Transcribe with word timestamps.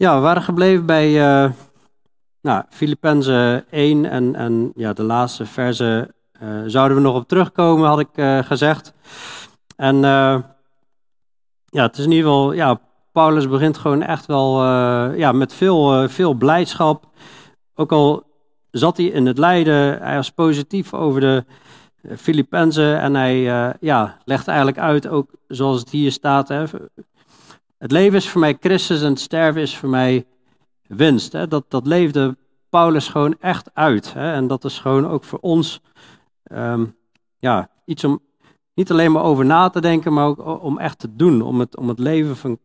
Ja, 0.00 0.14
we 0.14 0.20
waren 0.20 0.42
gebleven 0.42 0.86
bij 0.86 1.10
uh, 1.44 1.50
nou, 2.40 2.64
Filippenzen 2.68 3.70
1 3.70 4.04
en, 4.04 4.34
en 4.34 4.72
ja, 4.74 4.92
de 4.92 5.02
laatste 5.02 5.46
verse 5.46 6.14
uh, 6.42 6.62
zouden 6.66 6.96
we 6.96 7.02
nog 7.02 7.14
op 7.14 7.28
terugkomen, 7.28 7.88
had 7.88 7.98
ik 8.00 8.08
uh, 8.14 8.38
gezegd. 8.38 8.94
En 9.76 9.96
ja, 11.64 11.82
het 11.82 11.98
is 11.98 12.04
in 12.04 12.10
ieder 12.10 12.26
geval, 12.26 12.52
ja, 12.52 12.80
Paulus 13.12 13.48
begint 13.48 13.78
gewoon 13.78 14.02
echt 14.02 14.26
wel 14.26 14.64
ja, 15.14 15.32
met 15.32 15.54
veel, 15.54 16.08
veel 16.08 16.34
blijdschap. 16.34 17.04
Ook 17.74 17.92
al 17.92 18.24
zat 18.70 18.96
hij 18.96 19.06
in 19.06 19.26
het 19.26 19.38
lijden, 19.38 20.02
hij 20.02 20.16
was 20.16 20.30
positief 20.30 20.94
over 20.94 21.20
de 21.20 21.44
Filippenzen 22.16 23.00
en 23.00 23.14
hij 23.14 23.40
ja, 23.80 24.16
legt 24.24 24.48
eigenlijk 24.48 24.78
uit, 24.78 25.08
ook 25.08 25.30
zoals 25.46 25.80
het 25.80 25.90
hier 25.90 26.12
staat, 26.12 26.48
hè, 26.48 26.64
het 27.80 27.92
leven 27.92 28.18
is 28.18 28.28
voor 28.28 28.40
mij 28.40 28.56
Christus 28.60 29.02
en 29.02 29.08
het 29.08 29.20
sterven 29.20 29.62
is 29.62 29.76
voor 29.76 29.88
mij 29.88 30.26
winst. 30.86 31.32
Hè? 31.32 31.48
Dat, 31.48 31.64
dat 31.68 31.86
leefde 31.86 32.36
Paulus 32.68 33.08
gewoon 33.08 33.36
echt 33.38 33.70
uit. 33.74 34.12
Hè? 34.12 34.32
En 34.32 34.46
dat 34.46 34.64
is 34.64 34.78
gewoon 34.78 35.08
ook 35.08 35.24
voor 35.24 35.38
ons 35.38 35.80
um, 36.52 36.96
ja, 37.38 37.70
iets 37.84 38.04
om 38.04 38.20
niet 38.74 38.90
alleen 38.90 39.12
maar 39.12 39.22
over 39.22 39.44
na 39.44 39.68
te 39.68 39.80
denken, 39.80 40.12
maar 40.12 40.26
ook 40.26 40.62
om 40.62 40.78
echt 40.78 40.98
te 40.98 41.16
doen. 41.16 41.42
Om 41.42 41.60
het, 41.60 41.76
om 41.76 41.88
het 41.88 41.98
leven 41.98 42.36
van, 42.36 42.58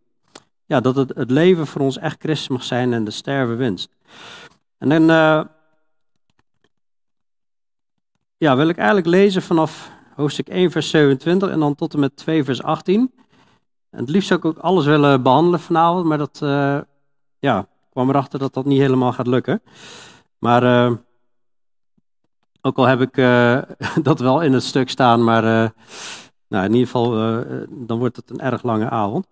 ja, 0.65 0.79
dat 0.79 0.95
het, 0.95 1.11
het 1.15 1.31
leven 1.31 1.67
voor 1.67 1.81
ons 1.81 1.97
echt 1.97 2.19
Christus 2.19 2.47
mag 2.47 2.63
zijn 2.63 2.93
en 2.93 3.03
de 3.03 3.11
sterven 3.11 3.57
winst. 3.57 3.89
En 4.77 4.89
dan 4.89 5.01
uh, 5.01 5.41
ja, 8.37 8.55
wil 8.55 8.69
ik 8.69 8.77
eigenlijk 8.77 9.07
lezen 9.07 9.41
vanaf 9.41 9.91
hoofdstuk 10.15 10.47
1, 10.47 10.71
vers 10.71 10.89
27 10.89 11.49
en 11.49 11.59
dan 11.59 11.75
tot 11.75 11.93
en 11.93 11.99
met 11.99 12.15
2, 12.15 12.43
vers 12.43 12.63
18. 12.63 13.11
Het 13.95 14.09
liefst 14.09 14.27
zou 14.27 14.39
ik 14.39 14.45
ook 14.45 14.57
alles 14.57 14.85
willen 14.85 15.21
behandelen 15.21 15.59
vanavond, 15.59 16.05
maar 16.05 16.17
dat 16.17 16.39
uh, 16.43 16.79
ja, 17.39 17.67
kwam 17.89 18.09
erachter 18.09 18.39
dat 18.39 18.53
dat 18.53 18.65
niet 18.65 18.79
helemaal 18.79 19.13
gaat 19.13 19.27
lukken. 19.27 19.61
Maar 20.39 20.63
uh, 20.63 20.91
ook 22.61 22.77
al 22.77 22.85
heb 22.85 23.01
ik 23.01 23.17
uh, 23.17 23.61
dat 24.03 24.19
wel 24.19 24.41
in 24.41 24.53
het 24.53 24.63
stuk 24.63 24.89
staan, 24.89 25.23
maar 25.23 25.73
nou, 26.47 26.65
in 26.65 26.73
ieder 26.73 26.85
geval 26.85 27.11
dan 27.69 27.97
wordt 27.97 28.15
het 28.15 28.29
een 28.29 28.39
erg 28.39 28.63
lange 28.63 28.89
avond. 28.89 29.27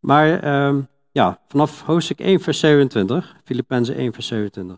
Maar 0.00 0.42
ehm, 0.42 0.80
ja, 1.12 1.38
vanaf 1.48 1.82
hoofdstuk 1.82 2.20
1 2.20 2.40
vers 2.40 2.58
27, 2.58 3.36
Filippenzen 3.44 3.94
1 3.94 4.12
vers 4.12 4.26
27. 4.26 4.76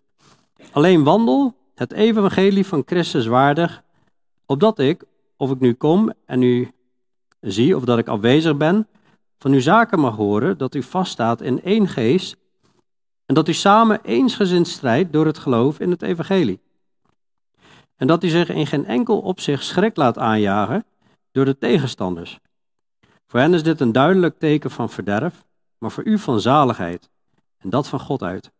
Alleen 0.73 1.05
wandel 1.05 1.55
het 1.75 1.93
evangelie 1.93 2.67
van 2.67 2.83
Christus 2.87 3.27
waardig, 3.27 3.83
opdat 4.47 4.79
ik, 4.79 5.05
of 5.37 5.51
ik 5.51 5.61
nu 5.61 5.73
kom 5.73 6.13
en 6.27 6.43
u 6.43 6.73
zie 7.51 7.77
of 7.77 7.85
dat 7.85 7.99
ik 7.99 8.09
afwezig 8.09 8.57
ben, 8.57 8.89
van 9.39 9.53
uw 9.53 9.61
zaken 9.61 10.01
mag 10.01 10.17
horen 10.17 10.59
dat 10.59 10.75
u 10.75 10.83
vaststaat 10.83 11.41
in 11.41 11.63
één 11.63 11.89
geest 11.89 12.37
en 13.27 13.35
dat 13.35 13.49
u 13.49 13.53
samen 13.53 14.01
eensgezind 14.03 14.69
strijdt 14.69 15.13
door 15.13 15.27
het 15.27 15.39
geloof 15.39 15.81
in 15.81 15.91
het 15.91 16.03
evangelie. 16.03 16.61
En 17.97 18.07
dat 18.07 18.25
u 18.25 18.29
zich 18.29 18.49
in 18.49 18.67
geen 18.67 18.87
enkel 18.87 19.21
opzicht 19.21 19.65
schrik 19.65 19.97
laat 19.97 20.19
aanjagen 20.19 20.85
door 21.33 21.45
de 21.45 21.59
tegenstanders. 21.59 22.39
Voor 23.27 23.41
hen 23.41 23.55
is 23.55 23.63
dit 23.63 23.81
een 23.81 23.93
duidelijk 23.93 24.39
teken 24.39 24.71
van 24.71 24.91
verderf, 24.91 25.45
maar 25.79 25.91
voor 25.91 26.05
u 26.05 26.19
van 26.19 26.41
zaligheid 26.41 27.11
en 27.59 27.71
dat 27.71 27.89
van 27.89 28.01
God 28.01 28.23
uit. 28.23 28.51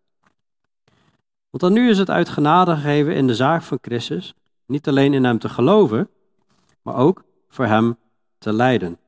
Want 1.51 1.63
dan 1.63 1.73
nu 1.73 1.91
is 1.91 1.99
het 1.99 2.11
uit 2.11 2.29
genade 2.29 2.75
gegeven 2.75 3.15
in 3.15 3.27
de 3.27 3.35
zaak 3.35 3.63
van 3.63 3.79
Christus, 3.81 4.35
niet 4.67 4.89
alleen 4.89 5.15
in 5.15 5.25
hem 5.25 5.39
te 5.39 5.49
geloven, 5.49 6.09
maar 6.83 6.97
ook 6.97 7.25
voor 7.49 7.67
hem 7.67 7.97
te 8.43 8.53
lijden. 8.53 8.99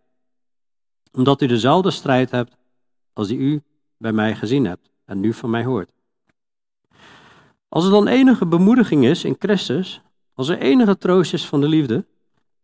Omdat 1.12 1.42
u 1.42 1.46
dezelfde 1.46 1.90
strijd 1.90 2.30
hebt 2.30 2.56
als 3.12 3.28
die 3.28 3.38
u 3.38 3.62
bij 3.96 4.12
mij 4.12 4.34
gezien 4.34 4.64
hebt 4.64 4.90
en 5.04 5.20
nu 5.20 5.32
van 5.32 5.50
mij 5.50 5.64
hoort. 5.64 5.90
Als 7.68 7.84
er 7.84 7.90
dan 7.90 8.06
enige 8.06 8.46
bemoediging 8.46 9.04
is 9.04 9.24
in 9.24 9.36
Christus, 9.38 10.00
als 10.34 10.48
er 10.48 10.58
enige 10.58 10.98
troost 10.98 11.32
is 11.32 11.46
van 11.46 11.60
de 11.60 11.68
liefde, 11.68 12.06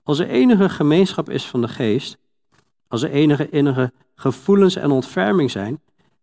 als 0.02 0.18
er 0.18 0.28
enige 0.28 0.68
gemeenschap 0.68 1.30
is 1.30 1.46
van 1.46 1.60
de 1.60 1.68
geest, 1.68 2.18
als 2.88 3.02
er 3.02 3.10
enige 3.10 3.48
innige 3.48 3.92
gevoelens 4.14 4.76
en 4.76 4.90
ontferming 4.90 5.50
zijn, 5.50 5.80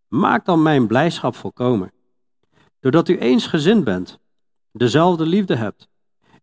maak 0.07 0.45
dan 0.45 0.61
mijn 0.61 0.87
blijdschap 0.87 1.35
volkomen. 1.35 1.91
Doordat 2.79 3.07
u 3.07 3.17
eensgezind 3.17 3.83
bent, 3.83 4.19
dezelfde 4.71 5.25
liefde 5.25 5.55
hebt, 5.55 5.87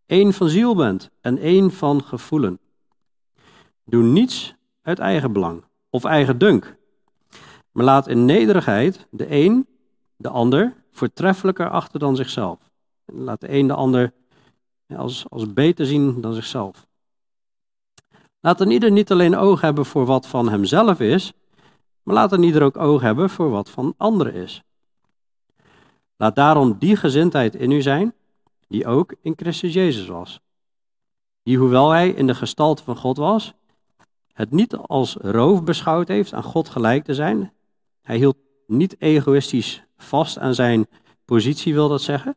één 0.07 0.33
van 0.33 0.49
ziel 0.49 0.75
bent 0.75 1.11
en 1.21 1.39
één 1.39 1.71
van 1.71 2.03
gevoelen. 2.03 2.59
Doe 3.85 4.03
niets 4.03 4.55
uit 4.83 4.99
eigen 4.99 5.33
belang 5.33 5.65
of 5.91 6.05
eigen 6.05 6.39
dunk. 6.39 6.77
Maar 7.73 7.85
laat 7.85 8.09
in 8.09 8.25
nederigheid 8.25 9.07
de 9.11 9.31
een 9.31 9.67
de 10.17 10.29
ander 10.29 10.75
voortreffelijker 10.93 11.71
achter 11.71 11.99
dan 11.99 12.17
zichzelf. 12.17 12.59
Laat 13.05 13.41
de 13.41 13.53
een 13.53 13.67
de 13.67 13.75
ander 13.75 14.13
als, 14.97 15.25
als 15.29 15.53
beter 15.53 15.87
zien 15.87 16.21
dan 16.21 16.35
zichzelf. 16.35 16.87
Laat 18.41 18.61
een 18.61 18.71
ieder 18.71 18.91
niet 18.91 19.11
alleen 19.11 19.37
oog 19.37 19.61
hebben 19.61 19.87
voor 19.87 20.07
wat 20.07 20.27
van 20.27 20.49
hemzelf 20.49 21.01
is, 21.01 21.33
maar 22.03 22.15
laat 22.15 22.33
een 22.33 22.43
ieder 22.43 22.63
ook 22.63 22.77
oog 22.77 23.01
hebben 23.01 23.31
voor 23.31 23.51
wat 23.51 23.71
van 23.71 23.95
anderen 23.97 24.35
is. 24.35 24.63
Laat 26.17 26.37
daarom 26.37 26.79
die 26.79 26.97
gezindheid 26.97 27.55
in 27.55 27.71
u 27.71 27.83
zijn, 27.83 28.15
die 28.69 28.87
ook 28.87 29.15
in 29.21 29.33
Christus 29.37 29.73
Jezus 29.73 30.07
was. 30.07 30.41
Die, 31.43 31.59
hoewel 31.59 31.91
hij 31.91 32.09
in 32.09 32.27
de 32.27 32.35
gestalte 32.35 32.83
van 32.83 32.97
God 32.97 33.17
was, 33.17 33.55
het 34.35 34.51
niet 34.51 34.77
als 34.77 35.17
roof 35.21 35.65
beschouwd 35.65 36.09
heeft 36.09 36.33
aan 36.33 36.43
God 36.43 36.69
gelijk 36.69 37.05
te 37.05 37.15
zijn. 37.15 37.53
Hij 38.03 38.17
hield 38.17 38.37
niet 38.67 39.01
egoïstisch 39.01 39.85
vast 39.97 40.39
aan 40.39 40.55
zijn 40.55 40.87
positie, 41.25 41.75
wil 41.75 41.89
dat 41.89 42.03
zeggen. 42.03 42.37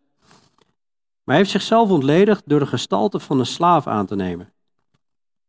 Maar 1.24 1.36
hij 1.36 1.38
heeft 1.38 1.50
zichzelf 1.50 1.90
ontledigd 1.90 2.44
door 2.46 2.60
de 2.60 2.66
gestalte 2.66 3.20
van 3.20 3.40
een 3.40 3.46
slaaf 3.46 3.88
aan 3.88 4.06
te 4.06 4.16
nemen 4.16 4.54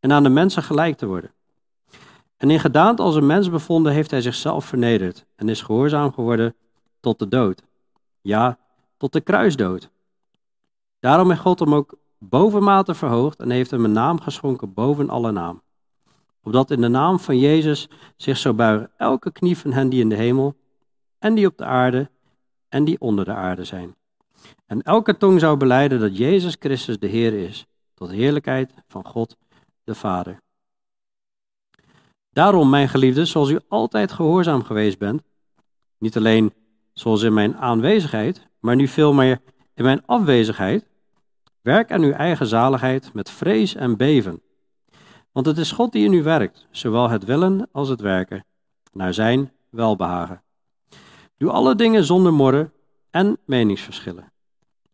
en 0.00 0.12
aan 0.12 0.22
de 0.22 0.28
mensen 0.28 0.62
gelijk 0.62 0.96
te 0.96 1.06
worden. 1.06 1.32
En 2.36 2.50
in 2.50 2.60
gedaante 2.60 3.02
als 3.02 3.14
een 3.14 3.26
mens 3.26 3.50
bevonden 3.50 3.92
heeft 3.92 4.10
hij 4.10 4.20
zichzelf 4.20 4.64
vernederd 4.64 5.26
en 5.34 5.48
is 5.48 5.62
gehoorzaam 5.62 6.12
geworden 6.12 6.54
tot 7.00 7.18
de 7.18 7.28
dood. 7.28 7.62
Ja, 8.20 8.58
tot 8.96 9.12
de 9.12 9.20
kruisdood. 9.20 9.90
Daarom 11.00 11.28
heeft 11.28 11.40
God 11.40 11.58
hem 11.58 11.74
ook 11.74 11.96
bovenmate 12.18 12.94
verhoogd 12.94 13.40
en 13.40 13.50
heeft 13.50 13.70
hem 13.70 13.84
een 13.84 13.92
naam 13.92 14.20
geschonken 14.20 14.72
boven 14.74 15.08
alle 15.10 15.30
naam 15.30 15.62
opdat 16.48 16.70
in 16.70 16.80
de 16.80 16.88
naam 16.88 17.18
van 17.18 17.38
Jezus 17.38 17.88
zich 18.16 18.36
zou 18.36 18.54
buigen 18.54 18.90
elke 18.96 19.32
knie 19.32 19.58
van 19.58 19.72
hen 19.72 19.88
die 19.88 20.00
in 20.00 20.08
de 20.08 20.14
hemel 20.14 20.54
en 21.18 21.34
die 21.34 21.46
op 21.46 21.58
de 21.58 21.64
aarde 21.64 22.10
en 22.68 22.84
die 22.84 23.00
onder 23.00 23.24
de 23.24 23.32
aarde 23.34 23.64
zijn. 23.64 23.94
En 24.66 24.82
elke 24.82 25.16
tong 25.16 25.40
zou 25.40 25.56
beleiden 25.56 26.00
dat 26.00 26.16
Jezus 26.16 26.56
Christus 26.58 26.98
de 26.98 27.06
Heer 27.06 27.32
is, 27.32 27.66
tot 27.94 28.10
heerlijkheid 28.10 28.72
van 28.86 29.04
God 29.06 29.36
de 29.84 29.94
Vader. 29.94 30.40
Daarom, 32.30 32.70
mijn 32.70 32.88
geliefden, 32.88 33.26
zoals 33.26 33.50
u 33.50 33.58
altijd 33.68 34.12
gehoorzaam 34.12 34.62
geweest 34.64 34.98
bent, 34.98 35.22
niet 35.98 36.16
alleen 36.16 36.52
zoals 36.92 37.22
in 37.22 37.34
mijn 37.34 37.56
aanwezigheid, 37.56 38.46
maar 38.60 38.76
nu 38.76 38.88
veel 38.88 39.12
meer 39.12 39.40
in 39.74 39.84
mijn 39.84 40.06
afwezigheid, 40.06 40.86
werk 41.60 41.92
aan 41.92 42.02
uw 42.02 42.12
eigen 42.12 42.46
zaligheid 42.46 43.12
met 43.12 43.30
vrees 43.30 43.74
en 43.74 43.96
beven 43.96 44.42
want 45.38 45.50
het 45.50 45.58
is 45.58 45.72
God 45.72 45.92
die 45.92 46.04
in 46.04 46.12
u 46.12 46.22
werkt, 46.22 46.66
zowel 46.70 47.10
het 47.10 47.24
willen 47.24 47.68
als 47.72 47.88
het 47.88 48.00
werken, 48.00 48.44
naar 48.92 49.14
zijn 49.14 49.52
welbehagen. 49.70 50.42
Doe 51.36 51.50
alle 51.50 51.74
dingen 51.74 52.04
zonder 52.04 52.32
morren 52.32 52.72
en 53.10 53.38
meningsverschillen, 53.44 54.32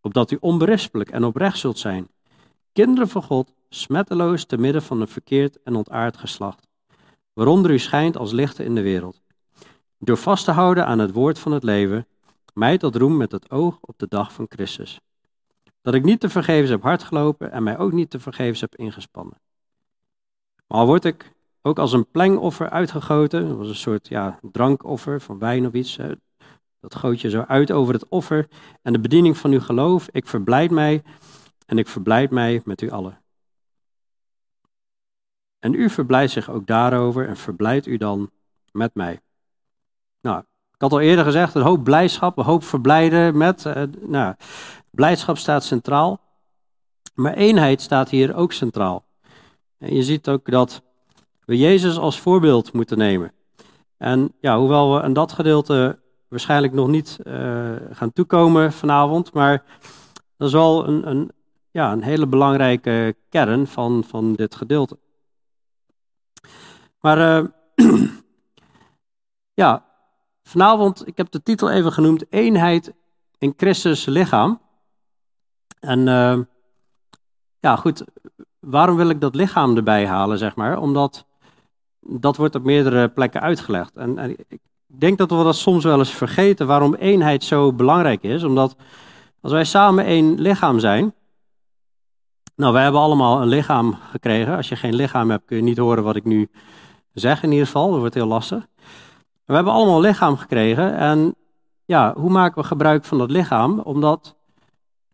opdat 0.00 0.30
u 0.30 0.36
onberispelijk 0.40 1.10
en 1.10 1.24
oprecht 1.24 1.58
zult 1.58 1.78
zijn, 1.78 2.08
kinderen 2.72 3.08
van 3.08 3.22
God, 3.22 3.52
smetteloos 3.68 4.44
te 4.44 4.58
midden 4.58 4.82
van 4.82 5.00
een 5.00 5.08
verkeerd 5.08 5.62
en 5.62 5.74
ontaard 5.74 6.16
geslacht, 6.16 6.68
waaronder 7.32 7.70
u 7.70 7.78
schijnt 7.78 8.16
als 8.16 8.32
lichten 8.32 8.64
in 8.64 8.74
de 8.74 8.82
wereld. 8.82 9.20
Door 9.98 10.16
vast 10.16 10.44
te 10.44 10.52
houden 10.52 10.86
aan 10.86 10.98
het 10.98 11.12
woord 11.12 11.38
van 11.38 11.52
het 11.52 11.62
leven, 11.62 12.06
mij 12.54 12.78
tot 12.78 12.96
roem 12.96 13.16
met 13.16 13.32
het 13.32 13.50
oog 13.50 13.78
op 13.80 13.98
de 13.98 14.08
dag 14.08 14.32
van 14.32 14.46
Christus. 14.48 15.00
Dat 15.82 15.94
ik 15.94 16.04
niet 16.04 16.20
te 16.20 16.28
vergeefs 16.28 16.70
heb 16.70 16.82
hardgelopen 16.82 17.52
en 17.52 17.62
mij 17.62 17.78
ook 17.78 17.92
niet 17.92 18.10
te 18.10 18.20
vergeefs 18.20 18.60
heb 18.60 18.76
ingespannen. 18.76 19.42
Al 20.74 20.86
word 20.86 21.04
ik 21.04 21.32
ook 21.62 21.78
als 21.78 21.92
een 21.92 22.10
plengoffer 22.10 22.70
uitgegoten, 22.70 23.48
dat 23.48 23.56
was 23.56 23.68
een 23.68 23.74
soort 23.74 24.08
ja, 24.08 24.38
drankoffer 24.42 25.20
van 25.20 25.38
wijn 25.38 25.66
of 25.66 25.72
iets. 25.72 25.98
Dat 26.80 26.94
goot 26.94 27.20
je 27.20 27.30
zo 27.30 27.40
uit 27.40 27.70
over 27.70 27.94
het 27.94 28.08
offer 28.08 28.48
en 28.82 28.92
de 28.92 28.98
bediening 28.98 29.36
van 29.36 29.50
uw 29.50 29.60
geloof. 29.60 30.08
Ik 30.10 30.26
verblijd 30.26 30.70
mij 30.70 31.02
en 31.66 31.78
ik 31.78 31.88
verblijd 31.88 32.30
mij 32.30 32.62
met 32.64 32.80
u 32.80 32.90
allen. 32.90 33.22
En 35.58 35.74
u 35.74 35.90
verblijdt 35.90 36.32
zich 36.32 36.50
ook 36.50 36.66
daarover 36.66 37.28
en 37.28 37.36
verblijdt 37.36 37.86
u 37.86 37.96
dan 37.96 38.30
met 38.72 38.94
mij. 38.94 39.20
Nou, 40.20 40.38
ik 40.72 40.80
had 40.80 40.92
al 40.92 41.00
eerder 41.00 41.24
gezegd, 41.24 41.54
een 41.54 41.62
hoop 41.62 41.84
blijdschap, 41.84 42.38
een 42.38 42.44
hoop 42.44 42.64
verblijden 42.64 43.36
met. 43.36 43.64
Uh, 43.64 43.82
nou, 44.00 44.34
blijdschap 44.90 45.38
staat 45.38 45.64
centraal, 45.64 46.20
maar 47.14 47.34
eenheid 47.34 47.80
staat 47.80 48.08
hier 48.08 48.34
ook 48.34 48.52
centraal. 48.52 49.04
En 49.78 49.94
je 49.94 50.02
ziet 50.02 50.28
ook 50.28 50.50
dat 50.50 50.82
we 51.44 51.58
Jezus 51.58 51.98
als 51.98 52.20
voorbeeld 52.20 52.72
moeten 52.72 52.98
nemen. 52.98 53.32
En 53.96 54.32
ja, 54.40 54.58
hoewel 54.58 54.94
we 54.94 55.02
in 55.02 55.12
dat 55.12 55.32
gedeelte 55.32 55.98
waarschijnlijk 56.28 56.72
nog 56.72 56.88
niet 56.88 57.18
uh, 57.24 57.76
gaan 57.90 58.12
toekomen 58.12 58.72
vanavond, 58.72 59.32
maar 59.32 59.64
dat 60.36 60.48
is 60.48 60.54
wel 60.54 60.88
een, 60.88 61.08
een, 61.08 61.30
ja, 61.70 61.92
een 61.92 62.02
hele 62.02 62.26
belangrijke 62.26 63.16
kern 63.28 63.66
van, 63.66 64.04
van 64.04 64.32
dit 64.34 64.54
gedeelte. 64.54 64.98
Maar 67.00 67.44
uh, 67.76 68.00
ja, 69.62 69.84
vanavond, 70.42 71.06
ik 71.06 71.16
heb 71.16 71.30
de 71.30 71.42
titel 71.42 71.70
even 71.70 71.92
genoemd, 71.92 72.24
Eenheid 72.32 72.92
in 73.38 73.54
Christus 73.56 74.04
lichaam. 74.04 74.60
En 75.80 75.98
uh, 75.98 76.38
ja, 77.60 77.76
goed, 77.76 78.04
waarom 78.64 78.96
wil 78.96 79.08
ik 79.08 79.20
dat 79.20 79.34
lichaam 79.34 79.76
erbij 79.76 80.06
halen, 80.06 80.38
zeg 80.38 80.56
maar? 80.56 80.78
Omdat 80.78 81.26
dat 82.00 82.36
wordt 82.36 82.54
op 82.54 82.64
meerdere 82.64 83.08
plekken 83.08 83.40
uitgelegd. 83.40 83.96
En, 83.96 84.36
ik 84.48 84.60
denk 84.86 85.18
dat 85.18 85.30
we 85.30 85.42
dat 85.42 85.56
soms 85.56 85.84
wel 85.84 85.98
eens 85.98 86.10
vergeten, 86.10 86.66
waarom 86.66 86.94
eenheid 86.94 87.44
zo 87.44 87.72
belangrijk 87.72 88.22
is. 88.22 88.42
Omdat 88.42 88.76
als 89.40 89.52
wij 89.52 89.64
samen 89.64 90.04
één 90.04 90.40
lichaam 90.40 90.78
zijn, 90.78 91.14
nou, 92.56 92.72
wij 92.72 92.82
hebben 92.82 93.00
allemaal 93.00 93.42
een 93.42 93.48
lichaam 93.48 93.96
gekregen. 94.10 94.56
Als 94.56 94.68
je 94.68 94.76
geen 94.76 94.94
lichaam 94.94 95.30
hebt, 95.30 95.44
kun 95.44 95.56
je 95.56 95.62
niet 95.62 95.78
horen 95.78 96.04
wat 96.04 96.16
ik 96.16 96.24
nu 96.24 96.48
zeg 97.12 97.42
in 97.42 97.50
ieder 97.50 97.66
geval. 97.66 97.90
Dat 97.90 97.98
wordt 97.98 98.14
heel 98.14 98.26
lastig. 98.26 98.66
We 99.44 99.54
hebben 99.54 99.72
allemaal 99.72 99.96
een 99.96 100.02
lichaam 100.02 100.36
gekregen. 100.36 100.96
En 100.96 101.34
ja, 101.84 102.14
hoe 102.16 102.30
maken 102.30 102.62
we 102.62 102.68
gebruik 102.68 103.04
van 103.04 103.18
dat 103.18 103.30
lichaam? 103.30 103.78
Omdat 103.78 104.36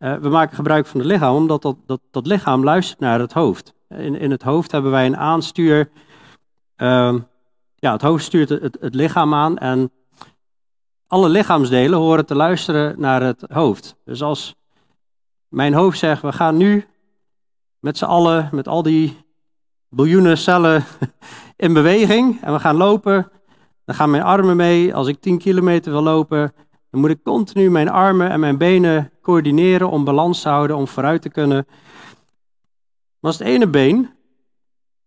uh, 0.01 0.17
we 0.17 0.29
maken 0.29 0.55
gebruik 0.55 0.87
van 0.87 1.01
het 1.01 1.09
lichaam, 1.09 1.35
omdat 1.35 1.63
dat, 1.63 1.77
dat, 1.87 2.01
dat 2.11 2.27
lichaam 2.27 2.65
luistert 2.65 3.01
naar 3.01 3.21
het 3.21 3.33
hoofd. 3.33 3.75
In, 3.89 4.19
in 4.19 4.31
het 4.31 4.43
hoofd 4.43 4.73
hebben 4.73 4.91
wij 4.91 5.07
een 5.07 5.17
aanstuur. 5.17 5.91
Uh, 6.77 7.15
ja, 7.75 7.93
het 7.93 8.03
hoofd 8.03 8.25
stuurt 8.25 8.49
het, 8.49 8.77
het, 8.81 8.95
lichaam 8.95 9.35
aan 9.35 9.59
en 9.59 9.93
alle 11.07 11.29
lichaamsdelen 11.29 11.99
horen 11.99 12.27
te 12.27 12.35
luisteren 12.35 13.01
naar 13.01 13.23
het 13.23 13.45
hoofd. 13.49 13.97
Dus 14.05 14.23
als 14.23 14.55
mijn 15.49 15.75
hoofd 15.75 15.99
zegt, 15.99 16.23
we 16.23 16.33
gaan 16.33 16.57
nu 16.57 16.87
met 17.79 17.99
z'n 17.99 18.05
allen, 18.05 18.49
met 18.53 18.69
al 18.69 18.83
die 18.83 19.17
biljoenen 19.89 20.39
cellen 20.39 20.85
in 21.57 21.73
beweging 21.73 22.43
en 22.43 22.53
we 22.53 22.59
gaan 22.59 22.77
lopen, 22.77 23.31
dan 23.85 23.95
gaan 23.95 24.11
mijn 24.11 24.23
armen 24.23 24.57
mee. 24.57 24.95
Als 24.95 25.07
ik 25.07 25.21
10 25.21 25.39
kilometer 25.39 25.93
wil 25.93 26.03
lopen, 26.03 26.53
dan 26.91 27.01
moet 27.01 27.11
ik 27.11 27.23
continu 27.23 27.71
mijn 27.71 27.89
armen 27.89 28.31
en 28.31 28.41
mijn 28.41 28.59
benen 28.59 29.13
coördineren 29.31 29.91
om 29.91 30.05
balans 30.05 30.43
te 30.43 30.49
houden, 30.49 30.77
om 30.77 30.87
vooruit 30.87 31.23
te 31.23 31.29
kunnen. 31.29 31.67
Maar 33.21 33.31
als 33.31 33.39
het 33.39 33.49
ene 33.49 33.69
been 33.69 34.11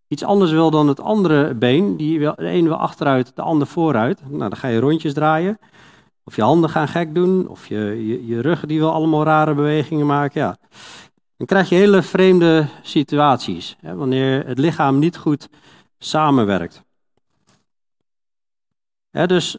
iets 0.07 0.23
anders 0.23 0.51
wil 0.51 0.71
dan 0.71 0.87
het 0.87 0.99
andere 0.99 1.53
been, 1.53 1.97
die 1.97 2.19
wil, 2.19 2.33
de 2.35 2.49
een 2.49 2.63
wil 2.63 2.75
achteruit, 2.75 3.35
de 3.35 3.41
ander 3.41 3.67
vooruit, 3.67 4.21
nou, 4.29 4.49
dan 4.49 4.55
ga 4.55 4.67
je 4.67 4.79
rondjes 4.79 5.13
draaien. 5.13 5.59
Of 6.23 6.35
je 6.35 6.41
handen 6.41 6.69
gaan 6.69 6.87
gek 6.87 7.15
doen, 7.15 7.47
of 7.47 7.67
je, 7.67 8.25
je, 8.27 8.41
rug 8.41 8.65
die 8.65 8.79
wil 8.79 8.91
allemaal 8.91 9.23
rare 9.23 9.53
bewegingen 9.53 10.05
maken. 10.05 10.41
Ja. 10.41 10.57
Dan 11.37 11.47
krijg 11.47 11.69
je 11.69 11.75
hele 11.75 12.01
vreemde 12.01 12.67
situaties, 12.81 13.77
hè, 13.79 13.95
wanneer 13.95 14.47
het 14.47 14.57
lichaam 14.57 14.99
niet 14.99 15.17
goed 15.17 15.49
samenwerkt. 15.97 16.83
dus 19.11 19.57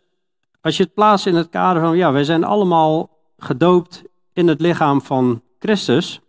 als 0.61 0.77
je 0.77 0.83
het 0.83 0.95
plaatst 0.95 1.27
in 1.27 1.35
het 1.35 1.49
kader 1.49 1.83
van, 1.83 1.97
ja, 1.97 2.13
wij 2.13 2.25
zijn 2.25 2.45
allemaal 2.45 3.11
gedoopt 3.39 4.03
in 4.35 4.49
het 4.49 4.61
lichaam 4.61 5.03
van 5.03 5.43
Christus. 5.59 6.21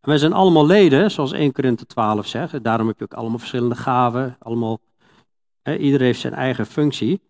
Wij 0.00 0.18
zijn 0.18 0.32
allemaal 0.32 0.66
leden, 0.66 1.10
zoals 1.10 1.32
1 1.32 1.52
Korinthe 1.52 1.86
12 1.86 2.26
zegt. 2.26 2.64
Daarom 2.64 2.86
heb 2.86 2.98
je 2.98 3.04
ook 3.04 3.14
allemaal 3.14 3.38
verschillende 3.38 3.74
gaven. 3.74 4.36
Allemaal, 4.38 4.80
iedereen 5.64 6.06
heeft 6.06 6.20
zijn 6.20 6.34
eigen 6.34 6.66
functie. 6.66 7.20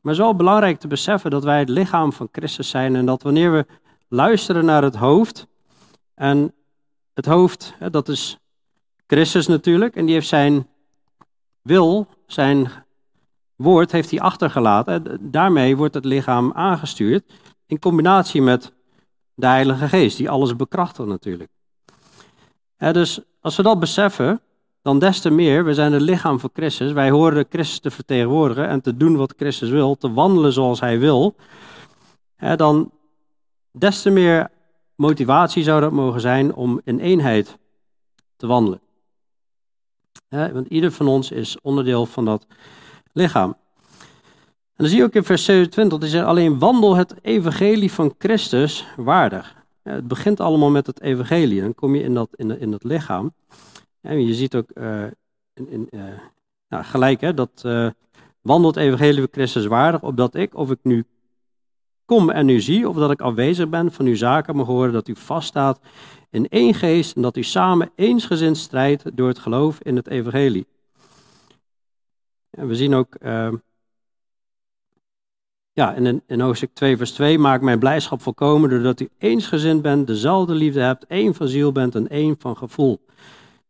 Maar 0.00 0.12
het 0.12 0.12
is 0.12 0.18
wel 0.18 0.36
belangrijk 0.36 0.78
te 0.78 0.86
beseffen 0.86 1.30
dat 1.30 1.44
wij 1.44 1.58
het 1.58 1.68
lichaam 1.68 2.12
van 2.12 2.28
Christus 2.32 2.68
zijn. 2.68 2.96
En 2.96 3.06
dat 3.06 3.22
wanneer 3.22 3.52
we 3.52 3.66
luisteren 4.08 4.64
naar 4.64 4.82
het 4.82 4.96
hoofd. 4.96 5.46
En 6.14 6.54
het 7.14 7.26
hoofd, 7.26 7.74
dat 7.90 8.08
is 8.08 8.38
Christus 9.06 9.46
natuurlijk. 9.46 9.96
En 9.96 10.04
die 10.04 10.14
heeft 10.14 10.28
zijn 10.28 10.66
wil, 11.62 12.06
zijn 12.26 12.70
woord 13.56 13.92
heeft 13.92 14.10
hij 14.10 14.20
achtergelaten. 14.20 15.18
Daarmee 15.30 15.76
wordt 15.76 15.94
het 15.94 16.04
lichaam 16.04 16.52
aangestuurd 16.52 17.24
in 17.70 17.78
combinatie 17.78 18.42
met 18.42 18.72
de 19.34 19.46
Heilige 19.46 19.88
Geest, 19.88 20.16
die 20.16 20.30
alles 20.30 20.56
bekrachtigt 20.56 21.08
natuurlijk. 21.08 21.50
dus 22.76 23.20
als 23.40 23.56
we 23.56 23.62
dat 23.62 23.80
beseffen, 23.80 24.40
dan 24.82 24.98
des 24.98 25.20
te 25.20 25.30
meer, 25.30 25.64
we 25.64 25.74
zijn 25.74 25.92
het 25.92 26.02
lichaam 26.02 26.40
van 26.40 26.50
Christus, 26.52 26.92
wij 26.92 27.10
horen 27.10 27.46
Christus 27.48 27.78
te 27.78 27.90
vertegenwoordigen 27.90 28.68
en 28.68 28.80
te 28.80 28.96
doen 28.96 29.16
wat 29.16 29.34
Christus 29.36 29.68
wil, 29.68 29.96
te 29.96 30.12
wandelen 30.12 30.52
zoals 30.52 30.80
hij 30.80 30.98
wil, 30.98 31.34
dan 32.56 32.90
des 33.72 34.02
te 34.02 34.10
meer 34.10 34.50
motivatie 34.94 35.62
zou 35.62 35.80
dat 35.80 35.92
mogen 35.92 36.20
zijn 36.20 36.54
om 36.54 36.80
in 36.84 36.98
eenheid 36.98 37.58
te 38.36 38.46
wandelen. 38.46 38.80
want 40.28 40.66
ieder 40.68 40.92
van 40.92 41.08
ons 41.08 41.30
is 41.30 41.60
onderdeel 41.60 42.06
van 42.06 42.24
dat 42.24 42.46
lichaam. 43.12 43.56
Dan 44.80 44.88
zie 44.88 44.98
je 44.98 45.04
ook 45.04 45.14
in 45.14 45.24
vers 45.24 45.44
27, 45.44 45.98
dat 45.98 46.00
hij 46.00 46.18
zegt 46.18 46.30
alleen 46.30 46.58
wandel 46.58 46.96
het 46.96 47.14
evangelie 47.22 47.92
van 47.92 48.14
Christus 48.18 48.86
waardig. 48.96 49.54
het 49.82 50.08
begint 50.08 50.40
allemaal 50.40 50.70
met 50.70 50.86
het 50.86 51.00
evangelie, 51.00 51.60
dan 51.60 51.74
kom 51.74 51.94
je 51.94 52.02
in 52.02 52.14
dat, 52.14 52.28
in, 52.34 52.60
in 52.60 52.78
lichaam. 52.82 53.34
En 54.00 54.26
je 54.26 54.34
ziet 54.34 54.54
ook 54.54 54.70
uh, 54.74 55.04
in, 55.54 55.70
in, 55.70 55.88
uh, 55.90 56.02
nou, 56.68 56.84
gelijk 56.84 57.20
hè, 57.20 57.34
dat 57.34 57.62
uh, 57.66 57.90
wandelt 58.40 58.76
evangelie 58.76 59.18
van 59.18 59.28
Christus 59.30 59.66
waardig, 59.66 60.02
opdat 60.02 60.34
ik, 60.34 60.54
of 60.54 60.70
ik 60.70 60.78
nu 60.82 61.04
kom 62.04 62.30
en 62.30 62.48
u 62.48 62.60
zie, 62.60 62.88
of 62.88 62.96
dat 62.96 63.10
ik 63.10 63.20
afwezig 63.20 63.68
ben 63.68 63.92
van 63.92 64.06
uw 64.06 64.16
zaken, 64.16 64.56
mag 64.56 64.66
horen 64.66 64.92
dat 64.92 65.08
u 65.08 65.16
vaststaat 65.16 65.80
in 66.30 66.48
één 66.48 66.74
geest 66.74 67.16
en 67.16 67.22
dat 67.22 67.36
u 67.36 67.42
samen 67.42 67.90
eensgezind 67.94 68.56
strijdt 68.56 69.16
door 69.16 69.28
het 69.28 69.38
geloof 69.38 69.80
in 69.82 69.96
het 69.96 70.08
evangelie. 70.08 70.66
En 72.50 72.66
we 72.66 72.74
zien 72.74 72.94
ook, 72.94 73.14
ja, 75.80 75.92
in, 75.92 76.22
in 76.26 76.40
hoofdstuk 76.40 76.74
2 76.74 76.96
vers 76.96 77.12
2, 77.12 77.38
maak 77.38 77.60
mijn 77.60 77.78
blijdschap 77.78 78.22
volkomen 78.22 78.70
doordat 78.70 79.00
u 79.00 79.08
eensgezind 79.18 79.82
bent, 79.82 80.06
dezelfde 80.06 80.54
liefde 80.54 80.80
hebt, 80.80 81.06
één 81.06 81.34
van 81.34 81.48
ziel 81.48 81.72
bent 81.72 81.94
en 81.94 82.08
één 82.08 82.36
van 82.38 82.56
gevoel. 82.56 83.00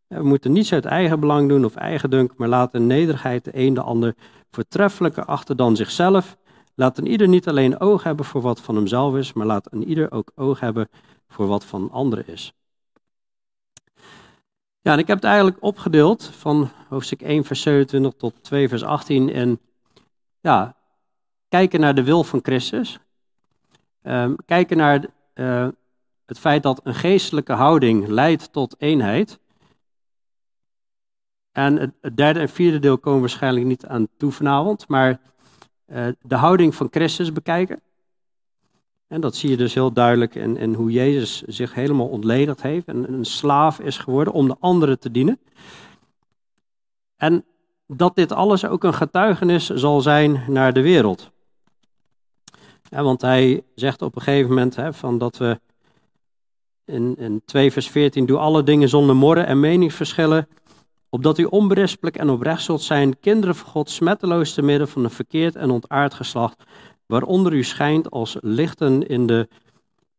We 0.07 0.23
moeten 0.23 0.53
niets 0.53 0.73
uit 0.73 0.85
eigen 0.85 1.21
belang 1.21 1.49
doen 1.49 1.65
of 1.65 1.75
eigen 1.75 2.11
dunk, 2.11 2.33
maar 2.37 2.49
laten 2.49 2.81
in 2.81 2.87
nederigheid 2.87 3.45
de 3.45 3.51
een 3.55 3.75
de 3.75 3.81
ander 3.81 4.15
voortreffelijker 4.51 5.25
achter 5.25 5.57
dan 5.57 5.77
zichzelf. 5.77 6.37
Laat 6.75 6.99
een 6.99 7.07
ieder 7.07 7.29
niet 7.29 7.49
alleen 7.49 7.81
oog 7.81 8.03
hebben 8.03 8.25
voor 8.25 8.41
wat 8.41 8.61
van 8.61 8.77
hemzelf 8.77 9.17
is, 9.17 9.33
maar 9.33 9.47
laat 9.47 9.73
een 9.73 9.89
ieder 9.89 10.13
ook 10.13 10.33
oog 10.35 10.61
hebben 10.61 10.89
voor 11.29 11.47
wat 11.47 11.65
van 11.65 11.91
anderen 11.91 12.27
is. 12.27 12.53
Ja, 14.81 14.93
en 14.93 14.99
ik 14.99 15.07
heb 15.07 15.17
het 15.17 15.27
eigenlijk 15.27 15.57
opgedeeld 15.61 16.25
van 16.25 16.71
hoofdstuk 16.89 17.23
1, 17.23 17.45
vers 17.45 17.63
27 17.63 18.13
tot 18.17 18.35
2, 18.43 18.69
vers 18.69 18.85
18. 18.85 19.33
En 19.33 19.61
ja, 20.41 20.79
kijken 21.51 21.81
naar 21.81 21.95
de 21.95 22.05
wil 22.05 22.25
van 22.25 22.41
Christus. 22.43 22.99
Um, 24.03 24.37
kijken 24.45 24.77
naar 24.77 25.07
uh, 25.35 25.69
het 26.27 26.39
feit 26.39 26.63
dat 26.63 26.81
een 26.85 26.95
geestelijke 26.95 27.53
houding 27.53 28.07
leidt 28.07 28.53
tot 28.53 28.75
eenheid. 28.79 29.39
En 31.53 31.77
het, 31.77 32.17
derde 32.17 32.41
en 32.41 32.49
vierde 32.49 32.79
deel 32.79 32.99
komen 32.99 33.21
waarschijnlijk 33.21 33.67
niet 33.67 33.87
aan 33.87 34.09
toe 34.17 34.33
vanavond, 34.33 34.89
maar 34.89 35.21
uh, 35.87 36.07
de 36.23 36.35
houding 36.35 36.75
van 36.75 36.89
Christus 36.91 37.33
bekijken. 37.33 37.81
En 39.07 39.21
dat 39.21 39.37
zie 39.37 39.51
je 39.51 39.57
dus 39.57 39.75
heel 39.75 39.93
duidelijk 39.93 40.35
in, 40.35 40.57
in 40.57 40.75
hoe 40.75 40.91
Jezus 40.91 41.43
zich 41.43 41.75
helemaal 41.75 42.09
ontledigd 42.09 42.63
heeft 42.63 42.87
en 42.87 43.13
een 43.13 43.25
slaaf 43.25 43.81
is 43.81 43.99
geworden 43.99 44.33
om 44.33 44.49
de 44.49 44.57
anderen 44.61 44.99
te 44.99 45.11
dienen. 45.11 45.41
En 47.17 47.45
dat 47.87 48.17
dit 48.17 48.33
alles 48.33 48.65
ook 48.65 48.85
een 48.85 48.95
getuigenis 48.95 49.69
zal 49.69 50.01
zijn 50.01 50.45
naar 50.49 50.73
de 50.73 50.83
wereld. 50.83 51.31
Ja, 52.91 53.03
want 53.03 53.21
hij 53.21 53.63
zegt 53.75 54.03
op 54.03 54.17
een 54.17 54.23
gegeven 54.23 54.49
moment 54.49 54.77
hè, 54.77 54.93
van 54.93 55.19
dat 55.19 55.37
we 55.37 55.61
in, 56.85 57.17
in 57.17 57.43
2 57.45 57.73
vers 57.73 57.91
14, 57.91 58.27
doe 58.27 58.39
alle 58.39 58.63
dingen 58.63 58.89
zonder 58.89 59.17
morren 59.17 59.47
en 59.47 59.61
meningsverschillen, 59.61 60.49
opdat 61.09 61.39
u 61.39 61.45
onberispelijk 61.45 62.17
en 62.17 62.31
oprecht 62.31 62.63
zult 62.63 62.83
zijn, 62.83 63.21
kinderen 63.21 63.55
van 63.55 63.69
God, 63.69 63.91
smetteloos 63.91 64.55
te 64.55 64.63
midden 64.63 64.89
van 64.89 65.05
een 65.05 65.11
verkeerd 65.11 65.57
en 65.57 65.71
ontaard 65.71 66.15
geslacht, 66.15 66.63
waaronder 67.07 67.53
u 67.53 67.65
schijnt 67.65 68.11
als 68.11 68.37
lichten 68.41 69.07
in 69.07 69.27
de 69.27 69.49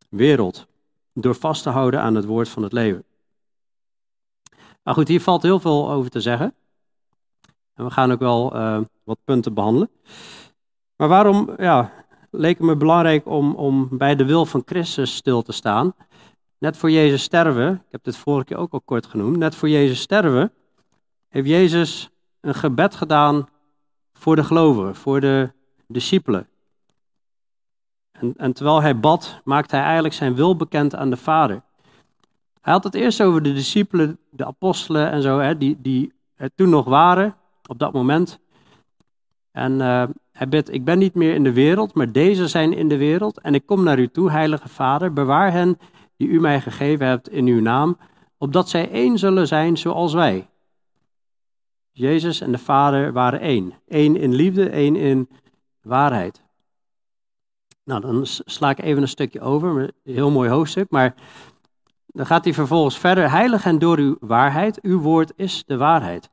wereld, 0.09 0.67
door 1.13 1.35
vast 1.35 1.63
te 1.63 1.69
houden 1.69 2.01
aan 2.01 2.15
het 2.15 2.25
woord 2.25 2.49
van 2.49 2.63
het 2.63 2.73
leven. 2.73 3.03
Maar 4.83 4.93
goed, 4.93 5.07
hier 5.07 5.21
valt 5.21 5.41
heel 5.41 5.59
veel 5.59 5.91
over 5.91 6.11
te 6.11 6.21
zeggen. 6.21 6.55
En 7.73 7.85
we 7.85 7.91
gaan 7.91 8.11
ook 8.11 8.19
wel 8.19 8.55
uh, 8.55 8.79
wat 9.03 9.17
punten 9.23 9.53
behandelen. 9.53 9.89
Maar 10.95 11.07
waarom 11.07 11.49
ja, 11.57 12.00
leek 12.31 12.57
het 12.57 12.67
me 12.67 12.75
belangrijk 12.75 13.27
om, 13.27 13.55
om 13.55 13.87
bij 13.91 14.15
de 14.15 14.25
wil 14.25 14.45
van 14.45 14.61
Christus 14.65 15.15
stil 15.15 15.41
te 15.41 15.51
staan? 15.51 15.93
Net 16.57 16.77
voor 16.77 16.91
Jezus 16.91 17.23
sterven, 17.23 17.73
ik 17.73 17.91
heb 17.91 18.03
dit 18.03 18.17
vorige 18.17 18.45
keer 18.45 18.57
ook 18.57 18.73
al 18.73 18.81
kort 18.81 19.05
genoemd, 19.05 19.37
net 19.37 19.55
voor 19.55 19.69
Jezus 19.69 20.01
sterven, 20.01 20.53
heeft 21.29 21.47
Jezus 21.47 22.09
een 22.41 22.55
gebed 22.55 22.95
gedaan 22.95 23.47
voor 24.13 24.35
de 24.35 24.43
gelovigen, 24.43 24.95
voor 24.95 25.21
de 25.21 25.51
discipelen. 25.87 26.47
En, 28.11 28.33
en 28.37 28.53
terwijl 28.53 28.81
hij 28.81 28.99
bad, 28.99 29.41
maakte 29.43 29.75
hij 29.75 29.83
eigenlijk 29.83 30.13
zijn 30.13 30.35
wil 30.35 30.55
bekend 30.55 30.95
aan 30.95 31.09
de 31.09 31.17
Vader. 31.17 31.61
Hij 32.61 32.73
had 32.73 32.83
het 32.83 32.95
eerst 32.95 33.21
over 33.21 33.43
de 33.43 33.53
discipelen, 33.53 34.19
de 34.29 34.45
apostelen 34.45 35.11
en 35.11 35.21
zo, 35.21 35.39
hè, 35.39 35.57
die, 35.57 35.81
die 35.81 36.13
er 36.35 36.49
toen 36.55 36.69
nog 36.69 36.85
waren, 36.85 37.35
op 37.67 37.79
dat 37.79 37.93
moment. 37.93 38.39
En 39.51 39.79
uh, 39.79 40.03
hij 40.31 40.47
bidt, 40.47 40.73
ik 40.73 40.85
ben 40.85 40.99
niet 40.99 41.13
meer 41.13 41.33
in 41.33 41.43
de 41.43 41.53
wereld, 41.53 41.93
maar 41.93 42.11
deze 42.11 42.47
zijn 42.47 42.73
in 42.73 42.87
de 42.87 42.97
wereld. 42.97 43.39
En 43.39 43.53
ik 43.53 43.65
kom 43.65 43.83
naar 43.83 43.99
u 43.99 44.07
toe, 44.07 44.31
heilige 44.31 44.69
Vader, 44.69 45.13
bewaar 45.13 45.51
hen 45.51 45.79
die 46.17 46.27
u 46.27 46.39
mij 46.39 46.61
gegeven 46.61 47.07
hebt 47.07 47.29
in 47.29 47.45
uw 47.45 47.61
naam, 47.61 47.97
opdat 48.37 48.69
zij 48.69 48.91
één 48.91 49.17
zullen 49.17 49.47
zijn 49.47 49.77
zoals 49.77 50.13
wij. 50.13 50.49
Jezus 51.91 52.41
en 52.41 52.51
de 52.51 52.57
Vader 52.57 53.13
waren 53.13 53.39
één. 53.39 53.73
Eén 53.87 54.15
in 54.15 54.33
liefde, 54.33 54.69
één 54.69 54.95
in 54.95 55.29
waarheid. 55.81 56.41
Nou, 57.83 58.01
dan 58.01 58.25
sla 58.25 58.69
ik 58.69 58.81
even 58.81 59.01
een 59.01 59.07
stukje 59.07 59.41
over, 59.41 59.81
een 59.81 60.13
heel 60.13 60.31
mooi 60.31 60.49
hoofdstuk, 60.49 60.89
maar 60.89 61.15
dan 62.07 62.25
gaat 62.25 62.43
hij 62.43 62.53
vervolgens 62.53 62.97
verder. 62.97 63.31
Heilig 63.31 63.65
en 63.65 63.79
door 63.79 63.97
uw 63.97 64.17
waarheid, 64.19 64.81
uw 64.81 64.99
woord 64.99 65.33
is 65.35 65.63
de 65.65 65.77
waarheid. 65.77 66.29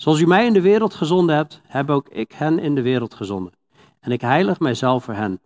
Zoals 0.00 0.20
u 0.20 0.26
mij 0.26 0.46
in 0.46 0.52
de 0.52 0.60
wereld 0.60 0.94
gezonden 0.94 1.36
hebt, 1.36 1.60
heb 1.66 1.90
ook 1.90 2.08
ik 2.08 2.32
hen 2.32 2.58
in 2.58 2.74
de 2.74 2.82
wereld 2.82 3.14
gezonden. 3.14 3.52
En 4.00 4.12
ik 4.12 4.20
heilig 4.20 4.60
mijzelf 4.60 5.04
voor 5.04 5.14
hen, 5.14 5.40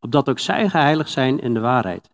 opdat 0.00 0.28
ook 0.28 0.38
zij 0.38 0.68
geheiligd 0.68 1.10
zijn 1.10 1.40
in 1.40 1.54
de 1.54 1.60
waarheid. 1.60 2.10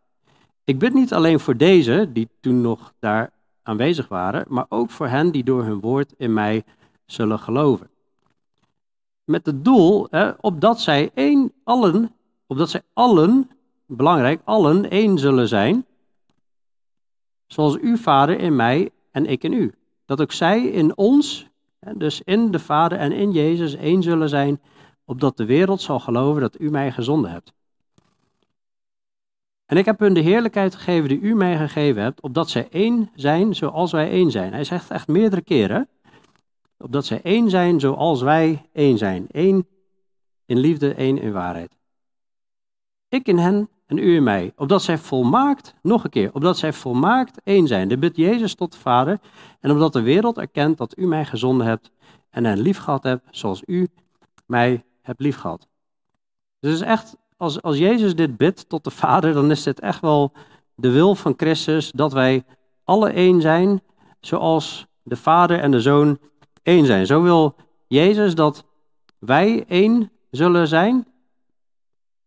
Ik 0.64 0.78
bid 0.78 0.95
niet 0.95 1.12
alleen 1.12 1.40
voor 1.40 1.57
deze, 1.57 2.11
die 2.12 2.28
toen 2.40 2.61
nog 2.61 2.93
daar 2.99 3.33
aanwezig 3.62 4.09
waren, 4.09 4.45
maar 4.49 4.66
ook 4.69 4.90
voor 4.90 5.07
hen 5.07 5.31
die 5.31 5.45
door 5.45 5.64
hun 5.64 5.81
woord 5.81 6.14
in 6.16 6.33
mij 6.33 6.64
zullen 7.07 7.38
geloven. 7.38 7.90
Met 9.25 9.47
het 9.47 9.64
doel, 9.64 10.07
hè, 10.11 10.31
opdat 10.40 10.81
zij 10.81 11.11
één, 11.14 11.52
allen, 11.64 12.14
opdat 12.47 12.71
zij 12.71 12.83
allen, 12.93 13.50
belangrijk, 13.87 14.40
allen 14.45 14.90
één 14.90 15.19
zullen 15.19 15.49
zijn, 15.49 15.87
zoals 17.47 17.78
uw 17.78 17.97
vader 17.97 18.38
in 18.38 18.57
mij 18.57 18.90
en 19.11 19.26
ik 19.26 19.43
in 19.43 19.52
u. 19.52 19.75
Dat 20.04 20.21
ook 20.21 20.33
zij 20.33 20.66
in 20.66 20.97
ons, 20.97 21.52
dus 21.97 22.23
in 22.23 22.50
de 22.50 22.59
Vader 22.59 22.99
en 22.99 23.12
in 23.12 23.33
Jezus, 23.33 23.75
één 23.75 24.03
zullen 24.03 24.29
zijn, 24.29 24.61
opdat 25.05 25.37
de 25.37 25.45
wereld 25.45 25.81
zal 25.81 26.00
geloven 26.00 26.41
dat 26.41 26.61
u 26.61 26.71
mij 26.71 26.93
gezonden 26.93 27.31
hebt. 27.31 27.53
En 29.67 29.76
ik 29.76 29.85
heb 29.85 29.99
hun 29.99 30.14
de 30.14 30.21
heerlijkheid 30.21 30.75
gegeven 30.75 31.09
die 31.09 31.21
u 31.21 31.35
mij 31.35 31.57
gegeven 31.57 32.03
hebt, 32.03 32.21
opdat 32.21 32.50
zij 32.50 32.69
één 32.71 33.11
zijn 33.14 33.55
zoals 33.55 33.93
wij 33.93 34.11
één 34.11 34.31
zijn. 34.31 34.53
Hij 34.53 34.64
zegt 34.64 34.91
echt 34.91 35.09
meerdere 35.09 35.43
keren, 35.43 35.88
opdat 36.79 37.07
zij 37.07 37.21
één 37.23 37.50
zijn 37.50 37.81
zoals 37.81 38.23
wij 38.23 38.69
één 38.73 38.99
zijn. 38.99 39.26
Eén 39.31 39.67
in 40.47 40.59
liefde, 40.59 40.95
één 40.95 41.19
in 41.19 41.33
waarheid. 41.33 41.76
Ik 43.09 43.29
in 43.29 43.38
hen 43.38 43.69
en 43.87 43.99
u 43.99 44.14
in 44.14 44.23
mij, 44.23 44.53
opdat 44.57 44.83
zij 44.83 44.99
volmaakt, 44.99 45.75
nog 45.83 46.05
een 46.05 46.11
keer, 46.11 46.35
opdat 46.35 46.59
zij 46.59 46.73
volmaakt 46.73 47.41
één 47.45 47.67
zijn. 47.67 47.88
De 47.88 47.99
bid 47.99 48.17
Jezus 48.17 48.55
tot 48.55 48.73
de 48.73 48.79
Vader 48.79 49.21
en 49.61 49.71
omdat 49.71 49.93
de 49.93 50.03
wereld 50.03 50.38
erkent 50.38 50.79
dat 50.79 50.99
u 50.99 51.07
mij 51.07 51.25
gezonden 51.25 51.67
hebt 51.67 51.91
en 52.31 52.45
hen 52.45 52.61
lief 52.61 52.79
gehad 52.79 53.03
hebt 53.03 53.26
zoals 53.31 53.62
u 53.67 53.88
mij 54.47 54.85
hebt 55.03 55.21
lief 55.21 55.37
gehad. 55.37 55.69
Dus 56.61 56.73
is 56.73 56.81
echt, 56.81 57.17
als, 57.37 57.62
als 57.62 57.79
Jezus 57.79 58.14
dit 58.14 58.37
bidt 58.37 58.69
tot 58.69 58.85
de 58.85 58.91
Vader, 58.91 59.33
dan 59.33 59.50
is 59.50 59.62
dit 59.62 59.81
echt 59.81 60.00
wel 60.00 60.33
de 60.75 60.91
wil 60.91 61.14
van 61.14 61.35
Christus 61.37 61.91
dat 61.93 62.12
wij 62.12 62.45
alle 62.85 63.11
één 63.11 63.41
zijn 63.41 63.83
zoals 64.21 64.87
de 65.03 65.17
Vader 65.17 65.61
en 65.61 65.71
de 65.71 65.81
Zoon 65.81 66.19
één 66.62 66.87
zijn. 66.87 67.07
Zo 67.07 67.23
wil 67.23 67.55
Jezus 67.87 68.35
dat 68.35 68.64
wij 69.19 69.64
één 69.69 70.11
zullen 70.31 70.69
zijn 70.69 71.07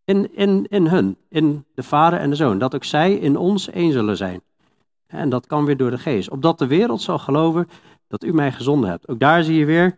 in, 0.08 0.34
in, 0.34 0.66
in 0.68 0.86
hun, 0.86 1.16
in 1.28 1.64
de 1.74 1.82
Vader 1.82 2.18
en 2.18 2.30
de 2.30 2.36
Zoon. 2.36 2.58
Dat 2.58 2.74
ook 2.74 2.84
zij 2.84 3.14
in 3.14 3.36
ons 3.36 3.70
één 3.70 3.92
zullen 3.92 4.16
zijn. 4.16 4.40
En 5.06 5.28
dat 5.28 5.46
kan 5.46 5.64
weer 5.64 5.76
door 5.76 5.90
de 5.90 5.98
geest. 5.98 6.30
Opdat 6.30 6.58
de 6.58 6.66
wereld 6.66 7.00
zal 7.00 7.18
geloven 7.18 7.68
dat 8.06 8.24
u 8.24 8.32
mij 8.32 8.52
gezonden 8.52 8.90
hebt. 8.90 9.08
Ook 9.08 9.18
daar 9.18 9.42
zie 9.42 9.58
je 9.58 9.64
weer 9.64 9.96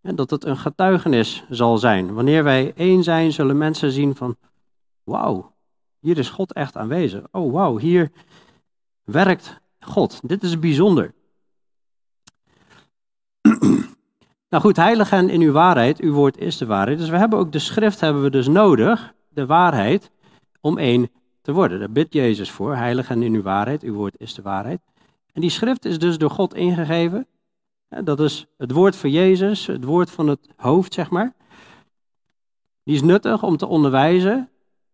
dat 0.00 0.30
het 0.30 0.44
een 0.44 0.56
getuigenis 0.56 1.44
zal 1.50 1.78
zijn. 1.78 2.14
Wanneer 2.14 2.44
wij 2.44 2.72
één 2.76 3.02
zijn, 3.02 3.32
zullen 3.32 3.58
mensen 3.58 3.92
zien 3.92 4.16
van, 4.16 4.36
wauw, 5.04 5.54
hier 5.98 6.18
is 6.18 6.30
God 6.30 6.52
echt 6.52 6.76
aanwezig. 6.76 7.22
Oh 7.30 7.52
wauw, 7.52 7.78
hier 7.78 8.10
werkt 9.04 9.60
God. 9.80 10.20
Dit 10.24 10.42
is 10.42 10.58
bijzonder. 10.58 11.14
nou 14.50 14.62
goed, 14.62 14.76
heilig 14.76 15.12
en 15.12 15.30
in 15.30 15.40
uw 15.40 15.52
waarheid, 15.52 16.00
uw 16.00 16.12
woord 16.12 16.38
is 16.38 16.56
de 16.56 16.66
waarheid. 16.66 16.98
Dus 16.98 17.08
we 17.08 17.18
hebben 17.18 17.38
ook 17.38 17.52
de 17.52 17.58
schrift 17.58 18.00
hebben 18.00 18.22
we 18.22 18.30
dus 18.30 18.48
nodig 18.48 19.14
de 19.34 19.46
waarheid 19.46 20.10
om 20.60 20.78
één 20.78 21.10
te 21.42 21.52
worden. 21.52 21.78
Daar 21.78 21.90
bidt 21.90 22.12
Jezus 22.12 22.50
voor, 22.50 22.76
heilig 22.76 23.10
en 23.10 23.22
in 23.22 23.34
uw 23.34 23.42
waarheid, 23.42 23.82
uw 23.82 23.94
woord 23.94 24.14
is 24.18 24.34
de 24.34 24.42
waarheid. 24.42 24.80
En 25.32 25.40
die 25.40 25.50
schrift 25.50 25.84
is 25.84 25.98
dus 25.98 26.18
door 26.18 26.30
God 26.30 26.54
ingegeven. 26.54 27.26
Dat 27.88 28.20
is 28.20 28.46
het 28.58 28.70
woord 28.70 28.96
van 28.96 29.10
Jezus, 29.10 29.66
het 29.66 29.84
woord 29.84 30.10
van 30.10 30.28
het 30.28 30.48
hoofd, 30.56 30.94
zeg 30.94 31.10
maar. 31.10 31.34
Die 32.84 32.94
is 32.94 33.02
nuttig 33.02 33.42
om 33.42 33.56
te 33.56 33.66
onderwijzen, 33.66 34.50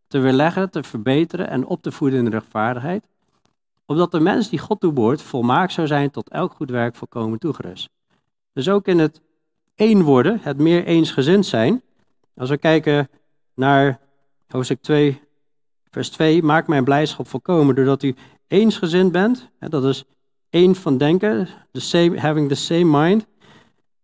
te 0.07 0.18
weerleggen, 0.18 0.71
te 0.71 0.83
verbeteren 0.83 1.49
en 1.49 1.66
op 1.66 1.83
te 1.83 1.92
voeden 1.92 2.18
in 2.18 2.25
de 2.25 2.30
rechtvaardigheid. 2.30 3.04
Opdat 3.87 4.11
de 4.11 4.21
mens 4.21 4.49
die 4.49 4.59
God 4.59 4.80
toebehoort 4.80 5.23
volmaakt 5.23 5.73
zou 5.73 5.87
zijn 5.87 6.11
tot 6.11 6.28
elk 6.28 6.52
goed 6.52 6.71
werk 6.71 6.95
volkomen 6.95 7.38
toegerust. 7.38 7.88
Dus 8.52 8.68
ook 8.68 8.87
in 8.87 8.99
het 8.99 9.21
één 9.75 10.02
worden, 10.02 10.38
het 10.42 10.59
meer 10.59 10.85
eensgezind 10.85 11.47
zijn. 11.47 11.83
Als 12.37 12.50
we 12.50 12.59
kijken 12.59 13.09
naar 13.54 14.00
hoofdstuk 14.49 14.83
2, 14.83 15.21
vers 15.90 16.11
2, 16.11 16.43
maak 16.43 16.67
mijn 16.67 16.85
blijdschap 16.85 17.28
volkomen 17.28 17.75
doordat 17.75 18.02
u 18.02 18.14
eensgezind 18.47 19.12
bent. 19.12 19.50
Dat 19.59 19.85
is 19.85 20.05
één 20.50 20.75
van 20.75 20.99
denken, 20.99 21.49
the 21.73 22.14
having 22.17 22.49
the 22.49 22.55
same 22.55 23.05
mind. 23.05 23.26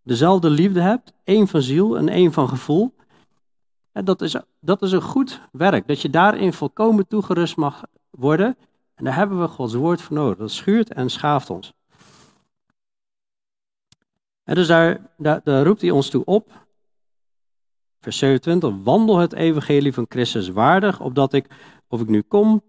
Dezelfde 0.03 0.51
liefde 0.51 0.81
hebt, 0.81 1.13
één 1.25 1.49
van 1.49 1.63
ziel 1.63 1.97
en 1.97 2.09
één 2.09 2.33
van 2.33 2.49
gevoel. 2.49 2.95
Dat 3.93 4.23
is, 4.23 4.37
dat 4.61 4.83
is 4.83 4.93
een 4.93 5.03
goed 5.03 5.41
werk, 5.53 5.87
dat 5.87 6.01
je 6.01 6.11
daarin 6.11 6.53
volkomen 6.53 7.07
toegerust 7.07 7.57
mag 7.57 7.83
worden. 8.11 8.57
En 8.95 9.05
daar 9.05 9.15
hebben 9.15 9.41
we 9.41 9.49
Gods 9.49 9.75
woord 9.75 10.03
voor 10.03 10.17
nodig. 10.17 10.37
Dat 10.37 10.51
schuurt 10.51 10.93
en 10.93 11.11
schaaft 11.11 11.51
ons. 11.51 11.73
En 14.45 14.55
dus 14.55 14.67
daar, 14.67 15.11
daar, 15.17 15.41
daar 15.45 15.65
roept 15.65 15.81
hij 15.81 15.91
ons 15.91 16.11
toe 16.11 16.25
op 16.25 16.63
Vers 18.05 18.19
27, 18.19 18.83
wandel 18.83 19.19
het 19.19 19.33
evangelie 19.33 19.93
van 19.93 20.07
Christus 20.09 20.49
waardig, 20.49 21.01
opdat 21.01 21.33
ik, 21.33 21.47
of 21.89 22.01
ik 22.01 22.09
nu 22.09 22.21
kom 22.21 22.63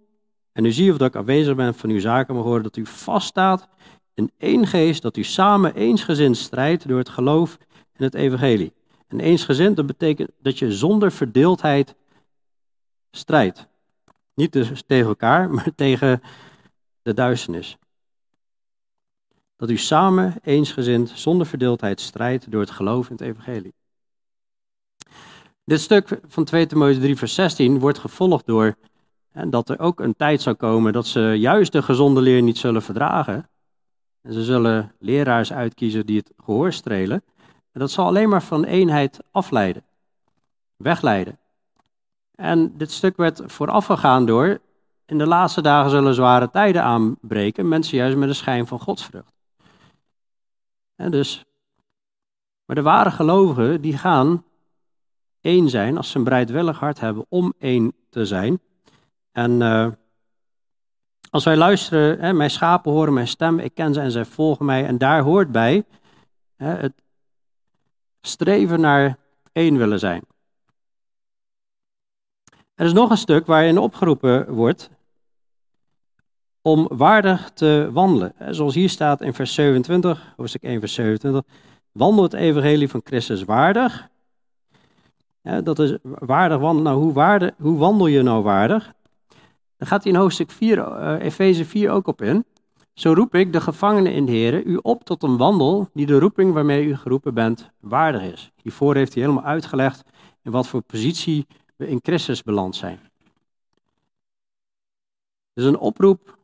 en 0.52 0.66
u 0.66 0.72
zie 0.72 0.92
of 0.92 0.98
dat 0.98 1.08
ik 1.08 1.16
aanwezig 1.16 1.56
ben 1.56 1.74
van 1.74 1.90
uw 1.90 2.00
zaken 2.00 2.36
mag 2.36 2.44
horen, 2.44 2.64
dat 2.64 2.78
u 2.78 2.86
vaststaat 2.86 3.68
in 4.14 4.32
één 4.38 4.68
geest, 4.68 5.02
dat 5.02 5.18
u 5.18 5.24
samen 5.24 5.76
eensgezind 5.76 6.38
strijdt 6.38 6.88
door 6.88 6.98
het 6.98 7.10
geloof 7.10 7.58
in 7.96 8.04
het 8.04 8.14
evangelie. 8.14 8.74
En 9.08 9.20
eensgezind, 9.20 9.76
dat 9.76 9.86
betekent 9.86 10.30
dat 10.42 10.60
je 10.60 10.72
zonder 10.72 11.12
verdeeldheid 11.12 11.96
strijdt. 13.12 13.68
Niet 14.34 14.54
dus 14.54 14.84
tegen 14.88 15.08
elkaar, 15.08 15.50
maar 15.54 15.70
tegen 15.76 16.22
de 17.02 17.14
duisternis. 17.14 17.78
Dat 19.56 19.70
u 19.70 19.78
samen 19.78 20.36
eensgezind, 20.44 21.10
zonder 21.10 21.48
verdeeldheid 21.48 22.02
strijdt 22.02 22.52
door 22.52 22.62
het 22.62 22.72
geloof 22.72 23.10
in 23.10 23.16
het 23.16 23.22
evangelie. 23.22 23.74
Dit 25.66 25.82
stuk 25.82 26.20
van 26.28 26.44
2 26.44 26.68
Timotheüs 26.68 27.00
3 27.00 27.18
vers 27.18 27.34
16 27.34 27.80
wordt 27.80 27.98
gevolgd 27.98 28.46
door 28.46 28.76
hè, 29.32 29.50
dat 29.50 29.70
er 29.70 29.80
ook 29.80 30.00
een 30.00 30.16
tijd 30.16 30.42
zal 30.42 30.56
komen 30.56 30.94
dat 30.94 31.08
ze 31.08 31.20
juist 31.20 31.72
de 31.72 31.82
gezonde 31.82 32.22
leer 32.22 32.42
niet 32.42 32.58
zullen 32.58 32.82
verdragen. 32.82 33.50
En 34.22 34.34
ze 34.34 34.44
zullen 34.44 34.92
leraars 35.00 35.54
uitkiezen 35.54 36.06
die 36.06 36.18
het 36.18 36.32
gehoor 36.38 36.74
strelen. 36.74 37.24
En 37.72 37.80
dat 37.80 37.92
zal 37.92 38.06
alleen 38.06 38.30
maar 38.30 38.44
van 38.44 38.64
eenheid 38.64 39.20
afleiden, 39.32 39.84
wegleiden. 40.78 41.38
En 42.36 42.78
dit 42.78 42.92
stuk 42.92 43.18
werd 43.18 43.42
voorafgegaan 43.46 44.26
door, 44.26 44.60
in 45.06 45.18
de 45.18 45.28
laatste 45.28 45.62
dagen 45.62 45.90
zullen 45.90 46.14
zware 46.14 46.50
tijden 46.50 46.84
aanbreken, 46.84 47.68
mensen 47.68 47.98
juist 47.98 48.18
met 48.18 48.28
de 48.28 48.34
schijn 48.34 48.68
van 48.68 48.80
godsvrucht. 48.80 49.34
En 50.96 51.12
dus, 51.12 51.46
maar 52.66 52.76
de 52.76 52.82
ware 52.82 53.12
gelovigen, 53.12 53.82
die 53.82 53.98
gaan 53.98 54.44
één 55.46 55.70
zijn, 55.70 55.98
als 55.98 56.10
ze 56.10 56.18
een 56.18 56.24
bereidwillig 56.24 56.80
hart 56.80 57.00
hebben 57.00 57.26
om 57.30 57.54
één 57.60 57.94
te 58.10 58.26
zijn. 58.26 58.60
En 59.32 59.62
uh, 59.62 59.88
als 61.30 61.44
wij 61.44 61.56
luisteren, 61.56 62.20
hè, 62.20 62.34
mijn 62.34 62.50
schapen 62.50 62.92
horen 62.92 63.14
mijn 63.14 63.28
stem, 63.28 63.60
ik 63.60 63.74
ken 63.74 63.94
ze 63.94 64.00
en 64.00 64.12
zij 64.12 64.26
volgen 64.26 64.66
mij. 64.66 64.86
En 64.86 64.98
daar 64.98 65.22
hoort 65.22 65.52
bij 65.52 65.84
hè, 66.56 66.76
het 66.76 66.94
streven 68.22 68.80
naar 68.80 69.18
één 69.52 69.78
willen 69.78 70.00
zijn. 70.00 70.22
Er 72.76 72.86
is 72.86 72.94
nog 72.94 73.10
een 73.10 73.18
stuk 73.18 73.46
waarin 73.46 73.78
opgeroepen 73.78 74.54
wordt 74.54 74.90
om 76.62 76.88
waardig 76.92 77.50
te 77.50 77.90
wandelen. 77.92 78.34
Zoals 78.50 78.76
hier 78.76 78.90
staat 78.90 79.22
in 79.22 79.34
vers 79.34 79.54
27, 79.54 80.34
hoofdstuk 80.38 80.64
1, 80.64 80.80
vers 80.80 80.94
27. 80.94 81.44
Wandel 81.92 82.24
het 82.24 82.34
evangelie 82.34 82.90
van 82.90 83.02
Christus 83.04 83.44
waardig, 83.44 84.10
dat 85.64 85.80
is 85.80 85.98
waardig 86.04 86.60
wandelen. 86.60 86.84
Nou, 86.84 87.14
hoe, 87.14 87.54
hoe 87.58 87.78
wandel 87.78 88.08
je 88.08 88.22
nou 88.22 88.44
waardig? 88.44 88.94
Daar 89.78 89.88
gaat 89.88 90.04
hij 90.04 90.12
in 90.12 90.18
hoofdstuk 90.18 90.52
4, 90.52 90.78
uh, 90.78 91.26
Efeze 91.26 91.66
4 91.66 91.92
ook 91.92 92.08
op 92.08 92.22
in. 92.22 92.46
Zo 92.94 93.14
roep 93.14 93.36
ik, 93.36 93.54
de 93.54 93.62
gevangenen 93.62 94.14
in 94.14 94.26
de 94.26 94.32
Heer, 94.32 94.64
u 94.64 94.80
op 94.82 95.04
tot 95.04 95.24
een 95.24 95.38
wandel 95.38 95.90
die 95.94 96.06
de 96.06 96.20
roeping 96.20 96.54
waarmee 96.54 96.86
u 96.86 96.96
geroepen 96.96 97.34
bent 97.34 97.70
waardig 97.80 98.22
is. 98.22 98.52
Hiervoor 98.62 98.96
heeft 98.96 99.14
hij 99.14 99.24
helemaal 99.24 99.44
uitgelegd 99.44 100.04
in 100.42 100.52
wat 100.52 100.68
voor 100.68 100.82
positie 100.82 101.48
we 101.76 101.88
in 101.88 102.00
Christus 102.04 102.44
beland 102.44 102.76
zijn. 102.76 103.00
Dus 105.54 105.66
een 105.66 105.78
oproep 105.78 106.38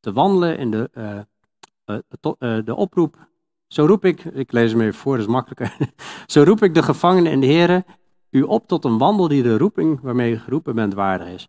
te 0.00 0.12
wandelen 0.12 0.58
in 0.58 0.70
de, 0.70 0.90
uh, 0.94 1.98
uh, 2.38 2.64
de 2.64 2.74
oproep. 2.74 3.27
Zo 3.68 3.86
roep 3.86 4.04
ik, 4.04 4.24
ik 4.24 4.52
lees 4.52 4.70
hem 4.70 4.80
even 4.80 4.94
voor, 4.94 5.18
is 5.18 5.26
makkelijker. 5.26 5.76
Zo 6.26 6.42
roep 6.42 6.62
ik 6.62 6.74
de 6.74 6.82
gevangenen 6.82 7.32
in 7.32 7.40
de 7.40 7.46
Heer, 7.46 7.84
u 8.30 8.42
op 8.42 8.66
tot 8.66 8.84
een 8.84 8.98
wandel 8.98 9.28
die 9.28 9.42
de 9.42 9.58
roeping 9.58 10.00
waarmee 10.00 10.32
u 10.32 10.38
geroepen 10.38 10.74
bent 10.74 10.94
waardig 10.94 11.28
is. 11.28 11.48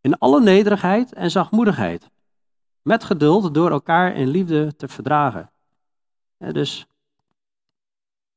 In 0.00 0.18
alle 0.18 0.40
nederigheid 0.40 1.12
en 1.12 1.30
zachtmoedigheid 1.30 2.10
met 2.82 3.04
geduld 3.04 3.54
door 3.54 3.70
elkaar 3.70 4.14
in 4.14 4.28
liefde 4.28 4.76
te 4.76 4.88
verdragen. 4.88 5.50
dus 6.38 6.86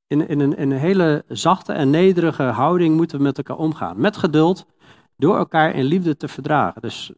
in, 0.07 0.27
in, 0.27 0.39
een, 0.39 0.57
in 0.57 0.71
een 0.71 0.77
hele 0.77 1.23
zachte 1.27 1.73
en 1.73 1.89
nederige 1.89 2.43
houding 2.43 2.95
moeten 2.95 3.17
we 3.17 3.23
met 3.23 3.37
elkaar 3.37 3.57
omgaan. 3.57 3.99
Met 3.99 4.17
geduld 4.17 4.65
door 5.15 5.37
elkaar 5.37 5.75
in 5.75 5.83
liefde 5.83 6.17
te 6.17 6.27
verdragen. 6.27 6.81
Dus 6.81 7.11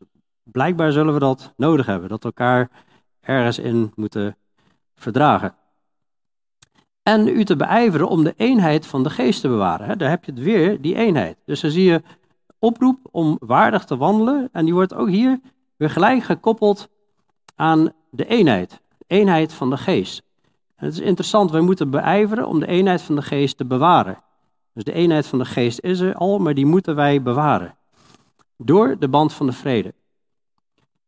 blijkbaar 0.43 0.91
zullen 0.91 1.13
we 1.13 1.19
dat 1.19 1.53
nodig 1.57 1.85
hebben, 1.85 2.09
dat 2.09 2.23
elkaar 2.23 2.69
ergens 3.19 3.59
in 3.59 3.91
moeten 3.95 4.37
verdragen. 4.95 5.55
En 7.03 7.27
u 7.27 7.45
te 7.45 7.55
beijveren 7.55 8.07
om 8.07 8.23
de 8.23 8.33
eenheid 8.37 8.85
van 8.85 9.03
de 9.03 9.09
geest 9.09 9.41
te 9.41 9.47
bewaren. 9.47 9.97
Daar 9.97 10.09
heb 10.09 10.25
je 10.25 10.31
het 10.31 10.39
weer, 10.39 10.81
die 10.81 10.95
eenheid. 10.95 11.37
Dus 11.45 11.61
dan 11.61 11.71
zie 11.71 11.83
je 11.83 12.01
oproep 12.59 12.99
om 13.11 13.37
waardig 13.39 13.85
te 13.85 13.97
wandelen. 13.97 14.49
En 14.51 14.65
die 14.65 14.73
wordt 14.73 14.93
ook 14.93 15.09
hier 15.09 15.39
weer 15.77 15.89
gelijk 15.89 16.23
gekoppeld 16.23 16.89
aan 17.55 17.91
de 18.09 18.25
eenheid. 18.25 18.81
eenheid 19.07 19.53
van 19.53 19.69
de 19.69 19.77
geest. 19.77 20.23
Het 20.75 20.93
is 20.93 20.99
interessant, 20.99 21.51
wij 21.51 21.61
moeten 21.61 21.89
beijveren 21.89 22.47
om 22.47 22.59
de 22.59 22.67
eenheid 22.67 23.01
van 23.01 23.15
de 23.15 23.21
geest 23.21 23.57
te 23.57 23.65
bewaren. 23.65 24.17
Dus 24.73 24.83
de 24.83 24.93
eenheid 24.93 25.27
van 25.27 25.39
de 25.39 25.45
geest 25.45 25.79
is 25.79 25.99
er 25.99 26.15
al, 26.15 26.39
maar 26.39 26.53
die 26.53 26.65
moeten 26.65 26.95
wij 26.95 27.21
bewaren. 27.21 27.75
Door 28.57 28.95
de 28.99 29.07
band 29.07 29.33
van 29.33 29.45
de 29.45 29.51
vrede. 29.51 29.93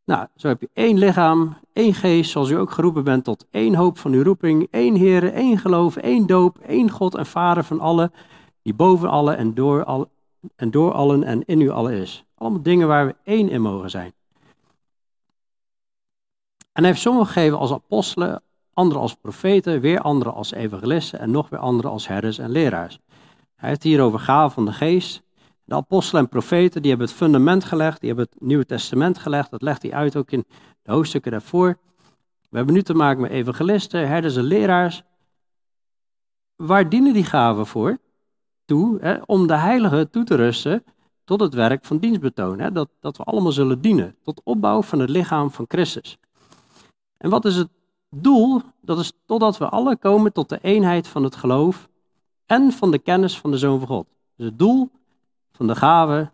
Nou, 0.05 0.27
zo 0.35 0.47
heb 0.47 0.61
je 0.61 0.69
één 0.73 0.97
lichaam, 0.97 1.57
één 1.73 1.93
geest, 1.93 2.31
zoals 2.31 2.49
u 2.49 2.57
ook 2.57 2.71
geroepen 2.71 3.03
bent 3.03 3.23
tot 3.23 3.45
één 3.51 3.75
hoop 3.75 3.97
van 3.97 4.11
uw 4.11 4.23
roeping, 4.23 4.67
één 4.71 4.95
Heer, 4.95 5.33
één 5.33 5.57
geloof, 5.57 5.95
één 5.95 6.27
doop, 6.27 6.57
één 6.57 6.89
God 6.89 7.15
en 7.15 7.25
Vader 7.25 7.63
van 7.63 7.79
allen, 7.79 8.13
die 8.61 8.73
boven 8.73 9.09
allen 9.09 9.37
en 9.37 9.53
door, 9.53 9.83
al, 9.83 10.09
en 10.55 10.71
door 10.71 10.93
allen 10.93 11.23
en 11.23 11.45
in 11.45 11.61
u 11.61 11.69
allen 11.69 11.93
is. 11.93 12.25
Allemaal 12.35 12.61
dingen 12.61 12.87
waar 12.87 13.05
we 13.05 13.15
één 13.23 13.49
in 13.49 13.61
mogen 13.61 13.89
zijn. 13.89 14.13
En 16.71 16.81
hij 16.81 16.85
heeft 16.85 17.01
sommigen 17.01 17.33
gegeven 17.33 17.57
als 17.57 17.71
apostelen, 17.71 18.41
anderen 18.73 19.01
als 19.01 19.15
profeten, 19.15 19.81
weer 19.81 19.99
anderen 19.99 20.33
als 20.33 20.51
evangelisten 20.51 21.19
en 21.19 21.31
nog 21.31 21.49
weer 21.49 21.59
anderen 21.59 21.91
als 21.91 22.07
herders 22.07 22.37
en 22.37 22.49
leraars. 22.49 22.99
Hij 23.55 23.69
heeft 23.69 23.83
hier 23.83 24.01
over 24.01 24.19
gaven 24.19 24.51
van 24.51 24.65
de 24.65 24.73
geest. 24.73 25.24
De 25.65 25.75
apostelen 25.75 26.23
en 26.23 26.29
profeten 26.29 26.81
die 26.81 26.89
hebben 26.89 27.07
het 27.07 27.17
fundament 27.17 27.63
gelegd, 27.63 27.99
die 27.99 28.09
hebben 28.09 28.27
het 28.31 28.41
Nieuwe 28.41 28.65
Testament 28.65 29.17
gelegd. 29.17 29.51
Dat 29.51 29.61
legt 29.61 29.81
hij 29.81 29.93
uit 29.93 30.15
ook 30.15 30.31
in 30.31 30.45
de 30.81 30.91
hoofdstukken 30.91 31.31
daarvoor. 31.31 31.77
We 32.49 32.57
hebben 32.57 32.73
nu 32.73 32.81
te 32.81 32.93
maken 32.93 33.21
met 33.21 33.31
evangelisten, 33.31 34.07
herders 34.07 34.35
en 34.35 34.43
leraars. 34.43 35.03
Waar 36.55 36.89
dienen 36.89 37.13
die 37.13 37.23
gaven 37.23 37.65
voor? 37.65 37.97
Toe, 38.65 38.97
hè, 39.01 39.17
om 39.25 39.47
de 39.47 39.57
heiligen 39.57 40.09
toe 40.09 40.23
te 40.23 40.35
rusten 40.35 40.83
tot 41.23 41.39
het 41.39 41.53
werk 41.53 41.85
van 41.85 41.97
dienstbetoon. 41.97 42.59
Hè, 42.59 42.71
dat, 42.71 42.89
dat 42.99 43.17
we 43.17 43.23
allemaal 43.23 43.51
zullen 43.51 43.81
dienen, 43.81 44.15
tot 44.23 44.41
opbouw 44.43 44.81
van 44.81 44.99
het 44.99 45.09
lichaam 45.09 45.51
van 45.51 45.65
Christus. 45.67 46.17
En 47.17 47.29
wat 47.29 47.45
is 47.45 47.55
het 47.55 47.69
doel? 48.09 48.61
Dat 48.81 48.99
is 48.99 49.11
totdat 49.25 49.57
we 49.57 49.69
alle 49.69 49.97
komen 49.97 50.33
tot 50.33 50.49
de 50.49 50.59
eenheid 50.61 51.07
van 51.07 51.23
het 51.23 51.35
geloof 51.35 51.89
en 52.45 52.71
van 52.71 52.91
de 52.91 52.99
kennis 52.99 53.39
van 53.39 53.51
de 53.51 53.57
Zoon 53.57 53.79
van 53.79 53.87
God. 53.87 54.07
Dus 54.35 54.45
het 54.45 54.59
doel 54.59 54.89
van 55.55 55.67
de 55.67 55.75
gave 55.75 56.31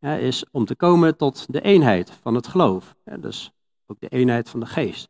is 0.00 0.44
om 0.50 0.64
te 0.64 0.76
komen 0.76 1.16
tot 1.16 1.46
de 1.52 1.60
eenheid 1.60 2.10
van 2.22 2.34
het 2.34 2.46
geloof. 2.46 2.94
Dus 3.18 3.52
ook 3.86 4.00
de 4.00 4.08
eenheid 4.08 4.50
van 4.50 4.60
de 4.60 4.66
geest. 4.66 5.08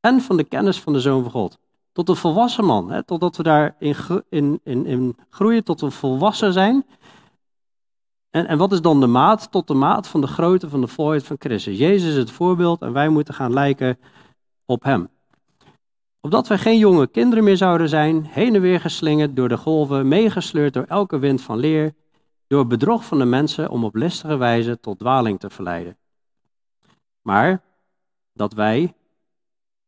En 0.00 0.20
van 0.20 0.36
de 0.36 0.44
kennis 0.44 0.80
van 0.80 0.92
de 0.92 1.00
Zoon 1.00 1.22
van 1.22 1.30
God. 1.30 1.58
Tot 1.92 2.06
de 2.06 2.14
volwassen 2.14 2.64
man, 2.64 2.90
hè, 2.90 3.02
totdat 3.02 3.36
we 3.36 3.42
daarin 3.42 3.96
in, 4.28 4.60
in, 4.64 4.86
in 4.86 5.16
groeien, 5.30 5.64
tot 5.64 5.80
we 5.80 5.90
volwassen 5.90 6.52
zijn 6.52 6.84
en, 8.32 8.46
en 8.46 8.58
wat 8.58 8.72
is 8.72 8.80
dan 8.80 9.00
de 9.00 9.06
maat? 9.06 9.50
Tot 9.50 9.66
de 9.66 9.74
maat 9.74 10.08
van 10.08 10.20
de 10.20 10.26
grootte 10.26 10.68
van 10.68 10.80
de 10.80 10.86
volheid 10.86 11.24
van 11.24 11.36
Christus. 11.38 11.78
Jezus 11.78 12.10
is 12.10 12.16
het 12.16 12.30
voorbeeld 12.30 12.82
en 12.82 12.92
wij 12.92 13.08
moeten 13.08 13.34
gaan 13.34 13.52
lijken 13.52 13.98
op 14.64 14.82
Hem. 14.82 15.08
Opdat 16.20 16.48
wij 16.48 16.58
geen 16.58 16.78
jonge 16.78 17.06
kinderen 17.06 17.44
meer 17.44 17.56
zouden 17.56 17.88
zijn, 17.88 18.24
heen 18.24 18.54
en 18.54 18.60
weer 18.60 18.80
geslingerd 18.80 19.36
door 19.36 19.48
de 19.48 19.56
golven, 19.56 20.08
meegesleurd 20.08 20.74
door 20.74 20.84
elke 20.84 21.18
wind 21.18 21.40
van 21.40 21.58
leer, 21.58 21.94
door 22.52 22.66
bedrog 22.66 23.04
van 23.04 23.18
de 23.18 23.24
mensen 23.24 23.70
om 23.70 23.84
op 23.84 23.94
listige 23.94 24.36
wijze 24.36 24.80
tot 24.80 24.98
dwaling 24.98 25.40
te 25.40 25.50
verleiden. 25.50 25.96
Maar 27.22 27.62
dat 28.32 28.52
wij, 28.52 28.94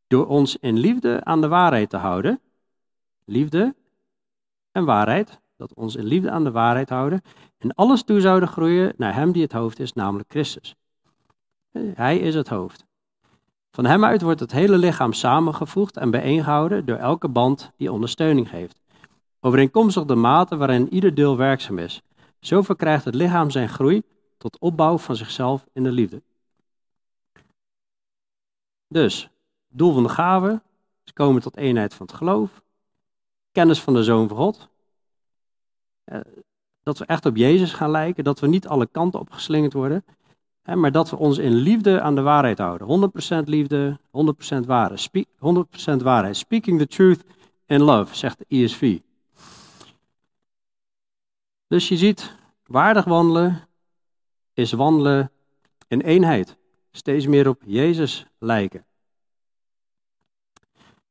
door 0.07 0.27
ons 0.27 0.57
in 0.57 0.79
liefde 0.79 1.25
aan 1.25 1.41
de 1.41 1.49
waarheid 1.49 1.91
te 1.91 1.97
houden, 1.97 2.41
liefde 3.25 3.75
en 4.73 4.85
waarheid, 4.85 5.41
dat 5.57 5.75
ons 5.75 5.97
in 5.97 6.05
liefde 6.05 6.31
aan 6.31 6.45
de 6.45 6.51
waarheid 6.51 6.89
houden 6.89 7.23
en 7.59 7.75
alles 7.75 8.03
toe 8.03 8.21
zouden 8.21 8.49
groeien 8.49 8.93
naar 8.97 9.15
Hem 9.15 9.33
die 9.33 9.43
het 9.43 9.53
hoofd 9.53 9.79
is, 9.79 9.93
namelijk 9.93 10.31
Christus. 10.31 10.75
Hij 11.79 12.19
is 12.19 12.35
het 12.35 12.49
hoofd. 12.49 12.85
Van 13.71 13.85
Hem 13.85 14.05
uit 14.05 14.23
wordt 14.23 14.41
het 14.41 14.53
hele 14.53 14.79
lichaam 14.79 15.13
samengevoegd 15.13 15.97
en 15.97 16.11
bijeengehouden 16.11 16.87
door 16.87 16.97
elke 16.97 17.29
band 17.29 17.73
die 17.77 17.93
ondersteuning 17.93 18.49
geeft. 18.49 18.81
Overeenkomstig 19.41 20.05
de 20.05 20.15
mate 20.15 20.57
waarin 20.57 20.93
ieder 20.93 21.15
deel 21.15 21.37
werkzaam 21.37 21.79
is. 21.79 22.03
Zo 22.45 22.63
verkrijgt 22.63 23.05
het 23.05 23.15
lichaam 23.15 23.51
zijn 23.51 23.69
groei 23.69 24.03
tot 24.39 24.59
opbouw 24.59 24.99
van 24.99 25.17
zichzelf 25.17 25.67
in 25.73 25.83
de 25.83 25.93
liefde. 25.93 26.23
Dus, 28.89 29.31
doel 29.69 29.93
van 29.93 30.03
de 30.03 30.09
gave 30.09 30.63
is 31.05 31.13
komen 31.13 31.43
tot 31.43 31.57
eenheid 31.57 31.95
van 31.95 32.07
het 32.07 32.15
geloof, 32.15 32.63
kennis 33.53 33.81
van 33.81 33.95
de 33.95 34.03
Zoon 34.03 34.29
van 34.29 34.37
God, 34.37 34.69
eh, 36.05 36.21
dat 36.83 36.99
we 36.99 37.05
echt 37.05 37.27
op 37.27 37.37
Jezus 37.37 37.73
gaan 37.73 37.91
lijken, 37.91 38.25
dat 38.25 38.41
we 38.41 38.47
niet 38.47 38.69
alle 38.69 38.87
kanten 38.87 39.21
opgeslingerd 39.21 39.73
worden, 39.73 40.05
maar 40.63 40.93
dat 40.93 41.11
we 41.11 41.17
ons 41.17 41.39
in 41.39 41.55
liefde 41.55 42.01
aan 42.01 42.15
de 42.15 42.23
waarheid 42.23 42.59
houden. 42.59 42.87
100% 42.87 43.49
liefde, 43.49 43.99
100% 44.11 44.67
waarheid. 44.67 45.11
100% 45.39 46.03
waarheid. 46.03 46.37
Speaking 46.37 46.79
the 46.79 46.87
truth 46.87 47.25
in 47.67 47.83
love, 47.83 48.17
zegt 48.17 48.39
de 48.39 48.45
ESV. 48.49 49.01
Dus 51.75 51.89
je 51.89 51.97
ziet, 51.97 52.37
waardig 52.67 53.05
wandelen 53.05 53.69
is 54.53 54.73
wandelen 54.73 55.31
in 55.89 56.01
eenheid. 56.01 56.57
Steeds 56.91 57.27
meer 57.27 57.49
op 57.49 57.63
Jezus 57.65 58.27
lijken. 58.39 58.85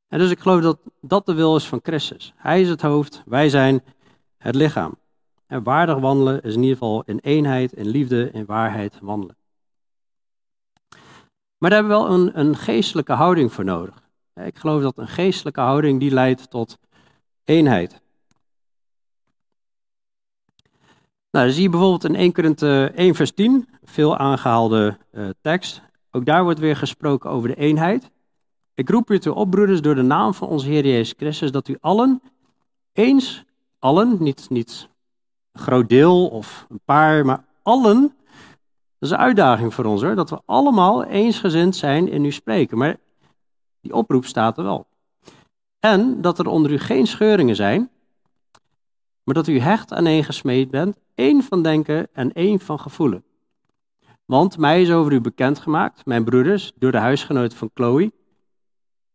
En 0.08 0.20
dus 0.20 0.32
ik 0.32 0.40
geloof 0.40 0.62
dat 0.62 0.80
dat 1.02 1.26
de 1.26 1.34
wil 1.34 1.56
is 1.56 1.68
van 1.68 1.80
Christus. 1.84 2.34
Hij 2.36 2.62
is 2.62 2.70
het 2.70 2.82
hoofd, 2.82 3.24
wij 3.26 3.50
zijn 3.50 3.84
het 4.38 4.56
lichaam. 4.56 4.98
En 5.48 5.64
waardig 5.64 5.98
wandelen 5.98 6.42
is 6.42 6.56
in 6.56 6.62
ieder 6.62 6.78
geval 6.78 7.04
in 7.06 7.20
eenheid, 7.20 7.74
in 7.74 7.88
liefde, 7.88 8.32
in 8.32 8.46
waarheid 8.46 9.00
wandelen. 9.02 9.38
Maar 11.58 11.70
daar 11.70 11.80
hebben 11.80 11.98
we 11.98 12.04
wel 12.04 12.14
een, 12.14 12.40
een 12.40 12.56
geestelijke 12.56 13.14
houding 13.14 13.54
voor 13.54 13.66
nodig. 13.66 14.04
Ik 14.34 14.58
geloof 14.58 14.82
dat 14.82 14.98
een 14.98 15.08
geestelijke 15.08 15.62
houding 15.62 16.00
die 16.00 16.12
leidt 16.12 16.50
tot 16.50 16.78
eenheid. 17.44 18.03
Nou, 21.34 21.46
dan 21.46 21.54
zie 21.54 21.64
je 21.64 21.70
bijvoorbeeld 21.70 22.04
in 22.04 22.16
1 22.16 22.32
Korinthe 22.34 22.92
1 22.96 23.16
vers 23.16 23.32
10, 23.32 23.68
veel 23.84 24.18
aangehaalde 24.18 24.98
uh, 25.12 25.30
tekst. 25.42 25.82
Ook 26.12 26.26
daar 26.26 26.44
wordt 26.44 26.60
weer 26.60 26.76
gesproken 26.76 27.30
over 27.30 27.50
de 27.50 27.56
eenheid. 27.56 28.10
Ik 28.74 28.90
roep 28.90 29.12
u 29.12 29.20
toe 29.20 29.34
op, 29.34 29.50
broeders, 29.50 29.82
door 29.82 29.96
de 29.96 30.02
naam 30.02 30.34
van 30.34 30.48
onze 30.48 30.68
Heer 30.68 30.86
Jezus 30.86 31.14
Christus, 31.18 31.52
dat 31.52 31.68
u 31.68 31.78
allen 31.82 32.22
eens 32.92 33.44
allen, 33.80 34.18
niet, 34.20 34.50
niet 34.50 34.90
een 35.52 35.62
groot 35.62 35.90
deel 35.90 36.28
of 36.28 36.66
een 36.70 36.82
paar, 36.86 37.26
maar 37.26 37.44
allen. 37.62 38.02
Dat 38.02 39.10
is 39.10 39.10
een 39.10 39.18
uitdaging 39.18 39.74
voor 39.74 39.86
ons 39.86 40.02
hoor, 40.02 40.16
dat 40.16 40.30
we 40.30 40.42
allemaal 40.46 41.04
eensgezind 41.04 41.76
zijn 41.76 42.08
in 42.10 42.24
uw 42.24 42.32
spreken. 42.32 42.78
Maar 42.78 42.98
die 43.82 43.94
oproep 43.94 44.26
staat 44.26 44.58
er 44.58 44.64
wel. 44.64 44.88
En 45.80 46.22
dat 46.22 46.40
er 46.40 46.48
onder 46.48 46.72
u 46.72 46.80
geen 46.80 47.08
scheuringen 47.08 47.56
zijn, 47.56 47.90
maar 49.24 49.36
dat 49.36 49.48
u 49.48 49.60
hecht 49.60 49.94
aan 49.94 50.24
gesmeed 50.24 50.72
bent, 50.72 50.98
één 51.16 51.44
van 51.44 51.64
denken 51.64 52.08
en 52.14 52.34
één 52.34 52.60
van 52.60 52.80
gevoelen. 52.80 53.24
Want 54.26 54.58
mij 54.58 54.82
is 54.82 54.92
over 54.92 55.12
u 55.12 55.22
bekendgemaakt, 55.22 56.06
mijn 56.06 56.24
broeders, 56.24 56.72
door 56.76 56.92
de 56.92 56.98
huisgenoot 56.98 57.54
van 57.54 57.70
Chloe, 57.74 58.12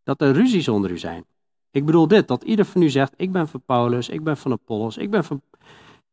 dat 0.03 0.21
er 0.21 0.33
ruzies 0.33 0.69
onder 0.69 0.91
u 0.91 0.99
zijn. 0.99 1.25
Ik 1.71 1.85
bedoel 1.85 2.09
dit, 2.09 2.29
dat 2.29 2.43
ieder 2.43 2.65
van 2.65 2.83
u 2.83 2.89
zegt, 2.89 3.15
ik 3.17 3.33
ben 3.33 3.49
van 3.49 3.63
Paulus, 3.67 4.09
ik 4.09 4.25
ben 4.25 4.37
van 4.37 4.53
Apollos, 4.53 4.97
ik 4.97 5.11
ben 5.11 5.25
van 5.25 5.43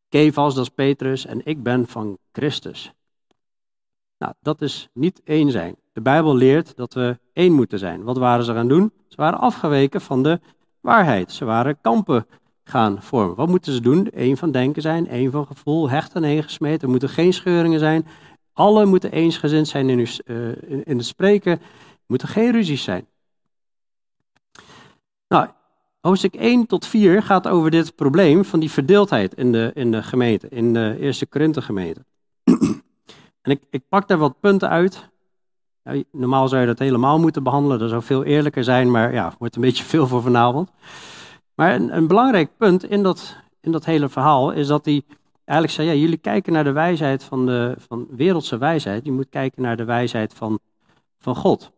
Kefas, 0.09 0.55
dat 0.55 0.63
is 0.63 0.69
Petrus, 0.69 1.25
en 1.25 1.45
ik 1.45 1.63
ben 1.63 1.87
van 1.87 2.17
Christus. 2.31 2.93
Nou, 4.17 4.33
dat 4.39 4.61
is 4.61 4.89
niet 4.93 5.21
één 5.23 5.51
zijn. 5.51 5.75
De 5.93 6.01
Bijbel 6.01 6.35
leert 6.35 6.75
dat 6.75 6.93
we 6.93 7.19
één 7.33 7.53
moeten 7.53 7.79
zijn. 7.79 8.03
Wat 8.03 8.17
waren 8.17 8.45
ze 8.45 8.53
gaan 8.53 8.67
doen? 8.67 8.91
Ze 9.07 9.15
waren 9.15 9.39
afgeweken 9.39 10.01
van 10.01 10.23
de 10.23 10.39
waarheid. 10.81 11.31
Ze 11.31 11.45
waren 11.45 11.81
kampen 11.81 12.27
gaan 12.67 13.01
vormen. 13.01 13.35
Wat 13.35 13.47
moeten 13.47 13.73
ze 13.73 13.81
doen? 13.81 14.07
Eén 14.13 14.37
van 14.37 14.51
denken 14.51 14.81
zijn, 14.81 15.07
één 15.07 15.31
van 15.31 15.45
gevoel, 15.47 15.89
hecht 15.89 16.13
en. 16.13 16.23
Er 16.23 16.89
moeten 16.89 17.09
geen 17.09 17.33
scheuringen 17.33 17.79
zijn. 17.79 18.07
Alle 18.53 18.85
moeten 18.85 19.11
eensgezind 19.11 19.67
zijn 19.67 19.89
in, 19.89 19.99
uh, 20.25 20.47
in 20.83 20.97
het 20.97 21.05
spreken. 21.05 21.51
Er 21.51 21.59
moeten 22.07 22.27
geen 22.27 22.51
ruzies 22.51 22.83
zijn. 22.83 23.07
Nou, 25.27 25.47
hoofdstuk 26.01 26.35
1 26.35 26.65
tot 26.65 26.85
4 26.85 27.23
gaat 27.23 27.47
over 27.47 27.71
dit 27.71 27.95
probleem 27.95 28.45
van 28.45 28.59
die 28.59 28.71
verdeeldheid 28.71 29.33
in 29.33 29.51
de, 29.51 29.71
in 29.73 29.91
de 29.91 30.03
gemeente, 30.03 30.49
in 30.49 30.73
de 30.73 30.97
eerste 30.99 31.25
Korinthe 31.25 31.61
gemeente. 31.61 32.05
en 33.41 33.51
ik, 33.51 33.63
ik 33.69 33.81
pak 33.89 34.07
daar 34.07 34.17
wat 34.17 34.39
punten 34.39 34.69
uit. 34.69 35.09
Normaal 36.11 36.47
zou 36.47 36.61
je 36.61 36.67
dat 36.67 36.79
helemaal 36.79 37.19
moeten 37.19 37.43
behandelen, 37.43 37.79
dat 37.79 37.89
zou 37.89 38.03
veel 38.03 38.23
eerlijker 38.23 38.63
zijn, 38.63 38.91
maar 38.91 39.13
ja, 39.13 39.33
wordt 39.39 39.55
een 39.55 39.61
beetje 39.61 39.83
veel 39.83 40.07
voor 40.07 40.21
vanavond. 40.21 40.69
Maar 41.55 41.75
een, 41.75 41.95
een 41.95 42.07
belangrijk 42.07 42.57
punt 42.57 42.83
in 42.83 43.03
dat, 43.03 43.35
in 43.61 43.71
dat 43.71 43.85
hele 43.85 44.09
verhaal 44.09 44.51
is 44.51 44.67
dat 44.67 44.85
hij 44.85 45.03
eigenlijk 45.45 45.71
zei, 45.71 45.87
ja, 45.87 45.93
jullie 45.93 46.17
kijken 46.17 46.53
naar 46.53 46.63
de 46.63 46.71
wijsheid 46.71 47.23
van 47.23 47.45
de 47.45 47.75
van 47.77 48.07
wereldse 48.09 48.57
wijsheid, 48.57 49.05
je 49.05 49.11
moet 49.11 49.29
kijken 49.29 49.61
naar 49.61 49.77
de 49.77 49.85
wijsheid 49.85 50.33
van, 50.33 50.59
van 51.19 51.35
God. 51.35 51.71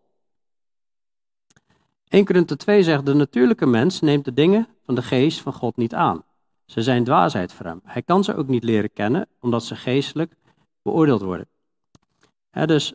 1 2.07 2.25
Korinthe 2.25 2.55
2 2.55 2.83
zegt, 2.83 3.05
de 3.05 3.13
natuurlijke 3.13 3.65
mens 3.65 3.99
neemt 3.99 4.25
de 4.25 4.33
dingen 4.33 4.67
van 4.85 4.95
de 4.95 5.01
geest 5.01 5.41
van 5.41 5.53
God 5.53 5.77
niet 5.77 5.93
aan. 5.93 6.23
Ze 6.65 6.81
zijn 6.81 7.03
dwaasheid 7.03 7.53
voor 7.53 7.65
hem. 7.65 7.81
Hij 7.83 8.01
kan 8.01 8.23
ze 8.23 8.35
ook 8.35 8.47
niet 8.47 8.63
leren 8.63 8.93
kennen, 8.93 9.27
omdat 9.39 9.63
ze 9.63 9.75
geestelijk 9.75 10.35
beoordeeld 10.81 11.21
worden. 11.21 11.47
dus 12.51 12.93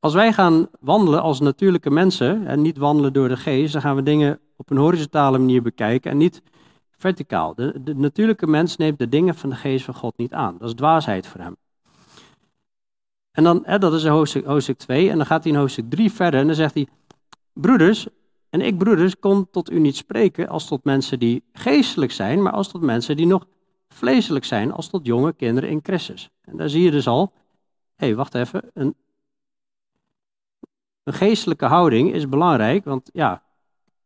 als 0.00 0.14
wij 0.14 0.32
gaan 0.32 0.68
wandelen 0.80 1.22
als 1.22 1.40
natuurlijke 1.40 1.90
mensen 1.90 2.46
en 2.46 2.62
niet 2.62 2.76
wandelen 2.76 3.12
door 3.12 3.28
de 3.28 3.36
geest, 3.36 3.72
dan 3.72 3.82
gaan 3.82 3.96
we 3.96 4.02
dingen 4.02 4.40
op 4.62 4.70
een 4.70 4.76
horizontale 4.76 5.38
manier 5.38 5.62
bekijken 5.62 6.10
en 6.10 6.16
niet 6.16 6.42
verticaal. 6.90 7.54
De, 7.54 7.82
de 7.82 7.94
natuurlijke 7.94 8.46
mens 8.46 8.76
neemt 8.76 8.98
de 8.98 9.08
dingen 9.08 9.34
van 9.34 9.50
de 9.50 9.56
geest 9.56 9.84
van 9.84 9.94
God 9.94 10.16
niet 10.16 10.32
aan. 10.32 10.58
Dat 10.58 10.68
is 10.68 10.74
dwaasheid 10.74 11.26
voor 11.26 11.40
hem. 11.40 11.56
En 13.30 13.44
dan, 13.44 13.62
hè, 13.64 13.78
dat 13.78 13.94
is 13.94 14.06
hoofdstuk, 14.06 14.44
hoofdstuk 14.44 14.78
2, 14.78 15.10
en 15.10 15.16
dan 15.16 15.26
gaat 15.26 15.42
hij 15.42 15.52
in 15.52 15.58
hoofdstuk 15.58 15.90
3 15.90 16.12
verder 16.12 16.40
en 16.40 16.46
dan 16.46 16.54
zegt 16.54 16.74
hij, 16.74 16.88
broeders, 17.52 18.06
en 18.50 18.60
ik 18.60 18.78
broeders 18.78 19.18
kon 19.18 19.50
tot 19.50 19.70
u 19.70 19.78
niet 19.78 19.96
spreken 19.96 20.48
als 20.48 20.66
tot 20.66 20.84
mensen 20.84 21.18
die 21.18 21.44
geestelijk 21.52 22.12
zijn, 22.12 22.42
maar 22.42 22.52
als 22.52 22.68
tot 22.68 22.82
mensen 22.82 23.16
die 23.16 23.26
nog 23.26 23.46
vleeselijk 23.88 24.44
zijn, 24.44 24.72
als 24.72 24.88
tot 24.88 25.06
jonge 25.06 25.32
kinderen 25.32 25.70
in 25.70 25.80
Christus. 25.82 26.30
En 26.40 26.56
daar 26.56 26.68
zie 26.68 26.82
je 26.82 26.90
dus 26.90 27.06
al, 27.06 27.32
hé, 27.96 28.06
hey, 28.06 28.14
wacht 28.14 28.34
even, 28.34 28.70
een, 28.74 28.94
een 31.02 31.12
geestelijke 31.12 31.66
houding 31.66 32.12
is 32.12 32.28
belangrijk, 32.28 32.84
want 32.84 33.10
ja, 33.12 33.42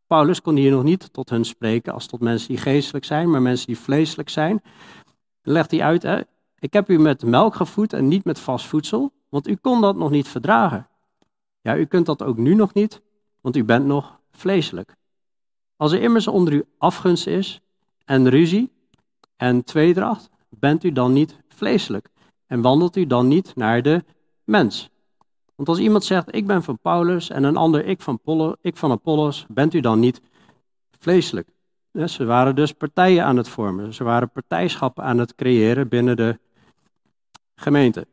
Paulus 0.07 0.43
kon 0.43 0.57
hier 0.57 0.71
nog 0.71 0.83
niet 0.83 1.13
tot 1.13 1.31
hun 1.31 1.45
spreken 1.45 1.93
als 1.93 2.07
tot 2.07 2.21
mensen 2.21 2.49
die 2.49 2.59
geestelijk 2.59 3.05
zijn, 3.05 3.31
maar 3.31 3.43
mensen 3.43 3.67
die 3.67 3.79
vleeselijk 3.79 4.29
zijn. 4.29 4.63
Dan 5.43 5.53
legt 5.53 5.71
hij 5.71 5.83
uit, 5.83 6.27
ik 6.59 6.73
heb 6.73 6.91
u 6.91 6.99
met 6.99 7.25
melk 7.25 7.55
gevoed 7.55 7.93
en 7.93 8.09
niet 8.09 8.25
met 8.25 8.39
vast 8.39 8.67
voedsel, 8.67 9.13
want 9.29 9.49
u 9.49 9.55
kon 9.55 9.81
dat 9.81 9.97
nog 9.97 10.11
niet 10.11 10.29
verdragen. 10.29 10.89
Ja, 11.61 11.77
u 11.77 11.85
kunt 11.85 12.07
dat 12.07 12.23
ook 12.23 12.37
nu 12.37 12.55
nog 12.55 12.75
niet, 12.75 13.01
want 13.41 13.57
u 13.57 13.65
bent 13.65 13.87
nog 13.87 14.21
vleeselijk. 14.31 14.97
Als 15.77 15.93
er 15.93 16.03
immers 16.03 16.27
onder 16.27 16.53
u 16.53 16.65
afgunst 16.79 17.27
is 17.27 17.61
en 18.05 18.29
ruzie 18.29 18.73
en 19.37 19.65
tweedracht, 19.65 20.31
bent 20.49 20.85
u 20.85 20.93
dan 20.93 21.13
niet 21.13 21.41
vleeselijk 21.49 22.09
en 22.47 22.61
wandelt 22.61 22.97
u 22.97 23.07
dan 23.07 23.29
niet 23.29 23.57
naar 23.57 23.83
de 23.83 24.05
mens. 24.45 24.91
Want 25.57 25.69
als 25.69 25.79
iemand 25.79 26.05
zegt, 26.05 26.35
ik 26.35 26.47
ben 26.47 26.63
van 26.63 26.79
Paulus 26.79 27.31
en 27.31 27.45
een 27.45 27.57
ander, 27.57 27.85
ik 27.85 28.01
van, 28.01 28.21
ik 28.61 28.77
van 28.77 28.91
Apollos, 28.91 29.47
bent 29.49 29.75
u 29.75 29.81
dan 29.81 30.01
niet 30.01 30.21
vleeselijk? 30.99 31.49
ze 32.05 32.25
waren 32.25 32.55
dus 32.55 32.73
partijen 32.73 33.25
aan 33.25 33.37
het 33.37 33.49
vormen. 33.49 33.95
Ze 33.95 34.05
waren 34.05 34.31
partijschappen 34.31 35.05
aan 35.05 35.19
het 35.19 35.35
creëren 35.35 35.89
binnen 35.89 36.17
de 36.17 36.39
gemeente. 37.55 38.07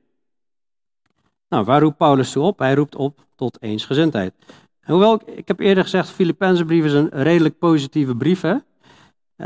Nou, 1.50 1.66
waar 1.66 1.82
roept 1.82 1.98
Paulus 1.98 2.32
toe 2.32 2.44
op? 2.44 2.60
Hij 2.60 2.74
roept 2.74 2.96
op 2.96 3.26
tot 3.36 3.62
eensgezindheid. 3.62 4.34
hoewel, 4.82 5.22
ik 5.26 5.48
heb 5.48 5.60
eerder 5.60 5.84
gezegd, 5.84 6.18
de 6.18 6.66
brief 6.66 6.86
is 6.86 6.94
een 6.94 7.10
redelijk 7.10 7.58
positieve 7.58 8.16
brief, 8.16 8.42
hè? 8.42 8.56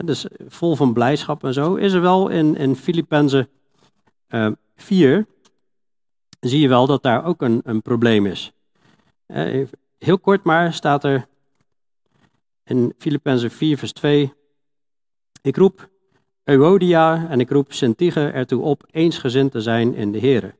dus 0.03 0.25
vol 0.47 0.75
van 0.75 0.93
blijdschap 0.93 1.43
en 1.43 1.53
zo, 1.53 1.75
is 1.75 1.93
er 1.93 2.01
wel 2.01 2.29
in, 2.29 2.55
in 2.55 2.75
Filippenzen 2.75 3.49
uh, 4.29 4.51
4 4.75 5.25
zie 6.47 6.61
je 6.61 6.67
wel 6.67 6.87
dat 6.87 7.03
daar 7.03 7.25
ook 7.25 7.41
een, 7.41 7.61
een 7.63 7.81
probleem 7.81 8.25
is. 8.25 8.51
Eh, 9.25 9.67
heel 9.97 10.19
kort 10.19 10.43
maar 10.43 10.73
staat 10.73 11.03
er 11.03 11.27
in 12.63 12.93
Filippenzen 12.97 13.51
4 13.51 13.77
vers 13.77 13.91
2, 13.91 14.33
ik 15.41 15.57
roep 15.57 15.89
Euodia 16.43 17.27
en 17.29 17.39
ik 17.39 17.49
roep 17.49 17.73
Sintige 17.73 18.29
ertoe 18.29 18.61
op 18.61 18.83
eensgezind 18.91 19.51
te 19.51 19.61
zijn 19.61 19.93
in 19.93 20.11
de 20.11 20.19
Here. 20.19 20.55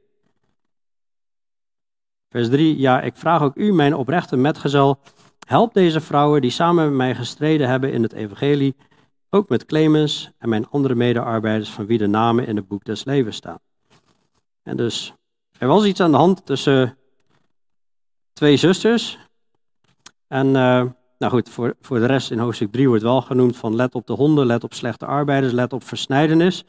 Vers 2.30 2.50
3, 2.50 2.78
ja, 2.80 3.02
ik 3.02 3.16
vraag 3.16 3.42
ook 3.42 3.56
u, 3.56 3.74
mijn 3.74 3.96
oprechte 3.96 4.36
metgezel, 4.36 5.00
help 5.48 5.74
deze 5.74 6.02
vrouwen 6.02 6.42
die 6.42 6.52
samen 6.52 6.86
met 6.86 6.94
mij 6.94 7.16
gestreden 7.16 7.70
hebben 7.70 7.94
in 7.94 8.04
het 8.04 8.14
evangelie, 8.14 8.76
ook 9.30 9.50
met 9.50 9.66
Clemens 9.66 10.32
en 10.38 10.50
mijn 10.50 10.68
andere 10.68 10.96
medearbeiders 10.96 11.70
van 11.70 11.86
wie 11.86 11.98
de 11.98 12.08
namen 12.08 12.48
in 12.48 12.56
het 12.56 12.68
boek 12.68 12.84
des 12.84 13.04
levens 13.04 13.36
staan. 13.36 13.60
En 14.64 14.78
dus 14.78 15.14
er 15.60 15.68
was 15.68 15.86
iets 15.86 16.00
aan 16.00 16.12
de 16.12 16.18
hand 16.18 16.46
tussen 16.46 16.98
twee 18.34 18.58
zusters. 18.58 19.18
En 20.28 20.48
uh, 20.48 20.84
nou 21.18 21.32
goed, 21.32 21.50
voor, 21.50 21.76
voor 21.82 22.00
de 22.00 22.06
rest 22.06 22.32
in 22.32 22.40
hoofdstuk 22.40 22.72
3 22.72 22.88
wordt 22.88 23.04
wel 23.04 23.22
genoemd 23.22 23.58
van 23.58 23.76
let 23.76 23.96
op 23.96 24.08
de 24.08 24.14
honden, 24.14 24.46
let 24.46 24.64
op 24.64 24.74
slechte 24.74 25.06
arbeiders, 25.06 25.54
let 25.54 25.74
op 25.74 25.84
versnijdenis. 25.84 26.66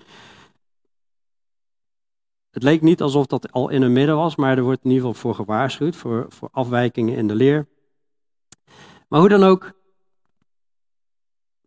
Het 2.51 2.63
leek 2.63 2.83
niet 2.83 3.03
alsof 3.03 3.27
dat 3.27 3.53
al 3.53 3.69
in 3.69 3.83
het 3.83 3.91
midden 3.91 4.17
was, 4.17 4.37
maar 4.37 4.57
er 4.57 4.63
wordt 4.63 4.85
in 4.85 4.91
ieder 4.91 5.07
geval 5.07 5.21
voor 5.21 5.35
gewaarschuwd, 5.35 5.97
voor, 5.97 6.27
voor 6.29 6.49
afwijkingen 6.53 7.17
in 7.17 7.29
de 7.29 7.35
leer. 7.35 7.69
Maar 9.09 9.21
hoe 9.21 9.29
dan 9.29 9.43
ook, 9.43 9.73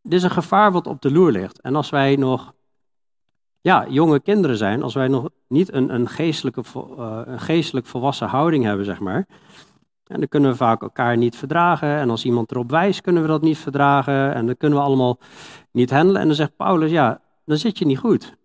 dit 0.01 0.13
is 0.13 0.23
een 0.23 0.31
gevaar 0.31 0.71
wat 0.71 0.87
op 0.87 1.01
de 1.01 1.11
loer 1.11 1.31
ligt. 1.31 1.61
En 1.61 1.75
als 1.75 1.89
wij 1.89 2.15
nog 2.15 2.53
ja, 3.61 3.85
jonge 3.89 4.19
kinderen 4.19 4.57
zijn, 4.57 4.83
als 4.83 4.93
wij 4.93 5.07
nog 5.07 5.29
niet 5.47 5.73
een, 5.73 5.93
een, 5.93 6.07
geestelijke, 6.07 6.63
uh, 6.75 7.21
een 7.25 7.39
geestelijk 7.39 7.85
volwassen 7.85 8.27
houding 8.27 8.63
hebben, 8.63 8.85
zeg 8.85 8.99
maar. 8.99 9.27
En 10.11 10.19
dan 10.19 10.27
kunnen 10.27 10.51
we 10.51 10.55
vaak 10.55 10.81
elkaar 10.81 11.17
niet 11.17 11.35
verdragen. 11.35 11.97
En 11.97 12.09
als 12.09 12.25
iemand 12.25 12.51
erop 12.51 12.69
wijst, 12.69 13.01
kunnen 13.01 13.21
we 13.21 13.27
dat 13.27 13.41
niet 13.41 13.57
verdragen. 13.57 14.33
En 14.33 14.45
dan 14.45 14.57
kunnen 14.57 14.79
we 14.79 14.85
allemaal 14.85 15.19
niet 15.71 15.89
handelen. 15.89 16.21
En 16.21 16.27
dan 16.27 16.35
zegt 16.35 16.55
Paulus, 16.55 16.91
ja, 16.91 17.21
dan 17.45 17.57
zit 17.57 17.77
je 17.77 17.85
niet 17.85 17.97
goed. 17.97 18.35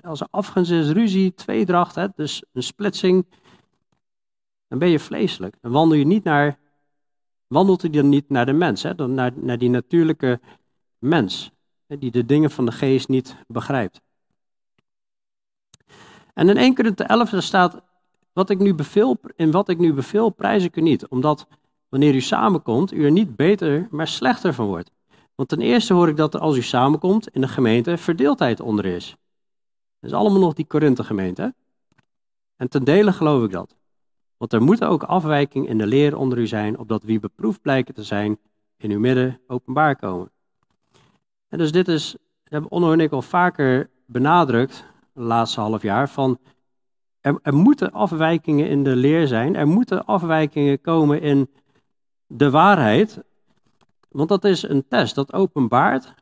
Als 0.00 0.20
er 0.20 0.26
afgunst 0.30 0.70
is, 0.70 0.90
ruzie, 0.90 1.34
tweedracht, 1.34 1.94
hè, 1.94 2.06
dus 2.14 2.44
een 2.52 2.62
splitsing, 2.62 3.26
dan 4.68 4.78
ben 4.78 4.88
je 4.88 4.98
vleeselijk. 4.98 5.56
Dan 5.60 5.72
wandel 5.72 5.98
je 5.98 6.06
niet 6.06 6.24
naar, 6.24 6.58
wandelt 7.46 7.82
je 7.82 7.90
dan 7.90 8.08
niet 8.08 8.28
naar 8.28 8.46
de 8.46 8.52
mens, 8.52 8.82
hè, 8.82 8.94
dan 8.94 9.14
naar, 9.14 9.32
naar 9.34 9.58
die 9.58 9.70
natuurlijke 9.70 10.40
mens, 10.98 11.50
hè, 11.86 11.98
die 11.98 12.10
de 12.10 12.26
dingen 12.26 12.50
van 12.50 12.64
de 12.64 12.72
geest 12.72 13.08
niet 13.08 13.36
begrijpt. 13.46 14.00
En 16.38 16.48
in 16.48 16.56
1 16.56 16.74
Korinthe 16.74 17.04
11 17.04 17.32
staat, 17.42 17.80
wat 18.32 18.50
ik 18.50 18.58
nu 18.58 18.74
beveel, 18.74 19.20
in 19.36 19.50
wat 19.50 19.68
ik 19.68 19.78
nu 19.78 19.92
beveel 19.92 20.30
prijs 20.30 20.64
ik 20.64 20.76
u 20.76 20.80
niet, 20.80 21.06
omdat 21.08 21.46
wanneer 21.88 22.14
u 22.14 22.20
samenkomt, 22.20 22.92
u 22.92 23.04
er 23.04 23.10
niet 23.10 23.36
beter, 23.36 23.88
maar 23.90 24.08
slechter 24.08 24.54
van 24.54 24.66
wordt. 24.66 24.90
Want 25.34 25.48
ten 25.48 25.60
eerste 25.60 25.94
hoor 25.94 26.08
ik 26.08 26.16
dat 26.16 26.34
er 26.34 26.40
als 26.40 26.56
u 26.56 26.62
samenkomt 26.62 27.28
in 27.28 27.40
de 27.40 27.48
gemeente 27.48 27.96
verdeeldheid 27.96 28.60
onder 28.60 28.84
is. 28.84 29.16
Dat 30.00 30.10
is 30.10 30.16
allemaal 30.16 30.40
nog 30.40 30.54
die 30.54 30.66
Korinthe 30.66 31.04
gemeente. 31.04 31.54
En 32.56 32.68
ten 32.68 32.84
dele 32.84 33.12
geloof 33.12 33.44
ik 33.44 33.50
dat. 33.50 33.76
Want 34.36 34.52
er 34.52 34.62
moet 34.62 34.84
ook 34.84 35.02
afwijking 35.02 35.68
in 35.68 35.78
de 35.78 35.86
leer 35.86 36.16
onder 36.16 36.38
u 36.38 36.46
zijn, 36.46 36.78
opdat 36.78 37.02
wie 37.02 37.20
beproefd 37.20 37.62
blijken 37.62 37.94
te 37.94 38.02
zijn, 38.02 38.38
in 38.76 38.90
uw 38.90 39.00
midden 39.00 39.40
openbaar 39.46 39.96
komen. 39.96 40.30
En 41.48 41.58
dus 41.58 41.72
dit 41.72 41.88
is, 41.88 42.10
dat 42.10 42.52
hebben 42.52 42.70
Onno 42.70 42.92
en 42.92 43.00
ik 43.00 43.12
al 43.12 43.22
vaker 43.22 43.90
benadrukt, 44.06 44.84
laatste 45.20 45.60
half 45.60 45.82
jaar 45.82 46.08
van 46.08 46.38
er, 47.20 47.54
moeten 47.54 47.92
afwijkingen 47.92 48.68
in 48.68 48.84
de 48.84 48.96
leer 48.96 49.26
zijn, 49.26 49.56
er 49.56 49.68
moeten 49.68 50.04
afwijkingen 50.04 50.80
komen 50.80 51.20
in 51.20 51.50
de 52.26 52.50
waarheid, 52.50 53.22
want 54.08 54.28
dat 54.28 54.44
is 54.44 54.62
een 54.62 54.88
test, 54.88 55.14
dat 55.14 55.32
openbaart, 55.32 56.14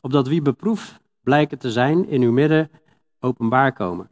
opdat 0.00 0.28
wie 0.28 0.42
beproefd 0.42 1.00
blijken 1.20 1.58
te 1.58 1.72
zijn 1.72 2.08
in 2.08 2.22
uw 2.22 2.32
midden 2.32 2.70
openbaar 3.20 3.72
komen. 3.72 4.10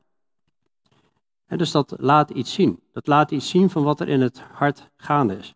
En 1.47 1.59
dus 1.59 1.71
dat 1.71 1.95
laat 1.97 2.31
iets 2.31 2.53
zien. 2.53 2.81
Dat 2.93 3.07
laat 3.07 3.31
iets 3.31 3.49
zien 3.49 3.71
van 3.71 3.83
wat 3.83 4.01
er 4.01 4.09
in 4.09 4.21
het 4.21 4.41
hart 4.53 4.91
gaande 4.97 5.37
is. 5.37 5.55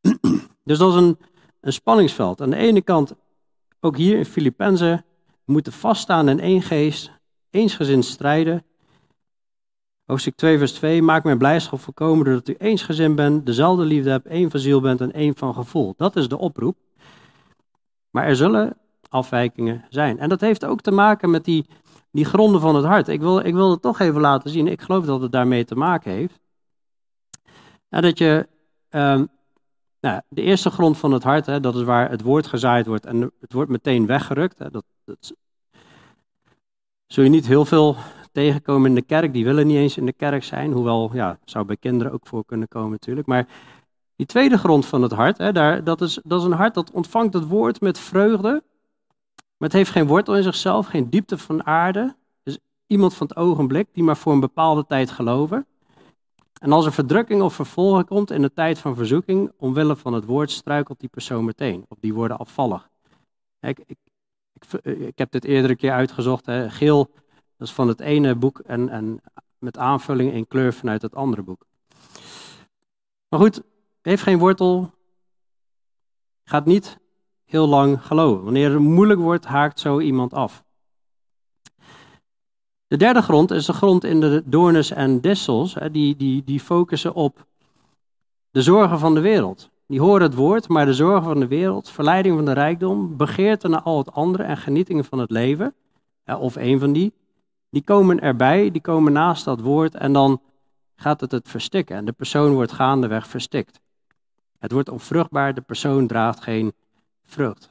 dus 0.64 0.78
dat 0.78 0.94
is 0.94 1.00
een, 1.00 1.18
een 1.60 1.72
spanningsveld. 1.72 2.40
Aan 2.40 2.50
de 2.50 2.56
ene 2.56 2.82
kant, 2.82 3.14
ook 3.80 3.96
hier 3.96 4.18
in 4.18 4.24
Filippenzen, 4.24 5.04
moeten 5.44 5.72
vaststaan 5.72 6.28
in 6.28 6.40
één 6.40 6.62
geest, 6.62 7.15
eensgezind 7.56 8.04
strijden. 8.04 8.64
Hoofdstuk 10.04 10.34
2, 10.34 10.58
vers 10.58 10.72
2. 10.72 11.02
Maak 11.02 11.24
mijn 11.24 11.38
blijdschap 11.38 11.80
voorkomen 11.80 12.24
doordat 12.24 12.48
u 12.48 12.54
eensgezind 12.58 13.16
bent, 13.16 13.46
dezelfde 13.46 13.84
liefde 13.84 14.10
hebt, 14.10 14.26
één 14.26 14.50
van 14.50 14.60
ziel 14.60 14.80
bent 14.80 15.00
en 15.00 15.12
één 15.12 15.36
van 15.36 15.54
gevoel. 15.54 15.94
Dat 15.96 16.16
is 16.16 16.28
de 16.28 16.38
oproep. 16.38 16.76
Maar 18.10 18.24
er 18.24 18.36
zullen 18.36 18.76
afwijkingen 19.08 19.84
zijn. 19.88 20.18
En 20.18 20.28
dat 20.28 20.40
heeft 20.40 20.64
ook 20.64 20.80
te 20.80 20.90
maken 20.90 21.30
met 21.30 21.44
die, 21.44 21.66
die 22.10 22.24
gronden 22.24 22.60
van 22.60 22.74
het 22.74 22.84
hart. 22.84 23.08
Ik 23.08 23.20
wil, 23.20 23.38
ik 23.38 23.54
wil 23.54 23.70
het 23.70 23.82
toch 23.82 24.00
even 24.00 24.20
laten 24.20 24.50
zien. 24.50 24.66
Ik 24.66 24.82
geloof 24.82 25.04
dat 25.04 25.20
het 25.20 25.32
daarmee 25.32 25.64
te 25.64 25.74
maken 25.74 26.12
heeft. 26.12 26.40
En 27.88 28.02
dat 28.02 28.18
je 28.18 28.48
ehm, 28.88 29.24
nou, 30.00 30.20
de 30.28 30.42
eerste 30.42 30.70
grond 30.70 30.98
van 30.98 31.12
het 31.12 31.22
hart, 31.22 31.46
hè, 31.46 31.60
dat 31.60 31.74
is 31.74 31.82
waar 31.82 32.10
het 32.10 32.22
woord 32.22 32.46
gezaaid 32.46 32.86
wordt 32.86 33.06
en 33.06 33.32
het 33.40 33.52
wordt 33.52 33.70
meteen 33.70 34.06
weggerukt. 34.06 34.58
Hè, 34.58 34.70
dat, 34.70 34.84
zul 37.06 37.24
je 37.24 37.30
niet 37.30 37.46
heel 37.46 37.64
veel 37.64 37.96
tegenkomen 38.32 38.88
in 38.88 38.94
de 38.94 39.02
kerk. 39.02 39.32
Die 39.32 39.44
willen 39.44 39.66
niet 39.66 39.76
eens 39.76 39.96
in 39.96 40.06
de 40.06 40.12
kerk 40.12 40.44
zijn, 40.44 40.72
hoewel, 40.72 41.10
ja, 41.12 41.38
zou 41.44 41.64
bij 41.64 41.76
kinderen 41.76 42.12
ook 42.12 42.26
voor 42.26 42.44
kunnen 42.44 42.68
komen 42.68 42.90
natuurlijk. 42.90 43.26
Maar 43.26 43.46
die 44.16 44.26
tweede 44.26 44.58
grond 44.58 44.86
van 44.86 45.02
het 45.02 45.12
hart, 45.12 45.38
hè, 45.38 45.52
daar, 45.52 45.84
dat, 45.84 46.00
is, 46.00 46.20
dat 46.24 46.40
is 46.40 46.46
een 46.46 46.52
hart 46.52 46.74
dat 46.74 46.90
ontvangt 46.90 47.34
het 47.34 47.48
woord 47.48 47.80
met 47.80 47.98
vreugde. 47.98 48.62
Maar 49.56 49.68
het 49.68 49.72
heeft 49.72 49.90
geen 49.90 50.06
wortel 50.06 50.36
in 50.36 50.42
zichzelf, 50.42 50.86
geen 50.86 51.10
diepte 51.10 51.38
van 51.38 51.66
aarde. 51.66 52.16
Dus 52.42 52.58
iemand 52.86 53.14
van 53.14 53.26
het 53.26 53.36
ogenblik 53.36 53.88
die 53.92 54.04
maar 54.04 54.16
voor 54.16 54.32
een 54.32 54.40
bepaalde 54.40 54.86
tijd 54.86 55.10
geloven. 55.10 55.66
En 56.60 56.72
als 56.72 56.86
er 56.86 56.92
verdrukking 56.92 57.42
of 57.42 57.54
vervolging 57.54 58.06
komt 58.06 58.30
in 58.30 58.42
de 58.42 58.52
tijd 58.52 58.78
van 58.78 58.96
verzoeking, 58.96 59.52
omwille 59.56 59.96
van 59.96 60.12
het 60.12 60.24
woord, 60.24 60.50
struikelt 60.50 61.00
die 61.00 61.08
persoon 61.08 61.44
meteen. 61.44 61.84
Of 61.88 61.98
die 62.00 62.14
worden 62.14 62.38
afvallig. 62.38 62.88
Ik, 63.60 63.78
ik, 64.60 64.84
ik 64.98 65.18
heb 65.18 65.30
dit 65.30 65.44
eerder 65.44 65.70
een 65.70 65.76
keer 65.76 65.92
uitgezocht. 65.92 66.46
Hè. 66.46 66.70
Geel, 66.70 67.10
dat 67.56 67.68
is 67.68 67.74
van 67.74 67.88
het 67.88 68.00
ene 68.00 68.34
boek 68.34 68.58
en, 68.58 68.88
en 68.88 69.20
met 69.58 69.78
aanvulling 69.78 70.32
in 70.32 70.46
kleur 70.46 70.74
vanuit 70.74 71.02
het 71.02 71.14
andere 71.14 71.42
boek. 71.42 71.66
Maar 73.28 73.40
goed, 73.40 73.62
heeft 74.02 74.22
geen 74.22 74.38
wortel, 74.38 74.90
gaat 76.44 76.66
niet 76.66 76.98
heel 77.44 77.66
lang 77.66 78.06
geloven. 78.06 78.44
Wanneer 78.44 78.70
het 78.70 78.80
moeilijk 78.80 79.20
wordt, 79.20 79.44
haakt 79.44 79.80
zo 79.80 80.00
iemand 80.00 80.34
af. 80.34 80.64
De 82.86 82.96
derde 82.96 83.22
grond 83.22 83.50
is 83.50 83.66
de 83.66 83.72
grond 83.72 84.04
in 84.04 84.20
de 84.20 84.42
doornes 84.44 84.90
en 84.90 85.20
dissels. 85.20 85.76
Die, 85.92 86.16
die, 86.16 86.44
die 86.44 86.60
focussen 86.60 87.14
op 87.14 87.46
de 88.50 88.62
zorgen 88.62 88.98
van 88.98 89.14
de 89.14 89.20
wereld. 89.20 89.70
Die 89.86 90.00
horen 90.00 90.22
het 90.22 90.34
woord, 90.34 90.68
maar 90.68 90.86
de 90.86 90.94
zorgen 90.94 91.22
van 91.22 91.40
de 91.40 91.46
wereld, 91.46 91.90
verleiding 91.90 92.36
van 92.36 92.44
de 92.44 92.52
rijkdom, 92.52 93.16
begeerte 93.16 93.68
naar 93.68 93.82
al 93.82 93.98
het 93.98 94.12
andere 94.12 94.42
en 94.42 94.56
genietingen 94.56 95.04
van 95.04 95.18
het 95.18 95.30
leven, 95.30 95.74
of 96.24 96.56
een 96.56 96.78
van 96.78 96.92
die, 96.92 97.12
die 97.70 97.82
komen 97.82 98.20
erbij, 98.20 98.70
die 98.70 98.80
komen 98.80 99.12
naast 99.12 99.44
dat 99.44 99.60
woord 99.60 99.94
en 99.94 100.12
dan 100.12 100.40
gaat 100.96 101.20
het 101.20 101.32
het 101.32 101.48
verstikken. 101.48 101.96
En 101.96 102.04
de 102.04 102.12
persoon 102.12 102.52
wordt 102.52 102.72
gaandeweg 102.72 103.26
verstikt. 103.26 103.80
Het 104.58 104.72
wordt 104.72 104.88
onvruchtbaar, 104.88 105.54
de 105.54 105.60
persoon 105.60 106.06
draagt 106.06 106.40
geen 106.40 106.72
vrucht. 107.24 107.70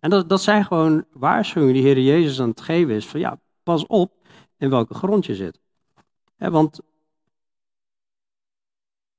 En 0.00 0.10
dat, 0.10 0.28
dat 0.28 0.42
zijn 0.42 0.64
gewoon 0.64 1.04
waarschuwingen 1.12 1.74
die 1.74 1.82
Heer 1.82 1.98
Jezus 1.98 2.40
aan 2.40 2.48
het 2.48 2.60
geven 2.60 2.94
is. 2.94 3.06
Van 3.06 3.20
ja, 3.20 3.38
pas 3.62 3.86
op, 3.86 4.12
in 4.56 4.70
welke 4.70 4.94
grond 4.94 5.26
je 5.26 5.34
zit. 5.34 5.60
want 6.36 6.80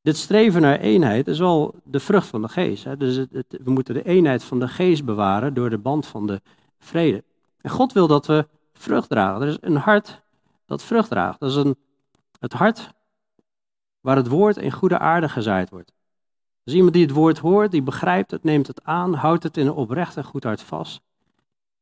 dit 0.02 0.18
streven 0.18 0.62
naar 0.62 0.80
eenheid 0.80 1.28
is 1.28 1.40
wel 1.40 1.76
de 1.84 2.00
vrucht 2.00 2.28
van 2.28 2.42
de 2.42 2.50
geest. 2.50 3.00
Dus 3.00 3.16
het, 3.16 3.46
we 3.64 3.72
moeten 3.72 3.94
de 3.94 4.04
eenheid 4.04 4.44
van 4.44 4.60
de 4.60 4.68
geest 4.68 5.06
bewaren 5.06 5.54
door 5.54 5.70
de 5.70 5.78
band 5.78 6.08
van 6.08 6.28
de 6.28 6.42
vrede. 6.80 7.24
En 7.62 7.70
God 7.70 7.94
wil 7.94 8.08
dat 8.08 8.26
we 8.26 8.48
vrucht 8.74 9.10
dragen. 9.10 9.42
Er 9.42 9.48
is 9.48 9.58
een 9.62 9.76
hart 9.76 10.22
dat 10.66 10.84
vrucht 10.84 11.10
draagt. 11.10 11.40
Dat 11.40 11.50
is 11.50 11.56
een, 11.56 11.76
het 12.40 12.54
hart 12.54 12.94
waar 14.00 14.16
het 14.16 14.28
woord 14.28 14.58
in 14.58 14.72
goede 14.72 15.00
aarde 15.00 15.30
gezaaid 15.30 15.70
wordt. 15.70 15.94
Dus 16.64 16.74
iemand 16.74 16.94
die 16.94 17.06
het 17.06 17.12
woord 17.12 17.38
hoort, 17.38 17.72
die 17.72 17.82
begrijpt 17.82 18.32
het, 18.32 18.44
neemt 18.44 18.68
het 18.68 18.84
aan, 18.84 19.14
houdt 19.14 19.44
het 19.44 19.58
in 19.58 19.68
een 19.68 19.74
oprecht 19.74 20.18
en 20.18 20.24
goed 20.24 20.44
hart 20.44 20.62
vast. 20.62 21.02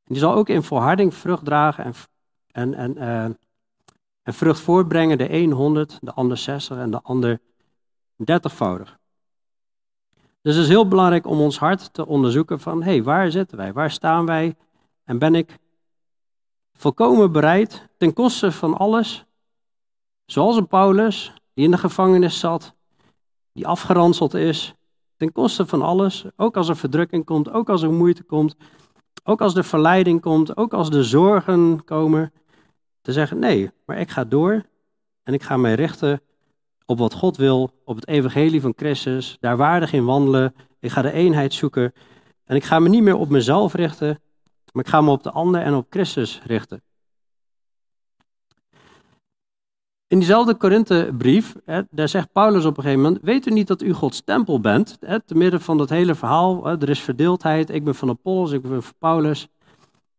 En 0.03 0.13
die 0.13 0.17
zal 0.17 0.33
ook 0.33 0.49
in 0.49 0.63
volharding 0.63 1.13
vrucht 1.13 1.45
dragen 1.45 1.83
en, 1.83 1.93
en, 2.51 2.73
en, 2.73 2.97
uh, 2.97 3.23
en 4.23 4.33
vrucht 4.33 4.59
voortbrengen, 4.59 5.17
de 5.17 5.33
een 5.33 5.51
100, 5.51 5.97
de 6.01 6.13
ander 6.13 6.37
60 6.37 6.77
en 6.77 6.91
de 6.91 7.01
ander 7.01 7.39
30voudig. 8.19 8.97
Dus 10.41 10.55
het 10.55 10.63
is 10.63 10.69
heel 10.69 10.87
belangrijk 10.87 11.27
om 11.27 11.39
ons 11.39 11.57
hart 11.57 11.93
te 11.93 12.05
onderzoeken 12.05 12.59
van, 12.59 12.83
hé, 12.83 12.91
hey, 12.91 13.03
waar 13.03 13.31
zitten 13.31 13.57
wij? 13.57 13.73
Waar 13.73 13.91
staan 13.91 14.25
wij? 14.25 14.55
En 15.03 15.19
ben 15.19 15.35
ik 15.35 15.57
volkomen 16.73 17.31
bereid, 17.31 17.87
ten 17.97 18.13
koste 18.13 18.51
van 18.51 18.77
alles, 18.77 19.25
zoals 20.25 20.55
een 20.55 20.67
Paulus, 20.67 21.33
die 21.53 21.65
in 21.65 21.71
de 21.71 21.77
gevangenis 21.77 22.39
zat, 22.39 22.73
die 23.53 23.67
afgeranseld 23.67 24.33
is, 24.33 24.73
ten 25.17 25.31
koste 25.31 25.65
van 25.65 25.81
alles, 25.81 26.25
ook 26.35 26.57
als 26.57 26.69
er 26.69 26.77
verdrukking 26.77 27.25
komt, 27.25 27.51
ook 27.51 27.69
als 27.69 27.81
er 27.81 27.91
moeite 27.91 28.23
komt, 28.23 28.55
ook 29.23 29.41
als 29.41 29.53
de 29.53 29.63
verleiding 29.63 30.21
komt, 30.21 30.57
ook 30.57 30.73
als 30.73 30.89
de 30.89 31.03
zorgen 31.03 31.83
komen, 31.85 32.33
te 33.01 33.11
zeggen: 33.11 33.39
nee, 33.39 33.71
maar 33.85 33.99
ik 33.99 34.09
ga 34.09 34.23
door 34.23 34.65
en 35.23 35.33
ik 35.33 35.43
ga 35.43 35.57
mij 35.57 35.73
richten 35.73 36.21
op 36.89 36.97
wat 36.97 37.13
God 37.13 37.37
wil, 37.37 37.71
op 37.83 37.95
het 37.95 38.07
evangelie 38.07 38.61
van 38.61 38.73
Christus, 38.75 39.37
daar 39.39 39.57
waardig 39.57 39.93
in 39.93 40.05
wandelen. 40.05 40.55
Ik 40.79 40.91
ga 40.91 41.01
de 41.01 41.11
eenheid 41.11 41.53
zoeken 41.53 41.93
en 42.45 42.55
ik 42.55 42.63
ga 42.63 42.79
me 42.79 42.89
niet 42.89 43.03
meer 43.03 43.15
op 43.15 43.29
mezelf 43.29 43.73
richten, 43.73 44.19
maar 44.71 44.83
ik 44.83 44.89
ga 44.89 45.01
me 45.01 45.11
op 45.11 45.23
de 45.23 45.31
ander 45.31 45.61
en 45.61 45.73
op 45.73 45.85
Christus 45.89 46.41
richten. 46.43 46.81
In 50.07 50.17
diezelfde 50.17 50.55
Korinthebrief, 50.55 51.55
daar 51.89 52.09
zegt 52.09 52.31
Paulus 52.31 52.65
op 52.65 52.77
een 52.77 52.83
gegeven 52.83 53.03
moment, 53.03 53.23
weet 53.23 53.45
u 53.47 53.51
niet 53.51 53.67
dat 53.67 53.81
u 53.81 53.93
Gods 53.93 54.21
tempel 54.21 54.59
bent? 54.59 54.97
Hè, 54.99 55.19
te 55.19 55.35
midden 55.35 55.61
van 55.61 55.77
dat 55.77 55.89
hele 55.89 56.15
verhaal, 56.15 56.65
hè, 56.65 56.81
er 56.81 56.89
is 56.89 57.01
verdeeldheid, 57.01 57.69
ik 57.69 57.83
ben 57.83 57.95
van 57.95 58.09
Apollos, 58.09 58.51
ik 58.51 58.61
ben 58.61 58.83
van 58.83 58.93
Paulus. 58.99 59.47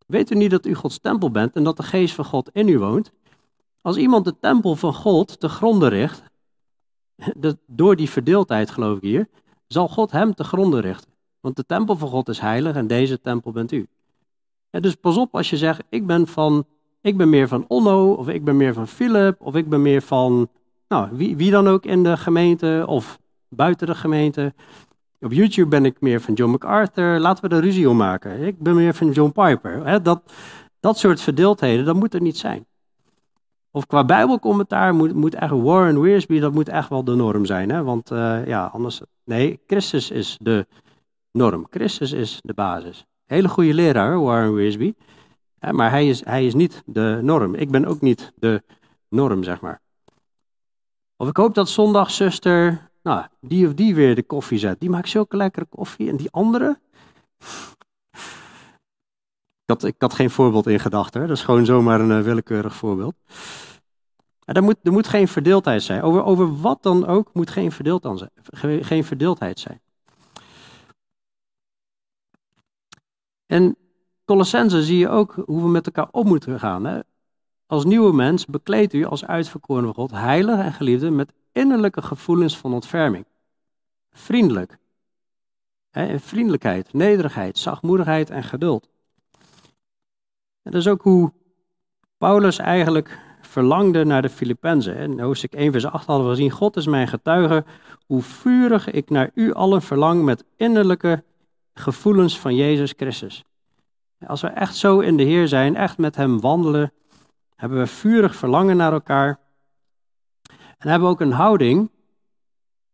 Weet 0.07 0.31
u 0.31 0.35
niet 0.35 0.51
dat 0.51 0.65
u 0.65 0.73
Gods 0.73 0.99
tempel 0.99 1.31
bent 1.31 1.55
en 1.55 1.63
dat 1.63 1.77
de 1.77 1.83
geest 1.83 2.15
van 2.15 2.25
God 2.25 2.49
in 2.53 2.67
u 2.67 2.79
woont? 2.79 3.11
Als 3.81 3.97
iemand 3.97 4.25
de 4.25 4.39
tempel 4.39 4.75
van 4.75 4.93
God 4.93 5.39
te 5.39 5.49
gronden 5.49 5.89
richt, 5.89 6.29
door 7.67 7.95
die 7.95 8.09
verdeeldheid 8.09 8.71
geloof 8.71 8.97
ik 8.97 9.03
hier, 9.03 9.29
zal 9.67 9.87
God 9.87 10.11
hem 10.11 10.33
te 10.33 10.43
gronden 10.43 10.81
richten. 10.81 11.11
Want 11.39 11.55
de 11.55 11.65
tempel 11.65 11.97
van 11.97 12.09
God 12.09 12.29
is 12.29 12.39
heilig 12.39 12.75
en 12.75 12.87
deze 12.87 13.21
tempel 13.21 13.51
bent 13.51 13.71
u. 13.71 13.87
dus 14.69 14.95
pas 14.95 15.17
op 15.17 15.35
als 15.35 15.49
je 15.49 15.57
zegt, 15.57 15.83
ik 15.89 16.07
ben 16.07 16.27
van 16.27 16.65
ik 17.01 17.17
ben 17.17 17.29
meer 17.29 17.47
van 17.47 17.65
Onno, 17.67 18.13
of 18.13 18.27
ik 18.27 18.43
ben 18.43 18.57
meer 18.57 18.73
van 18.73 18.87
Philip, 18.87 19.41
of 19.41 19.55
ik 19.55 19.69
ben 19.69 19.81
meer 19.81 20.01
van 20.01 20.49
nou, 20.87 21.09
wie, 21.11 21.35
wie 21.35 21.51
dan 21.51 21.67
ook 21.67 21.85
in 21.85 22.03
de 22.03 22.17
gemeente 22.17 22.83
of 22.87 23.19
buiten 23.49 23.87
de 23.87 23.95
gemeente. 23.95 24.53
Op 25.19 25.31
YouTube 25.31 25.67
ben 25.69 25.85
ik 25.85 26.01
meer 26.01 26.21
van 26.21 26.33
John 26.33 26.51
MacArthur. 26.51 27.19
Laten 27.19 27.49
we 27.49 27.55
er 27.55 27.61
ruzie 27.61 27.89
om 27.89 27.97
maken. 27.97 28.41
Ik 28.41 28.59
ben 28.59 28.75
meer 28.75 28.93
van 28.93 29.11
John 29.11 29.31
Piper. 29.31 30.03
dat, 30.03 30.21
dat 30.79 30.97
soort 30.97 31.21
verdeeldheden, 31.21 31.85
dat 31.85 31.95
moet 31.95 32.13
er 32.13 32.21
niet 32.21 32.37
zijn. 32.37 32.65
Of 33.71 33.87
qua 33.87 34.03
Bijbelcommentaar 34.05 34.93
moet, 34.93 35.13
moet 35.13 35.35
echt 35.35 35.51
Warren 35.51 36.01
Wiersbe, 36.01 36.39
dat 36.39 36.53
moet 36.53 36.69
echt 36.69 36.89
wel 36.89 37.03
de 37.03 37.15
norm 37.15 37.45
zijn. 37.45 37.69
Hè? 37.69 37.83
Want 37.83 38.11
uh, 38.11 38.47
ja, 38.47 38.65
anders. 38.65 39.01
Nee, 39.23 39.59
Christus 39.67 40.11
is 40.11 40.37
de 40.41 40.67
norm. 41.31 41.67
Christus 41.69 42.11
is 42.11 42.39
de 42.41 42.53
basis. 42.53 43.05
Hele 43.25 43.49
goede 43.49 43.73
leraar, 43.73 44.21
Warren 44.21 44.53
Wiersbe 44.53 44.93
maar 45.69 45.89
hij 45.89 46.07
is, 46.07 46.25
hij 46.25 46.45
is 46.45 46.53
niet 46.53 46.83
de 46.85 47.19
norm. 47.21 47.55
Ik 47.55 47.71
ben 47.71 47.85
ook 47.85 48.01
niet 48.01 48.31
de 48.35 48.63
norm, 49.09 49.43
zeg 49.43 49.61
maar. 49.61 49.81
Of 51.17 51.29
ik 51.29 51.37
hoop 51.37 51.55
dat 51.55 51.69
zondagzuster, 51.69 52.89
nou, 53.03 53.25
die 53.39 53.67
of 53.67 53.73
die 53.73 53.95
weer 53.95 54.15
de 54.15 54.23
koffie 54.23 54.57
zet. 54.57 54.79
Die 54.79 54.89
maakt 54.89 55.09
zulke 55.09 55.37
lekkere 55.37 55.65
koffie. 55.65 56.09
En 56.09 56.17
die 56.17 56.31
andere? 56.31 56.79
Ik 59.71 59.95
had, 59.97 60.13
geen 60.13 60.29
voorbeeld 60.29 60.67
in 60.67 60.79
gedachten. 60.79 61.21
Dat 61.21 61.37
is 61.37 61.43
gewoon 61.43 61.65
zomaar 61.65 61.99
een 61.99 62.17
uh, 62.17 62.21
willekeurig 62.21 62.75
voorbeeld. 62.75 63.15
er, 64.45 64.63
moet, 64.63 64.75
er 64.83 64.91
moet 64.91 65.07
geen 65.07 65.27
verdeeldheid 65.27 65.83
zijn. 65.83 66.01
Over, 66.01 66.23
over 66.23 66.61
wat 66.61 66.83
dan 66.83 67.07
ook 67.07 67.33
moet 67.33 67.49
geen 67.49 67.71
verdeeldheid 67.71 68.17
zijn. 68.19 68.83
Geen 68.83 69.03
verdeeldheid 69.03 69.59
zijn. 69.59 69.81
En 73.45 73.75
Colossense 74.25 74.83
zie 74.83 74.97
je 74.97 75.09
ook 75.09 75.33
hoe 75.45 75.61
we 75.61 75.67
met 75.67 75.85
elkaar 75.85 76.07
op 76.11 76.25
moeten 76.25 76.59
gaan. 76.59 76.85
Hè? 76.85 76.99
Als 77.65 77.85
nieuwe 77.85 78.13
mens 78.13 78.45
bekleedt 78.45 78.93
u 78.93 79.05
als 79.05 79.25
uitverkoren 79.25 79.93
God, 79.93 80.11
heilig 80.11 80.59
en 80.59 80.73
geliefde, 80.73 81.09
met 81.09 81.33
innerlijke 81.51 82.01
gevoelens 82.01 82.57
van 82.57 82.73
ontferming. 82.73 83.25
Vriendelijk. 84.11 84.77
Hè? 85.89 86.19
Vriendelijkheid, 86.19 86.93
nederigheid, 86.93 87.57
zachtmoedigheid 87.57 88.29
en 88.29 88.43
geduld. 88.43 88.89
En 90.63 90.71
dat 90.71 90.81
is 90.81 90.87
ook 90.87 91.01
hoe 91.01 91.31
Paulus 92.17 92.57
eigenlijk 92.57 93.19
verlangde 93.41 94.05
naar 94.05 94.21
de 94.21 94.29
Filippenzen. 94.29 94.95
In 94.95 95.19
hoofdstuk 95.19 95.53
1 95.53 95.71
vers 95.71 95.85
8 95.85 96.05
hadden 96.05 96.25
we 96.25 96.31
gezien, 96.31 96.51
God 96.51 96.77
is 96.77 96.85
mijn 96.85 97.07
getuige, 97.07 97.63
hoe 98.05 98.21
vurig 98.21 98.91
ik 98.91 99.09
naar 99.09 99.31
u 99.33 99.53
allen 99.53 99.81
verlang 99.81 100.23
met 100.23 100.43
innerlijke 100.55 101.23
gevoelens 101.73 102.39
van 102.39 102.55
Jezus 102.55 102.93
Christus. 102.97 103.43
Als 104.27 104.41
we 104.41 104.47
echt 104.47 104.75
zo 104.75 104.99
in 104.99 105.17
de 105.17 105.23
Heer 105.23 105.47
zijn, 105.47 105.75
echt 105.75 105.97
met 105.97 106.15
Hem 106.15 106.39
wandelen, 106.39 106.93
hebben 107.55 107.77
we 107.77 107.87
vurig 107.87 108.35
verlangen 108.35 108.77
naar 108.77 108.93
elkaar. 108.93 109.39
En 110.77 110.89
hebben 110.89 111.07
we 111.07 111.13
ook 111.13 111.21
een 111.21 111.31
houding, 111.31 111.89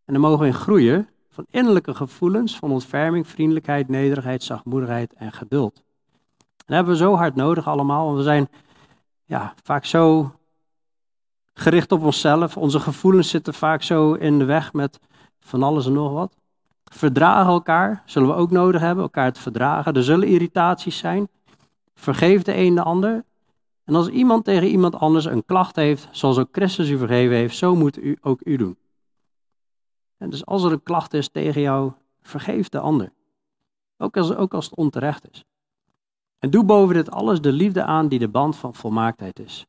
en 0.06 0.14
dan 0.14 0.22
mogen 0.22 0.40
we 0.40 0.46
in 0.46 0.54
groeien, 0.54 1.10
van 1.30 1.46
innerlijke 1.50 1.94
gevoelens 1.94 2.58
van 2.58 2.72
ontferming, 2.72 3.28
vriendelijkheid, 3.28 3.88
nederigheid, 3.88 4.44
zachtmoedigheid 4.44 5.14
en 5.14 5.32
geduld. 5.32 5.84
En 6.68 6.76
dat 6.76 6.86
hebben 6.86 6.94
we 6.94 7.00
zo 7.00 7.16
hard 7.16 7.36
nodig 7.36 7.68
allemaal, 7.68 8.06
want 8.06 8.18
we 8.18 8.24
zijn 8.24 8.50
ja, 9.26 9.54
vaak 9.64 9.86
zo 9.86 10.32
gericht 11.54 11.92
op 11.92 12.04
onszelf. 12.04 12.58
Onze 12.58 12.80
gevoelens 12.80 13.30
zitten 13.30 13.54
vaak 13.54 13.84
zo 13.84 14.14
in 14.14 14.40
de 14.40 14.46
weg 14.46 14.74
met 14.74 15.00
van 15.40 15.64
alles 15.64 15.86
en 15.86 15.94
nog 15.94 16.12
wat. 16.12 16.36
Verdragen 16.84 17.52
elkaar, 17.52 18.04
zullen 18.06 18.28
we 18.28 18.34
ook 18.34 18.52
nodig 18.52 18.82
hebben, 18.82 19.04
elkaar 19.04 19.32
te 19.32 19.42
verdragen. 19.42 19.94
Er 19.94 20.04
zullen 20.04 20.28
irritaties 20.28 20.98
zijn. 20.98 21.30
Vergeef 21.96 22.42
de 22.42 22.56
een 22.56 22.76
de 22.76 22.84
ander. 22.84 23.26
En 23.84 23.96
als 23.96 24.08
iemand 24.08 24.46
tegen 24.46 24.68
iemand 24.68 24.96
anders 24.96 25.26
een 25.26 25.46
klacht 25.46 25.76
heeft, 25.76 26.08
zoals 26.12 26.38
ook 26.38 26.50
Christus 26.52 26.90
u 26.90 26.98
vergeven 26.98 27.36
heeft, 27.36 27.58
zo 27.58 27.76
moet 27.76 27.98
u 27.98 28.18
ook 28.22 28.42
u 28.44 28.58
doen. 28.58 28.78
En 30.18 30.30
dus 30.30 30.46
als 30.46 30.64
er 30.64 30.72
een 30.72 30.84
klacht 30.84 31.14
is 31.14 31.30
tegen 31.30 31.62
jou, 31.62 31.92
vergeef 32.22 32.70
de 32.70 32.80
ander. 32.80 33.12
Ook 33.98 34.18
als, 34.18 34.36
ook 34.36 34.54
als 34.54 34.66
het 34.66 34.76
onterecht 34.76 35.30
is. 35.32 35.46
En 36.40 36.50
doe 36.50 36.64
boven 36.64 36.96
dit 36.96 37.12
alles 37.12 37.42
de 37.42 37.52
liefde 37.52 37.84
aan 37.84 38.08
die 38.08 38.20
de 38.20 38.28
band 38.28 38.56
van 38.56 38.76
volmaaktheid 38.76 39.40
is. 39.40 39.66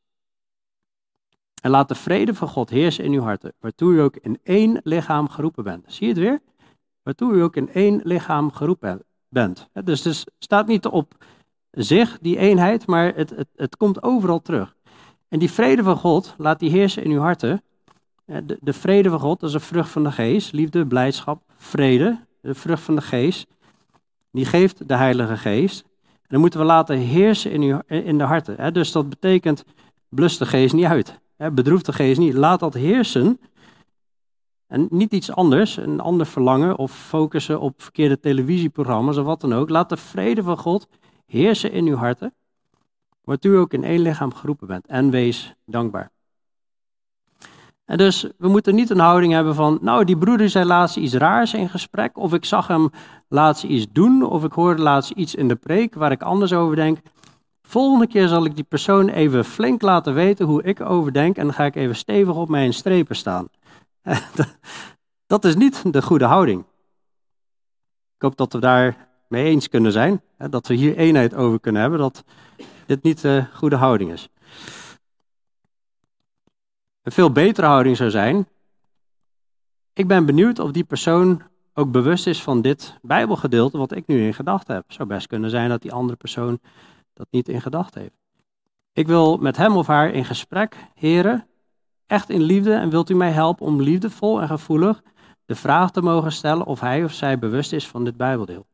En 1.62 1.70
laat 1.70 1.88
de 1.88 1.94
vrede 1.94 2.34
van 2.34 2.48
God 2.48 2.70
heersen 2.70 3.04
in 3.04 3.12
uw 3.12 3.22
harten, 3.22 3.52
waartoe 3.60 3.94
u 3.94 4.00
ook 4.00 4.16
in 4.16 4.38
één 4.42 4.80
lichaam 4.82 5.28
geroepen 5.28 5.64
bent. 5.64 5.84
Zie 5.86 6.06
je 6.06 6.12
het 6.12 6.22
weer? 6.22 6.40
Waartoe 7.02 7.32
u 7.32 7.42
ook 7.42 7.56
in 7.56 7.72
één 7.72 8.00
lichaam 8.04 8.52
geroepen 8.52 9.02
bent. 9.28 9.68
Dus 9.84 10.04
het 10.04 10.24
staat 10.38 10.66
niet 10.66 10.86
op 10.86 11.14
zich, 11.70 12.18
die 12.20 12.38
eenheid, 12.38 12.86
maar 12.86 13.14
het, 13.14 13.30
het, 13.30 13.48
het 13.56 13.76
komt 13.76 14.02
overal 14.02 14.40
terug. 14.40 14.76
En 15.28 15.38
die 15.38 15.50
vrede 15.50 15.82
van 15.82 15.96
God, 15.96 16.34
laat 16.38 16.58
die 16.58 16.70
heersen 16.70 17.04
in 17.04 17.10
uw 17.10 17.20
harten. 17.20 17.62
De, 18.24 18.58
de 18.60 18.72
vrede 18.72 19.10
van 19.10 19.20
God, 19.20 19.40
dat 19.40 19.48
is 19.48 19.54
een 19.54 19.60
vrucht 19.60 19.90
van 19.90 20.04
de 20.04 20.12
geest. 20.12 20.52
Liefde, 20.52 20.86
blijdschap, 20.86 21.42
vrede, 21.56 22.24
de 22.40 22.54
vrucht 22.54 22.82
van 22.82 22.94
de 22.94 23.02
geest. 23.02 23.46
Die 24.30 24.44
geeft 24.44 24.88
de 24.88 24.96
Heilige 24.96 25.36
Geest. 25.36 25.84
Dan 26.28 26.40
moeten 26.40 26.60
we 26.60 26.66
laten 26.66 26.98
heersen 26.98 27.50
in, 27.50 27.62
uw, 27.62 27.80
in 27.86 28.18
de 28.18 28.24
harten. 28.24 28.72
Dus 28.72 28.92
dat 28.92 29.08
betekent, 29.08 29.64
blus 30.08 30.38
de 30.38 30.46
geest 30.46 30.74
niet 30.74 30.84
uit. 30.84 31.20
Bedroef 31.36 31.82
de 31.82 31.92
geest 31.92 32.18
niet. 32.18 32.34
Laat 32.34 32.60
dat 32.60 32.74
heersen. 32.74 33.40
En 34.66 34.86
niet 34.90 35.12
iets 35.12 35.32
anders, 35.32 35.76
een 35.76 36.00
ander 36.00 36.26
verlangen 36.26 36.76
of 36.76 36.92
focussen 36.92 37.60
op 37.60 37.82
verkeerde 37.82 38.20
televisieprogramma's 38.20 39.16
of 39.16 39.24
wat 39.24 39.40
dan 39.40 39.54
ook. 39.54 39.68
Laat 39.68 39.88
de 39.88 39.96
vrede 39.96 40.42
van 40.42 40.58
God 40.58 40.88
heersen 41.26 41.72
in 41.72 41.86
uw 41.86 41.96
harten, 41.96 42.34
waartoe 43.24 43.52
u 43.52 43.56
ook 43.56 43.72
in 43.72 43.84
één 43.84 44.00
lichaam 44.00 44.34
geroepen 44.34 44.66
bent. 44.66 44.86
En 44.86 45.10
wees 45.10 45.54
dankbaar. 45.64 46.10
En 47.88 47.96
dus 47.96 48.26
we 48.38 48.48
moeten 48.48 48.74
niet 48.74 48.90
een 48.90 48.98
houding 48.98 49.32
hebben 49.32 49.54
van, 49.54 49.78
nou 49.80 50.04
die 50.04 50.18
broeder 50.18 50.50
zei 50.50 50.64
laatst 50.64 50.96
iets 50.96 51.14
raars 51.14 51.54
in 51.54 51.68
gesprek, 51.68 52.18
of 52.18 52.32
ik 52.32 52.44
zag 52.44 52.66
hem 52.66 52.90
laatst 53.28 53.64
iets 53.64 53.86
doen, 53.92 54.22
of 54.22 54.44
ik 54.44 54.52
hoorde 54.52 54.82
laatst 54.82 55.10
iets 55.10 55.34
in 55.34 55.48
de 55.48 55.54
preek 55.54 55.94
waar 55.94 56.10
ik 56.10 56.22
anders 56.22 56.52
over 56.52 56.76
denk. 56.76 56.98
Volgende 57.62 58.06
keer 58.06 58.28
zal 58.28 58.44
ik 58.44 58.54
die 58.54 58.64
persoon 58.64 59.08
even 59.08 59.44
flink 59.44 59.82
laten 59.82 60.14
weten 60.14 60.46
hoe 60.46 60.62
ik 60.62 60.80
over 60.80 61.12
denk 61.12 61.36
en 61.36 61.44
dan 61.44 61.54
ga 61.54 61.64
ik 61.64 61.76
even 61.76 61.96
stevig 61.96 62.34
op 62.34 62.48
mijn 62.48 62.72
strepen 62.72 63.16
staan. 63.16 63.48
Dat 65.26 65.44
is 65.44 65.56
niet 65.56 65.92
de 65.92 66.02
goede 66.02 66.24
houding. 66.24 66.60
Ik 68.14 68.22
hoop 68.22 68.36
dat 68.36 68.52
we 68.52 68.58
daar 68.58 69.08
mee 69.28 69.44
eens 69.44 69.68
kunnen 69.68 69.92
zijn, 69.92 70.22
dat 70.50 70.66
we 70.66 70.74
hier 70.74 70.96
eenheid 70.96 71.34
over 71.34 71.60
kunnen 71.60 71.80
hebben, 71.80 71.98
dat 71.98 72.24
dit 72.86 73.02
niet 73.02 73.20
de 73.20 73.44
goede 73.54 73.76
houding 73.76 74.12
is. 74.12 74.28
Een 77.08 77.14
veel 77.14 77.32
betere 77.32 77.66
houding 77.66 77.96
zou 77.96 78.10
zijn, 78.10 78.48
ik 79.92 80.06
ben 80.06 80.26
benieuwd 80.26 80.58
of 80.58 80.70
die 80.70 80.84
persoon 80.84 81.42
ook 81.74 81.90
bewust 81.90 82.26
is 82.26 82.42
van 82.42 82.62
dit 82.62 82.98
Bijbelgedeelte 83.02 83.78
wat 83.78 83.92
ik 83.92 84.06
nu 84.06 84.26
in 84.26 84.34
gedachten 84.34 84.74
heb. 84.74 84.92
Zou 84.92 85.08
best 85.08 85.26
kunnen 85.26 85.50
zijn 85.50 85.68
dat 85.68 85.82
die 85.82 85.92
andere 85.92 86.16
persoon 86.16 86.60
dat 87.12 87.26
niet 87.30 87.48
in 87.48 87.60
gedachten 87.60 88.00
heeft. 88.00 88.18
Ik 88.92 89.06
wil 89.06 89.36
met 89.36 89.56
hem 89.56 89.76
of 89.76 89.86
haar 89.86 90.10
in 90.10 90.24
gesprek, 90.24 90.76
heren, 90.94 91.46
echt 92.06 92.30
in 92.30 92.42
liefde 92.42 92.74
en 92.74 92.90
wilt 92.90 93.10
u 93.10 93.14
mij 93.14 93.30
helpen 93.30 93.66
om 93.66 93.82
liefdevol 93.82 94.40
en 94.40 94.48
gevoelig 94.48 95.02
de 95.44 95.54
vraag 95.54 95.90
te 95.90 96.02
mogen 96.02 96.32
stellen 96.32 96.66
of 96.66 96.80
hij 96.80 97.04
of 97.04 97.12
zij 97.12 97.38
bewust 97.38 97.72
is 97.72 97.88
van 97.88 98.04
dit 98.04 98.16
Bijbeldeel. 98.16 98.66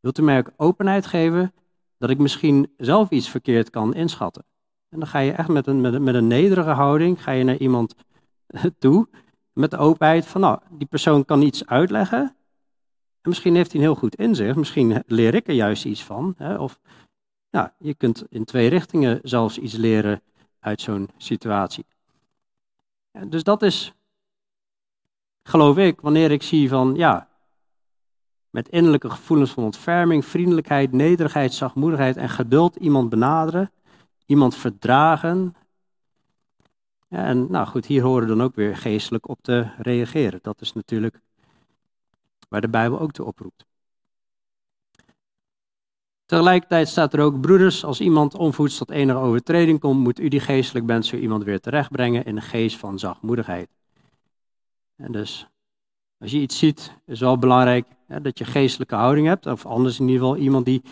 Wilt 0.00 0.18
u 0.18 0.22
mij 0.22 0.38
ook 0.38 0.50
openheid 0.56 1.06
geven 1.06 1.52
dat 1.98 2.10
ik 2.10 2.18
misschien 2.18 2.72
zelf 2.76 3.10
iets 3.10 3.28
verkeerd 3.28 3.70
kan 3.70 3.94
inschatten? 3.94 4.44
En 4.90 4.98
dan 4.98 5.08
ga 5.08 5.18
je 5.18 5.32
echt 5.32 5.48
met 5.48 5.66
een, 5.66 5.80
met 5.80 5.94
een, 5.94 6.02
met 6.02 6.14
een 6.14 6.26
nederige 6.26 6.70
houding, 6.70 7.22
ga 7.22 7.30
je 7.30 7.44
naar 7.44 7.56
iemand 7.56 7.94
toe, 8.78 9.08
met 9.52 9.70
de 9.70 9.76
openheid 9.76 10.26
van, 10.26 10.40
nou, 10.40 10.58
die 10.70 10.86
persoon 10.86 11.24
kan 11.24 11.42
iets 11.42 11.66
uitleggen. 11.66 12.36
En 13.20 13.28
misschien 13.28 13.54
heeft 13.54 13.72
hij 13.72 13.80
een 13.80 13.86
heel 13.86 13.96
goed 13.96 14.14
inzicht, 14.14 14.56
misschien 14.56 15.02
leer 15.06 15.34
ik 15.34 15.48
er 15.48 15.54
juist 15.54 15.84
iets 15.84 16.04
van. 16.04 16.34
Hè, 16.36 16.56
of 16.56 16.80
nou, 17.50 17.68
je 17.78 17.94
kunt 17.94 18.24
in 18.28 18.44
twee 18.44 18.68
richtingen 18.68 19.18
zelfs 19.22 19.58
iets 19.58 19.74
leren 19.74 20.22
uit 20.60 20.80
zo'n 20.80 21.08
situatie. 21.16 21.86
Dus 23.26 23.42
dat 23.42 23.62
is, 23.62 23.94
geloof 25.42 25.76
ik, 25.76 26.00
wanneer 26.00 26.30
ik 26.30 26.42
zie 26.42 26.68
van, 26.68 26.94
ja, 26.94 27.28
met 28.50 28.68
innerlijke 28.68 29.10
gevoelens 29.10 29.50
van 29.50 29.64
ontferming, 29.64 30.24
vriendelijkheid, 30.24 30.92
nederigheid, 30.92 31.54
zachtmoedigheid 31.54 32.16
en 32.16 32.28
geduld 32.28 32.76
iemand 32.76 33.08
benaderen, 33.08 33.70
iemand 34.30 34.56
verdragen. 34.56 35.54
En 37.08 37.50
nou 37.50 37.66
goed, 37.66 37.86
hier 37.86 38.02
horen 38.02 38.28
dan 38.28 38.42
ook 38.42 38.54
weer 38.54 38.76
geestelijk 38.76 39.28
op 39.28 39.38
te 39.42 39.70
reageren. 39.78 40.38
Dat 40.42 40.60
is 40.60 40.72
natuurlijk 40.72 41.20
waar 42.48 42.60
de 42.60 42.68
Bijbel 42.68 43.00
ook 43.00 43.12
toe 43.12 43.26
oproept. 43.26 43.66
Tegelijkertijd 46.26 46.88
staat 46.88 47.12
er 47.12 47.20
ook, 47.20 47.40
broeders, 47.40 47.84
als 47.84 48.00
iemand 48.00 48.34
onvoeds 48.34 48.76
tot 48.76 48.90
enige 48.90 49.18
overtreding 49.18 49.80
komt, 49.80 50.00
moet 50.00 50.20
u 50.20 50.28
die 50.28 50.40
geestelijk 50.40 50.86
bent 50.86 51.06
zo 51.06 51.16
iemand 51.16 51.44
weer 51.44 51.60
terechtbrengen 51.60 52.24
in 52.24 52.36
een 52.36 52.42
geest 52.42 52.76
van 52.76 52.98
zachtmoedigheid. 52.98 53.68
En 54.96 55.12
dus, 55.12 55.46
als 56.18 56.30
je 56.30 56.38
iets 56.38 56.58
ziet, 56.58 56.96
is 57.06 57.20
wel 57.20 57.38
belangrijk 57.38 57.86
hè, 58.06 58.20
dat 58.20 58.38
je 58.38 58.44
geestelijke 58.44 58.94
houding 58.94 59.26
hebt, 59.26 59.46
of 59.46 59.66
anders 59.66 59.98
in 59.98 60.08
ieder 60.08 60.20
geval 60.26 60.36
iemand 60.36 60.64
die 60.64 60.82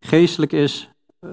geestelijk 0.00 0.52
is, 0.52 0.90
uh, 1.20 1.30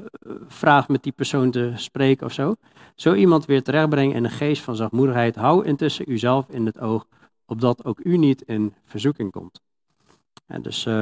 vraagt 0.48 0.88
met 0.88 1.04
die 1.04 1.12
persoon 1.12 1.52
te 1.52 1.74
spreken 1.76 2.26
of 2.26 2.34
zo. 2.34 2.56
Zo 2.96 3.14
iemand 3.14 3.46
weer 3.46 3.64
terechtbrengen 3.64 4.16
in 4.16 4.24
een 4.24 4.30
geest 4.30 4.62
van 4.62 4.76
zachtmoedigheid. 4.76 5.36
Hou 5.36 5.66
intussen 5.66 6.12
uzelf 6.12 6.50
in 6.50 6.66
het 6.66 6.80
oog, 6.80 7.08
opdat 7.46 7.86
ook 7.86 8.00
u 8.04 8.18
niet 8.18 8.42
in 8.42 8.74
verzoeking 8.86 9.32
komt. 9.32 9.62
En 10.46 10.62
dus... 10.62 10.86
Uh, 10.86 10.94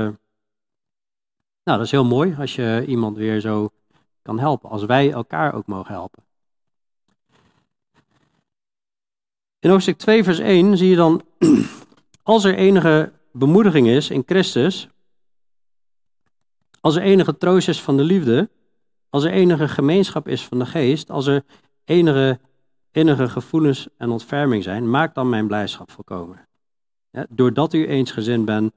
nou, 1.63 1.77
dat 1.77 1.81
is 1.81 1.91
heel 1.91 2.05
mooi 2.05 2.35
als 2.39 2.55
je 2.55 2.83
iemand 2.87 3.17
weer 3.17 3.39
zo 3.39 3.69
kan 4.21 4.39
helpen, 4.39 4.69
als 4.69 4.85
wij 4.85 5.11
elkaar 5.11 5.53
ook 5.53 5.67
mogen 5.67 5.93
helpen. 5.93 6.23
In 9.59 9.69
hoofdstuk 9.69 9.97
2, 9.97 10.23
vers 10.23 10.39
1 10.39 10.77
zie 10.77 10.89
je 10.89 10.95
dan, 10.95 11.21
als 12.23 12.43
er 12.43 12.55
enige 12.55 13.11
bemoediging 13.31 13.87
is 13.87 14.09
in 14.09 14.23
Christus, 14.25 14.89
als 16.81 16.95
er 16.95 17.01
enige 17.01 17.37
troost 17.37 17.67
is 17.67 17.81
van 17.81 17.97
de 17.97 18.03
liefde, 18.03 18.49
als 19.13 19.23
er 19.23 19.31
enige 19.31 19.67
gemeenschap 19.67 20.27
is 20.27 20.45
van 20.45 20.59
de 20.59 20.65
geest, 20.65 21.09
als 21.09 21.27
er 21.27 21.43
enige 21.85 22.39
enige 22.91 23.29
gevoelens 23.29 23.87
en 23.97 24.09
ontferming 24.09 24.63
zijn, 24.63 24.89
maak 24.89 25.15
dan 25.15 25.29
mijn 25.29 25.47
blijdschap 25.47 25.91
volkomen. 25.91 26.47
Doordat 27.29 27.73
u 27.73 27.87
eensgezind 27.87 28.45
bent, 28.45 28.73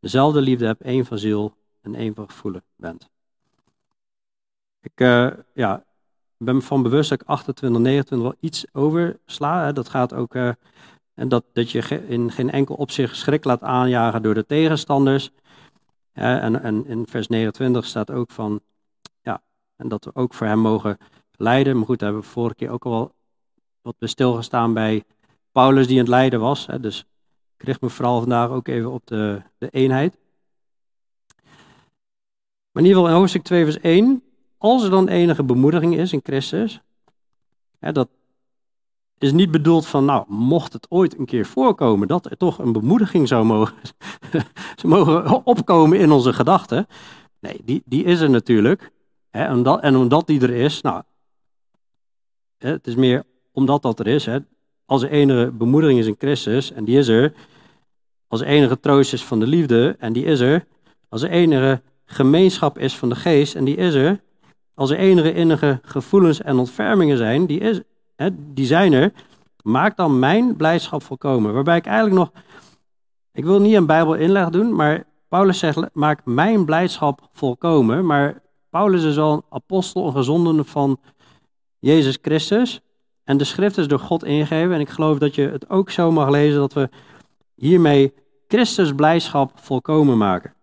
dezelfde 0.00 0.40
liefde 0.40 0.66
hebt, 0.66 0.82
één 0.82 1.04
van 1.04 1.18
ziel, 1.18 1.54
en 1.80 1.94
één 1.94 2.14
van 2.14 2.30
gevoelen 2.30 2.62
bent. 2.76 3.08
Ik 4.80 5.00
uh, 5.00 5.30
ja, 5.54 5.84
ben 6.36 6.54
me 6.54 6.60
van 6.60 6.82
bewust 6.82 7.10
dat 7.10 7.20
ik 7.20 7.28
28, 7.28 7.80
29 7.80 8.28
wel 8.28 8.38
iets 8.40 8.66
oversla. 8.72 9.64
Hè. 9.64 9.72
Dat 9.72 9.88
gaat 9.88 10.14
ook 10.14 10.34
uh, 10.34 10.52
en 11.14 11.28
dat, 11.28 11.44
dat 11.52 11.70
je 11.70 12.08
in 12.08 12.32
geen 12.32 12.50
enkel 12.50 12.74
opzicht 12.74 13.16
schrik 13.16 13.44
laat 13.44 13.62
aanjagen 13.62 14.22
door 14.22 14.34
de 14.34 14.46
tegenstanders. 14.46 15.30
en, 16.12 16.62
en 16.62 16.86
in 16.86 17.06
vers 17.06 17.28
29 17.28 17.84
staat 17.84 18.10
ook 18.10 18.30
van, 18.30 18.60
en 19.78 19.88
dat 19.88 20.04
we 20.04 20.14
ook 20.14 20.34
voor 20.34 20.46
hem 20.46 20.58
mogen 20.58 20.98
lijden. 21.36 21.76
Maar 21.76 21.86
goed, 21.86 21.98
daar 21.98 22.08
hebben 22.08 22.26
we 22.26 22.32
vorige 22.32 22.54
keer 22.54 22.70
ook 22.70 22.84
al 22.84 23.14
wat 23.82 23.94
stilgestaan 23.98 24.74
bij 24.74 25.04
Paulus 25.52 25.86
die 25.86 25.94
aan 25.94 26.04
het 26.04 26.14
lijden 26.14 26.40
was. 26.40 26.66
Hè. 26.66 26.80
Dus 26.80 27.04
ik 27.56 27.64
richt 27.64 27.80
me 27.80 27.88
vooral 27.88 28.20
vandaag 28.20 28.50
ook 28.50 28.68
even 28.68 28.92
op 28.92 29.06
de, 29.06 29.42
de 29.58 29.68
eenheid. 29.70 30.18
Maar 32.70 32.82
in 32.82 32.88
ieder 32.88 32.96
geval 32.96 33.08
in 33.08 33.18
hoofdstuk 33.18 33.42
2 33.42 33.64
vers 33.64 33.80
1, 33.80 34.22
als 34.58 34.84
er 34.84 34.90
dan 34.90 35.08
enige 35.08 35.42
bemoediging 35.42 35.96
is 35.96 36.12
in 36.12 36.20
Christus, 36.22 36.80
hè, 37.78 37.92
dat, 37.92 38.08
is 39.18 39.32
niet 39.32 39.50
bedoeld 39.50 39.86
van, 39.86 40.04
nou, 40.04 40.24
mocht 40.28 40.72
het 40.72 40.86
ooit 40.90 41.18
een 41.18 41.26
keer 41.26 41.46
voorkomen 41.46 42.08
dat 42.08 42.30
er 42.30 42.36
toch 42.36 42.58
een 42.58 42.72
bemoediging 42.72 43.28
zou 43.28 43.44
mogen, 43.44 43.74
mogen 44.82 45.46
opkomen 45.46 45.98
in 45.98 46.10
onze 46.10 46.32
gedachten. 46.32 46.86
Nee, 47.40 47.60
die, 47.64 47.82
die 47.84 48.04
is 48.04 48.20
er 48.20 48.30
natuurlijk. 48.30 48.90
Hè, 49.30 49.44
en, 49.80 49.96
omdat, 49.96 50.26
die 50.26 50.40
er 50.40 50.50
is, 50.50 50.80
nou, 50.80 51.02
het 52.58 52.86
is 52.86 52.94
meer 52.94 53.24
omdat 53.52 53.82
dat 53.82 54.00
er 54.00 54.06
is. 54.06 54.28
Als 54.86 55.02
er 55.02 55.10
enige 55.10 55.50
bemoediging 55.50 55.98
is 55.98 56.06
in 56.06 56.14
Christus, 56.18 56.72
en 56.72 56.84
die 56.84 56.98
is 56.98 57.08
er. 57.08 57.32
Als 58.28 58.40
er 58.40 58.46
enige 58.46 58.80
troost 58.80 59.12
is 59.12 59.24
van 59.24 59.40
de 59.40 59.46
liefde, 59.46 59.96
en 59.98 60.12
die 60.12 60.24
is 60.24 60.40
er. 60.40 60.66
Als 61.08 61.22
er 61.22 61.30
enige 61.30 61.82
gemeenschap 62.04 62.78
is 62.78 62.96
van 62.96 63.08
de 63.08 63.14
geest, 63.14 63.54
en 63.54 63.64
die 63.64 63.76
is 63.76 63.94
er. 63.94 64.20
Als 64.74 64.90
er 64.90 64.98
enige 64.98 65.32
innige 65.32 65.80
gevoelens 65.82 66.42
en 66.42 66.58
ontfermingen 66.58 67.16
zijn, 67.16 67.46
die, 67.46 67.60
is, 67.60 67.80
die 68.36 68.66
zijn 68.66 68.92
er. 68.92 69.12
Maak 69.62 69.96
dan 69.96 70.18
mijn 70.18 70.56
blijdschap 70.56 71.02
volkomen. 71.02 71.54
Waarbij 71.54 71.76
ik 71.76 71.86
eigenlijk 71.86 72.16
nog, 72.16 72.30
ik 73.32 73.44
wil 73.44 73.60
niet 73.60 73.74
een 73.74 73.86
Bijbel 73.86 74.14
inleg 74.14 74.50
doen, 74.50 74.74
maar 74.74 75.04
Paulus 75.28 75.58
zegt, 75.58 75.94
maak 75.94 76.20
mijn 76.24 76.64
blijdschap 76.64 77.28
volkomen. 77.32 78.06
Maar 78.06 78.42
Paulus 78.70 79.04
is 79.04 79.18
al 79.18 79.32
een 79.32 79.42
apostel, 79.50 80.06
een 80.06 80.12
gezondene 80.12 80.64
van 80.64 81.00
Jezus 81.78 82.18
Christus. 82.22 82.80
En 83.24 83.36
de 83.36 83.44
schrift 83.44 83.78
is 83.78 83.88
door 83.88 83.98
God 83.98 84.24
ingegeven. 84.24 84.74
En 84.74 84.80
ik 84.80 84.88
geloof 84.88 85.18
dat 85.18 85.34
je 85.34 85.48
het 85.48 85.70
ook 85.70 85.90
zo 85.90 86.10
mag 86.10 86.28
lezen 86.28 86.58
dat 86.58 86.72
we 86.72 86.88
hiermee 87.54 88.14
Christus 88.48 88.94
blijdschap 88.94 89.52
volkomen 89.54 90.18
maken. 90.18 90.54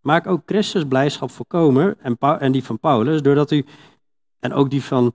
Maak 0.00 0.26
ook 0.26 0.42
Christus 0.46 0.84
blijdschap 0.84 1.30
volkomen 1.30 1.96
en, 2.00 2.16
en 2.18 2.52
die 2.52 2.64
van 2.64 2.78
Paulus, 2.78 3.22
doordat 3.22 3.50
u, 3.50 3.64
en 4.38 4.52
ook 4.52 4.70
die 4.70 4.82
van 4.82 5.14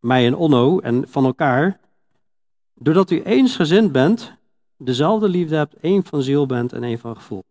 mij 0.00 0.26
en 0.26 0.36
Onno 0.36 0.78
en 0.78 1.08
van 1.08 1.24
elkaar, 1.24 1.80
doordat 2.74 3.10
u 3.10 3.22
eensgezind 3.22 3.92
bent, 3.92 4.32
dezelfde 4.76 5.28
liefde 5.28 5.56
hebt, 5.56 5.74
één 5.74 6.04
van 6.04 6.22
ziel 6.22 6.46
bent 6.46 6.72
en 6.72 6.82
één 6.82 6.98
van 6.98 7.16
gevoel. 7.16 7.44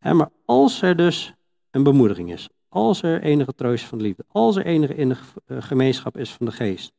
maar 0.00 0.30
als 0.44 0.82
er 0.82 0.96
dus 0.96 1.34
een 1.70 1.82
bemoediging 1.82 2.32
is, 2.32 2.48
als 2.86 3.02
er 3.02 3.22
enige 3.22 3.54
troost 3.54 3.84
van 3.84 3.98
de 3.98 4.04
liefde, 4.04 4.24
als 4.28 4.56
er 4.56 4.66
enige 4.66 4.94
innige 4.94 5.24
eh, 5.46 5.56
gemeenschap 5.60 6.16
is 6.16 6.32
van 6.32 6.46
de 6.46 6.52
geest, 6.52 6.92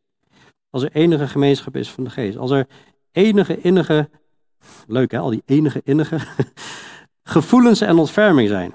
als 0.69 0.83
er 0.83 0.91
enige 0.91 1.27
gemeenschap 1.27 1.75
is 1.75 1.91
van 1.91 2.03
de 2.03 2.09
geest, 2.09 2.37
als 2.37 2.51
er 2.51 2.67
enige 3.11 3.61
innige, 3.61 4.09
leuk 4.87 5.11
hè, 5.11 5.19
al 5.19 5.29
die 5.29 5.43
enige 5.45 5.81
innige 5.83 6.19
gevoelens 7.23 7.81
en 7.81 7.97
ontferming 7.97 8.47
zijn. 8.47 8.73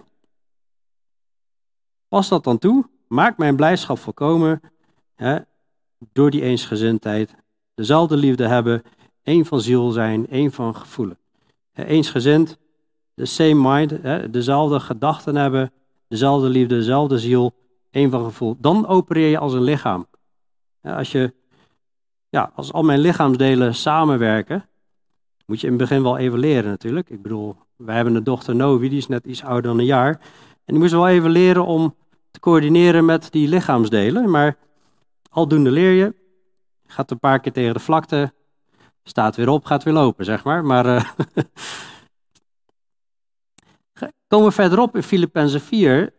Pas 2.09 2.28
dat 2.28 2.44
dan 2.44 2.59
toe, 2.59 2.88
maak 3.09 3.38
mijn 3.38 3.57
blijdschap 3.57 3.98
volkomen 3.98 4.61
hè, 5.14 5.38
door 6.12 6.30
die 6.30 6.42
eensgezindheid, 6.42 7.34
dezelfde 7.74 8.16
liefde 8.16 8.46
hebben, 8.46 8.82
één 9.22 9.46
van 9.46 9.61
ziel 9.61 9.90
zijn, 9.90 10.28
één 10.28 10.52
van 10.52 10.76
gevoelen. 10.76 11.18
Eensgezind, 11.72 12.59
de 13.14 13.26
same 13.26 13.74
mind, 13.74 13.90
hè, 13.90 14.30
dezelfde 14.30 14.80
gedachten 14.80 15.36
hebben, 15.36 15.72
dezelfde 16.09 16.48
liefde, 16.48 16.74
dezelfde 16.74 17.18
ziel, 17.18 17.55
één 17.90 18.11
van 18.11 18.24
gevoel. 18.24 18.57
Dan 18.59 18.86
opereer 18.86 19.28
je 19.28 19.38
als 19.38 19.52
een 19.52 19.62
lichaam. 19.62 20.07
Als, 20.82 21.12
je, 21.12 21.34
ja, 22.28 22.52
als 22.55 22.72
al 22.72 22.82
mijn 22.82 22.98
lichaamsdelen 22.98 23.74
samenwerken, 23.74 24.68
moet 25.46 25.61
je 25.61 25.66
in 25.66 25.72
het 25.72 25.82
begin 25.82 26.02
wel 26.02 26.18
even 26.18 26.38
leren 26.38 26.70
natuurlijk. 26.70 27.11
Ik 27.11 27.22
bedoel, 27.22 27.57
wij 27.76 27.94
hebben 27.94 28.14
een 28.14 28.24
dochter 28.24 28.55
Novi, 28.57 28.88
die 28.88 28.98
is 28.98 29.09
net 29.09 29.26
iets 29.26 29.44
ouder 29.44 29.62
dan 29.62 29.78
een 29.78 29.84
jaar. 29.84 30.20
En 30.64 30.72
die 30.74 30.78
moest 30.78 30.92
wel 30.92 31.09
even 31.09 31.30
leren 31.30 31.66
om 31.66 31.94
te 32.30 32.40
coördineren 32.40 33.05
met 33.05 33.28
die 33.30 33.48
lichaamsdelen. 33.48 34.30
Maar 34.30 34.57
aldoende 35.30 35.70
leer 35.70 35.92
je. 35.92 36.14
Gaat 36.86 37.11
een 37.11 37.18
paar 37.18 37.40
keer 37.40 37.52
tegen 37.52 37.74
de 37.74 37.80
vlakte. 37.80 38.32
Staat 39.02 39.36
weer 39.36 39.48
op, 39.48 39.64
gaat 39.64 39.82
weer 39.82 39.94
lopen, 39.94 40.24
zeg 40.24 40.44
maar. 40.44 40.64
Maar 40.64 40.86
uh, 40.86 41.05
komen 44.35 44.49
we 44.49 44.55
verderop 44.55 44.97
in 44.97 45.03
Filippenzen 45.03 45.61
4. 45.61 46.12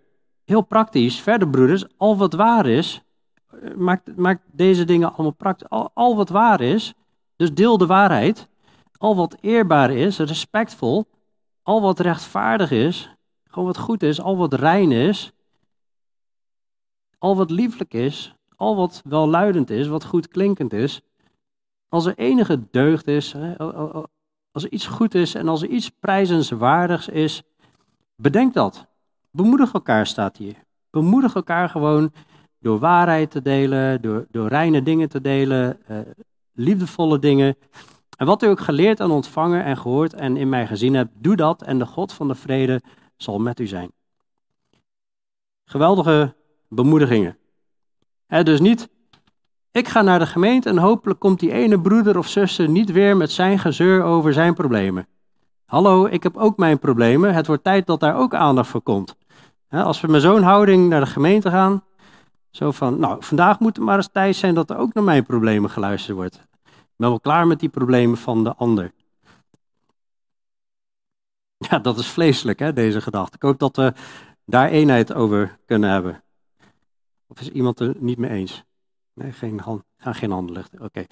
Heel 0.43 0.61
praktisch. 0.61 1.19
Verder, 1.19 1.49
broeders, 1.49 1.85
al 1.97 2.17
wat 2.17 2.33
waar 2.33 2.65
is. 2.65 3.03
Eh, 3.61 3.73
maakt, 4.15 4.41
deze 4.51 4.85
dingen 4.85 5.13
allemaal 5.13 5.31
praktisch. 5.31 5.69
Al, 5.69 5.91
al 5.93 6.15
wat 6.15 6.29
waar 6.29 6.61
is. 6.61 6.93
Dus 7.35 7.53
deel 7.53 7.77
de 7.77 7.85
waarheid. 7.85 8.47
Al 8.97 9.15
wat 9.15 9.37
eerbaar 9.41 9.91
is, 9.91 10.17
respectvol. 10.17 11.05
Al 11.63 11.81
wat 11.81 11.99
rechtvaardig 11.99 12.71
is. 12.71 13.09
Gewoon 13.43 13.67
wat 13.67 13.77
goed 13.77 14.03
is. 14.03 14.21
Al 14.21 14.37
wat 14.37 14.53
rein 14.53 14.91
is 14.91 15.33
al 17.25 17.35
wat 17.35 17.49
lieflijk 17.49 17.93
is, 17.93 18.35
al 18.55 18.75
wat 18.75 19.01
welluidend 19.05 19.69
is, 19.69 19.87
wat 19.87 20.05
goed 20.05 20.27
klinkend 20.27 20.73
is, 20.73 21.01
als 21.89 22.05
er 22.05 22.17
enige 22.17 22.59
deugd 22.71 23.07
is, 23.07 23.35
als 24.51 24.63
er 24.63 24.71
iets 24.71 24.87
goed 24.87 25.15
is 25.15 25.35
en 25.35 25.47
als 25.47 25.61
er 25.61 25.69
iets 25.69 25.89
prijzenswaardigs 25.89 27.07
is, 27.07 27.41
bedenk 28.15 28.53
dat. 28.53 28.87
Bemoedig 29.31 29.73
elkaar 29.73 30.07
staat 30.07 30.37
hier. 30.37 30.55
Bemoedig 30.89 31.35
elkaar 31.35 31.69
gewoon 31.69 32.13
door 32.59 32.79
waarheid 32.79 33.31
te 33.31 33.41
delen, 33.41 34.01
door, 34.01 34.25
door 34.31 34.47
reine 34.47 34.83
dingen 34.83 35.09
te 35.09 35.21
delen, 35.21 35.79
uh, 35.89 35.97
liefdevolle 36.53 37.19
dingen. 37.19 37.57
En 38.17 38.25
wat 38.25 38.43
u 38.43 38.47
ook 38.47 38.59
geleerd 38.59 38.99
en 38.99 39.09
ontvangen 39.09 39.63
en 39.63 39.77
gehoord 39.77 40.13
en 40.13 40.37
in 40.37 40.49
mij 40.49 40.67
gezien 40.67 40.93
hebt, 40.93 41.11
doe 41.13 41.35
dat 41.35 41.61
en 41.61 41.77
de 41.77 41.85
God 41.85 42.13
van 42.13 42.27
de 42.27 42.35
vrede 42.35 42.81
zal 43.17 43.39
met 43.39 43.59
u 43.59 43.67
zijn. 43.67 43.91
Geweldige 45.65 46.35
bemoedigingen. 46.69 47.37
dus 48.27 48.59
niet, 48.59 48.89
ik 49.71 49.87
ga 49.87 50.01
naar 50.01 50.19
de 50.19 50.27
gemeente 50.27 50.69
en 50.69 50.77
hopelijk 50.77 51.19
komt 51.19 51.39
die 51.39 51.51
ene 51.51 51.81
broeder 51.81 52.17
of 52.17 52.27
zuster 52.27 52.69
niet 52.69 52.91
weer 52.91 53.17
met 53.17 53.31
zijn 53.31 53.59
gezeur 53.59 54.03
over 54.03 54.33
zijn 54.33 54.53
problemen. 54.53 55.07
Hallo, 55.65 56.05
ik 56.05 56.23
heb 56.23 56.37
ook 56.37 56.57
mijn 56.57 56.79
problemen. 56.79 57.33
Het 57.33 57.47
wordt 57.47 57.63
tijd 57.63 57.85
dat 57.87 57.99
daar 57.99 58.15
ook 58.15 58.33
aandacht 58.33 58.69
voor 58.69 58.81
komt. 58.81 59.15
als 59.69 60.01
we 60.01 60.07
met 60.07 60.21
zo'n 60.21 60.41
houding 60.41 60.89
naar 60.89 60.99
de 60.99 61.05
gemeente 61.05 61.49
gaan, 61.49 61.83
zo 62.49 62.71
van, 62.71 62.99
nou, 62.99 63.23
vandaag 63.23 63.59
moet 63.59 63.75
het 63.75 63.85
maar 63.85 63.95
eens 63.95 64.09
tijd 64.11 64.35
zijn 64.35 64.53
dat 64.53 64.69
er 64.69 64.77
ook 64.77 64.93
naar 64.93 65.03
mijn 65.03 65.25
problemen 65.25 65.69
geluisterd 65.69 66.17
wordt. 66.17 66.35
Ik 66.35 66.95
ben 66.95 67.09
wel 67.09 67.19
klaar 67.19 67.47
met 67.47 67.59
die 67.59 67.69
problemen 67.69 68.17
van 68.17 68.43
de 68.43 68.55
ander. 68.55 68.91
Ja, 71.69 71.79
dat 71.79 71.97
is 71.97 72.07
vleeselijk, 72.07 72.59
hè, 72.59 72.73
deze 72.73 73.01
gedachte. 73.01 73.35
Ik 73.35 73.41
hoop 73.41 73.59
dat 73.59 73.75
we 73.75 73.93
daar 74.45 74.69
eenheid 74.69 75.13
over 75.13 75.59
kunnen 75.65 75.89
hebben. 75.89 76.23
Of 77.27 77.39
is 77.39 77.49
iemand 77.49 77.79
er 77.79 77.95
niet 77.99 78.17
mee 78.17 78.29
eens? 78.29 78.63
Nee, 79.13 79.31
geen 79.31 79.59
hand, 79.59 79.83
gaan 79.97 80.15
geen 80.15 80.31
handen 80.31 80.55
luchten. 80.55 80.81
Oké. 80.81 81.05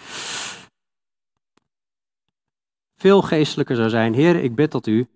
Veel 2.96 3.22
geestelijker 3.22 3.76
zou 3.76 3.90
zijn, 3.90 4.14
Heer, 4.14 4.36
ik 4.36 4.56
bid 4.56 4.72
tot 4.72 4.88
u. 4.88 5.08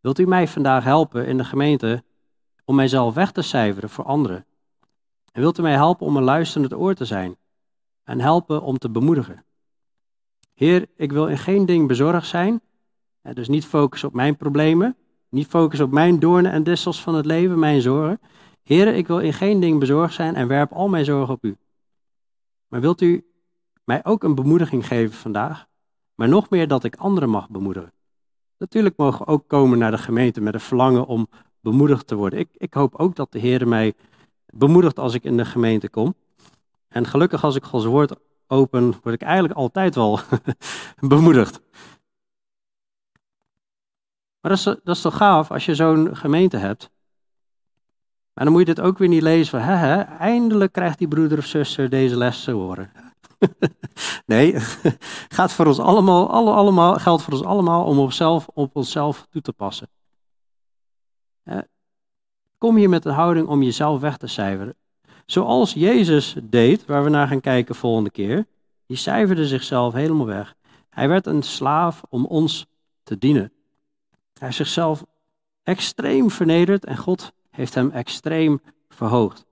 Wilt 0.00 0.18
u 0.18 0.26
mij 0.26 0.48
vandaag 0.48 0.84
helpen 0.84 1.26
in 1.26 1.36
de 1.36 1.44
gemeente 1.44 2.04
om 2.64 2.74
mijzelf 2.74 3.14
weg 3.14 3.32
te 3.32 3.42
cijferen 3.42 3.90
voor 3.90 4.04
anderen? 4.04 4.46
En 5.32 5.40
wilt 5.40 5.58
u 5.58 5.62
mij 5.62 5.74
helpen 5.74 6.06
om 6.06 6.16
een 6.16 6.22
luisterend 6.22 6.74
oor 6.74 6.94
te 6.94 7.04
zijn 7.04 7.36
en 8.04 8.20
helpen 8.20 8.62
om 8.62 8.78
te 8.78 8.90
bemoedigen? 8.90 9.44
Heer, 10.54 10.86
ik 10.96 11.12
wil 11.12 11.26
in 11.26 11.38
geen 11.38 11.66
ding 11.66 11.88
bezorgd 11.88 12.26
zijn, 12.26 12.60
dus 13.22 13.48
niet 13.48 13.66
focussen 13.66 14.08
op 14.08 14.14
mijn 14.14 14.36
problemen, 14.36 14.96
niet 15.28 15.46
focussen 15.46 15.86
op 15.86 15.92
mijn 15.92 16.18
doornen 16.18 16.52
en 16.52 16.62
dissels 16.62 17.02
van 17.02 17.14
het 17.14 17.26
leven, 17.26 17.58
mijn 17.58 17.80
zorgen. 17.80 18.20
Heren, 18.62 18.96
ik 18.96 19.06
wil 19.06 19.18
in 19.18 19.32
geen 19.32 19.60
ding 19.60 19.78
bezorgd 19.78 20.14
zijn 20.14 20.34
en 20.34 20.48
werp 20.48 20.72
al 20.72 20.88
mijn 20.88 21.04
zorgen 21.04 21.34
op 21.34 21.44
u. 21.44 21.56
Maar 22.66 22.80
wilt 22.80 23.00
u 23.00 23.24
mij 23.84 24.04
ook 24.04 24.22
een 24.22 24.34
bemoediging 24.34 24.86
geven 24.86 25.16
vandaag? 25.16 25.69
Maar 26.20 26.28
nog 26.28 26.50
meer 26.50 26.68
dat 26.68 26.84
ik 26.84 26.96
anderen 26.96 27.28
mag 27.28 27.48
bemoedigen. 27.48 27.92
Natuurlijk 28.58 28.96
mogen 28.96 29.18
we 29.18 29.32
ook 29.32 29.48
komen 29.48 29.78
naar 29.78 29.90
de 29.90 29.98
gemeente 29.98 30.40
met 30.40 30.54
een 30.54 30.60
verlangen 30.60 31.06
om 31.06 31.28
bemoedigd 31.60 32.06
te 32.06 32.14
worden. 32.14 32.38
Ik, 32.38 32.48
ik 32.52 32.74
hoop 32.74 32.94
ook 32.94 33.16
dat 33.16 33.32
de 33.32 33.38
Heer 33.38 33.68
mij 33.68 33.94
bemoedigt 34.46 34.98
als 34.98 35.14
ik 35.14 35.24
in 35.24 35.36
de 35.36 35.44
gemeente 35.44 35.88
kom. 35.88 36.14
En 36.88 37.06
gelukkig 37.06 37.44
als 37.44 37.56
ik 37.56 37.64
Gods 37.64 37.84
woord 37.84 38.14
open, 38.46 38.94
word 39.02 39.14
ik 39.14 39.22
eigenlijk 39.22 39.54
altijd 39.54 39.94
wel 39.94 40.20
bemoedigd. 41.14 41.60
Maar 44.40 44.56
dat 44.56 44.80
is, 44.84 45.00
toch 45.00 45.16
gaaf 45.16 45.50
als 45.50 45.64
je 45.64 45.74
zo'n 45.74 46.16
gemeente 46.16 46.56
hebt 46.56 46.90
en 48.34 48.44
dan 48.44 48.52
moet 48.52 48.66
je 48.66 48.74
dit 48.74 48.84
ook 48.84 48.98
weer 48.98 49.08
niet 49.08 49.22
lezen 49.22 49.50
van, 49.50 49.68
hè, 49.68 49.74
hè, 49.74 50.00
eindelijk 50.00 50.72
krijgt 50.72 50.98
die 50.98 51.08
broeder 51.08 51.38
of 51.38 51.46
zuster 51.46 51.90
deze 51.90 52.16
les 52.16 52.44
te 52.44 52.50
horen. 52.50 52.90
nee, 54.30 54.54
gaat 55.36 55.52
voor 55.52 55.66
ons 55.66 55.78
allemaal, 55.78 56.30
alle, 56.30 56.52
allemaal, 56.52 56.94
geldt 56.94 57.22
voor 57.22 57.32
ons 57.32 57.44
allemaal 57.44 57.84
om 57.84 57.98
op, 57.98 58.12
zelf, 58.12 58.48
op 58.54 58.76
onszelf 58.76 59.26
toe 59.30 59.42
te 59.42 59.52
passen. 59.52 59.88
Kom 62.58 62.76
hier 62.76 62.88
met 62.88 63.04
een 63.04 63.12
houding 63.12 63.46
om 63.46 63.62
jezelf 63.62 64.00
weg 64.00 64.16
te 64.16 64.26
cijferen. 64.26 64.74
Zoals 65.26 65.72
Jezus 65.72 66.36
deed, 66.42 66.86
waar 66.86 67.04
we 67.04 67.10
naar 67.10 67.26
gaan 67.26 67.40
kijken 67.40 67.74
volgende 67.74 68.10
keer. 68.10 68.46
Die 68.86 68.96
cijferde 68.96 69.46
zichzelf 69.46 69.92
helemaal 69.92 70.26
weg. 70.26 70.54
Hij 70.90 71.08
werd 71.08 71.26
een 71.26 71.42
slaaf 71.42 72.02
om 72.08 72.24
ons 72.24 72.66
te 73.02 73.18
dienen. 73.18 73.52
Hij 74.10 74.46
heeft 74.46 74.56
zichzelf 74.56 75.04
extreem 75.62 76.30
vernederd 76.30 76.84
en 76.84 76.96
God 76.96 77.32
heeft 77.50 77.74
hem 77.74 77.90
extreem 77.90 78.60
verhoogd. 78.88 79.44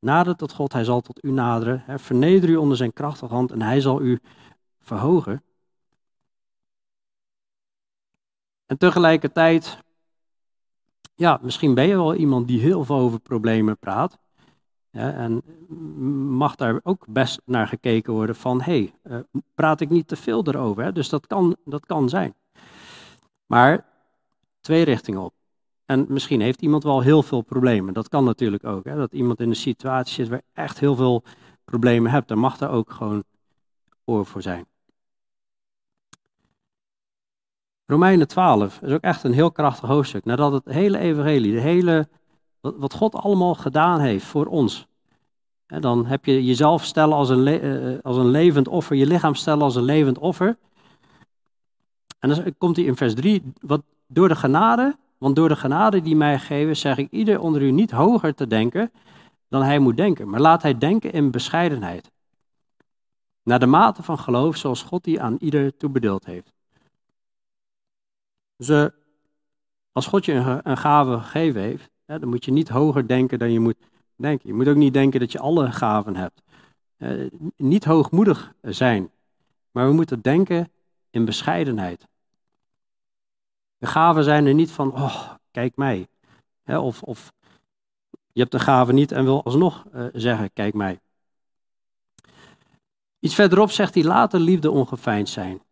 Nader 0.00 0.36
tot 0.36 0.52
God, 0.52 0.72
hij 0.72 0.84
zal 0.84 1.00
tot 1.00 1.24
u 1.24 1.30
naderen. 1.30 2.00
Verneder 2.00 2.48
u 2.48 2.56
onder 2.56 2.76
zijn 2.76 2.92
krachtige 2.92 3.34
hand 3.34 3.52
en 3.52 3.62
hij 3.62 3.80
zal 3.80 4.00
u 4.00 4.20
verhogen. 4.80 5.42
En 8.66 8.78
tegelijkertijd, 8.78 9.78
ja, 11.14 11.38
misschien 11.42 11.74
ben 11.74 11.86
je 11.86 11.94
wel 11.94 12.14
iemand 12.14 12.48
die 12.48 12.60
heel 12.60 12.84
veel 12.84 12.96
over 12.96 13.20
problemen 13.20 13.78
praat. 13.78 14.18
en 14.90 15.42
mag 16.36 16.54
daar 16.56 16.80
ook 16.82 17.04
best 17.08 17.40
naar 17.44 17.68
gekeken 17.68 18.12
worden 18.12 18.36
van, 18.36 18.60
hé, 18.60 18.90
hey, 19.02 19.18
uh, 19.18 19.40
praat 19.54 19.80
ik 19.80 19.90
niet 19.90 20.08
te 20.08 20.16
veel 20.16 20.46
erover? 20.46 20.84
Hè? 20.84 20.92
Dus 20.92 21.08
dat 21.08 21.26
kan, 21.26 21.56
dat 21.64 21.86
kan 21.86 22.08
zijn. 22.08 22.34
Maar 23.46 23.86
twee 24.60 24.82
richtingen 24.84 25.20
op. 25.20 25.39
En 25.90 26.04
misschien 26.08 26.40
heeft 26.40 26.62
iemand 26.62 26.82
wel 26.82 27.00
heel 27.00 27.22
veel 27.22 27.40
problemen. 27.40 27.94
Dat 27.94 28.08
kan 28.08 28.24
natuurlijk 28.24 28.64
ook. 28.64 28.84
Hè? 28.84 28.96
Dat 28.96 29.12
iemand 29.12 29.40
in 29.40 29.48
een 29.48 29.56
situatie 29.56 30.14
zit 30.14 30.28
waar 30.28 30.42
echt 30.52 30.78
heel 30.78 30.94
veel 30.94 31.22
problemen 31.64 32.10
hebt. 32.10 32.28
Daar 32.28 32.38
mag 32.38 32.58
daar 32.58 32.70
ook 32.70 32.92
gewoon 32.92 33.24
oor 34.04 34.26
voor 34.26 34.42
zijn. 34.42 34.66
Romeinen 37.86 38.28
12 38.28 38.80
is 38.82 38.92
ook 38.92 39.00
echt 39.00 39.24
een 39.24 39.32
heel 39.32 39.52
krachtig 39.52 39.88
hoofdstuk. 39.88 40.24
Nadat 40.24 40.52
het 40.52 40.64
hele 40.64 40.98
evangelie, 40.98 41.52
de 41.52 41.60
hele, 41.60 42.08
wat 42.60 42.94
God 42.94 43.14
allemaal 43.14 43.54
gedaan 43.54 44.00
heeft 44.00 44.24
voor 44.24 44.46
ons. 44.46 44.86
Hè, 45.66 45.80
dan 45.80 46.06
heb 46.06 46.24
je 46.24 46.44
jezelf 46.44 46.84
stellen 46.84 47.16
als 47.16 47.28
een, 47.28 47.46
uh, 47.46 47.98
als 48.02 48.16
een 48.16 48.30
levend 48.30 48.68
offer, 48.68 48.96
je 48.96 49.06
lichaam 49.06 49.34
stellen 49.34 49.62
als 49.62 49.76
een 49.76 49.82
levend 49.82 50.18
offer. 50.18 50.58
En 52.18 52.28
dan 52.28 52.54
komt 52.58 52.76
hij 52.76 52.84
in 52.84 52.96
vers 52.96 53.14
3, 53.14 53.52
wat 53.60 53.82
door 54.06 54.28
de 54.28 54.36
genade 54.36 54.96
want 55.20 55.36
door 55.36 55.48
de 55.48 55.56
genade 55.56 56.00
die 56.00 56.16
mij 56.16 56.38
gegeven, 56.38 56.76
zeg 56.76 56.96
ik 56.96 57.10
ieder 57.10 57.40
onder 57.40 57.62
u 57.62 57.70
niet 57.70 57.90
hoger 57.90 58.34
te 58.34 58.46
denken 58.46 58.92
dan 59.48 59.62
hij 59.62 59.78
moet 59.78 59.96
denken. 59.96 60.28
Maar 60.28 60.40
laat 60.40 60.62
hij 60.62 60.78
denken 60.78 61.12
in 61.12 61.30
bescheidenheid. 61.30 62.10
Naar 63.42 63.58
de 63.58 63.66
mate 63.66 64.02
van 64.02 64.18
geloof 64.18 64.56
zoals 64.56 64.82
God 64.82 65.04
die 65.04 65.20
aan 65.20 65.36
ieder 65.38 65.76
toebedeeld 65.76 66.24
heeft. 66.24 66.52
Dus 68.56 68.68
uh, 68.68 68.86
als 69.92 70.06
God 70.06 70.24
je 70.24 70.32
een, 70.32 70.60
een 70.70 70.76
gave 70.76 71.18
gegeven 71.18 71.60
heeft, 71.60 71.90
hè, 72.04 72.18
dan 72.18 72.28
moet 72.28 72.44
je 72.44 72.52
niet 72.52 72.68
hoger 72.68 73.06
denken 73.06 73.38
dan 73.38 73.52
je 73.52 73.60
moet 73.60 73.78
denken. 74.16 74.48
Je 74.48 74.54
moet 74.54 74.68
ook 74.68 74.76
niet 74.76 74.94
denken 74.94 75.20
dat 75.20 75.32
je 75.32 75.38
alle 75.38 75.72
gaven 75.72 76.16
hebt. 76.16 76.42
Uh, 76.98 77.30
niet 77.56 77.84
hoogmoedig 77.84 78.52
zijn. 78.60 79.10
Maar 79.70 79.86
we 79.86 79.92
moeten 79.92 80.20
denken 80.20 80.72
in 81.10 81.24
bescheidenheid. 81.24 82.08
De 83.80 83.86
gaven 83.86 84.24
zijn 84.24 84.46
er 84.46 84.54
niet 84.54 84.70
van, 84.70 84.92
oh, 84.92 85.30
kijk 85.50 85.76
mij. 85.76 86.08
of, 86.64 87.02
of 87.02 87.32
je 88.32 88.40
hebt 88.40 88.52
de 88.52 88.58
gave 88.58 88.92
niet 88.92 89.12
en 89.12 89.24
wil 89.24 89.44
alsnog 89.44 89.84
uh, 89.94 90.06
zeggen, 90.12 90.52
kijk 90.52 90.74
mij. 90.74 91.00
Iets 93.18 93.34
verderop 93.34 93.70
zegt 93.70 93.94
hij, 93.94 94.04
laat 94.04 94.30
de 94.30 94.40
liefde 94.40 94.70
ongeveind 94.70 95.28
zijn. 95.28 95.62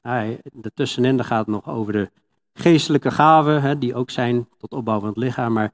Hij, 0.00 0.42
tussenin 0.74 1.24
gaat 1.24 1.46
het 1.46 1.54
nog 1.54 1.68
over 1.68 1.92
de 1.92 2.10
geestelijke 2.54 3.10
gaven, 3.10 3.78
die 3.78 3.94
ook 3.94 4.10
zijn 4.10 4.48
tot 4.58 4.72
opbouw 4.72 5.00
van 5.00 5.08
het 5.08 5.16
lichaam. 5.16 5.52
Maar 5.52 5.72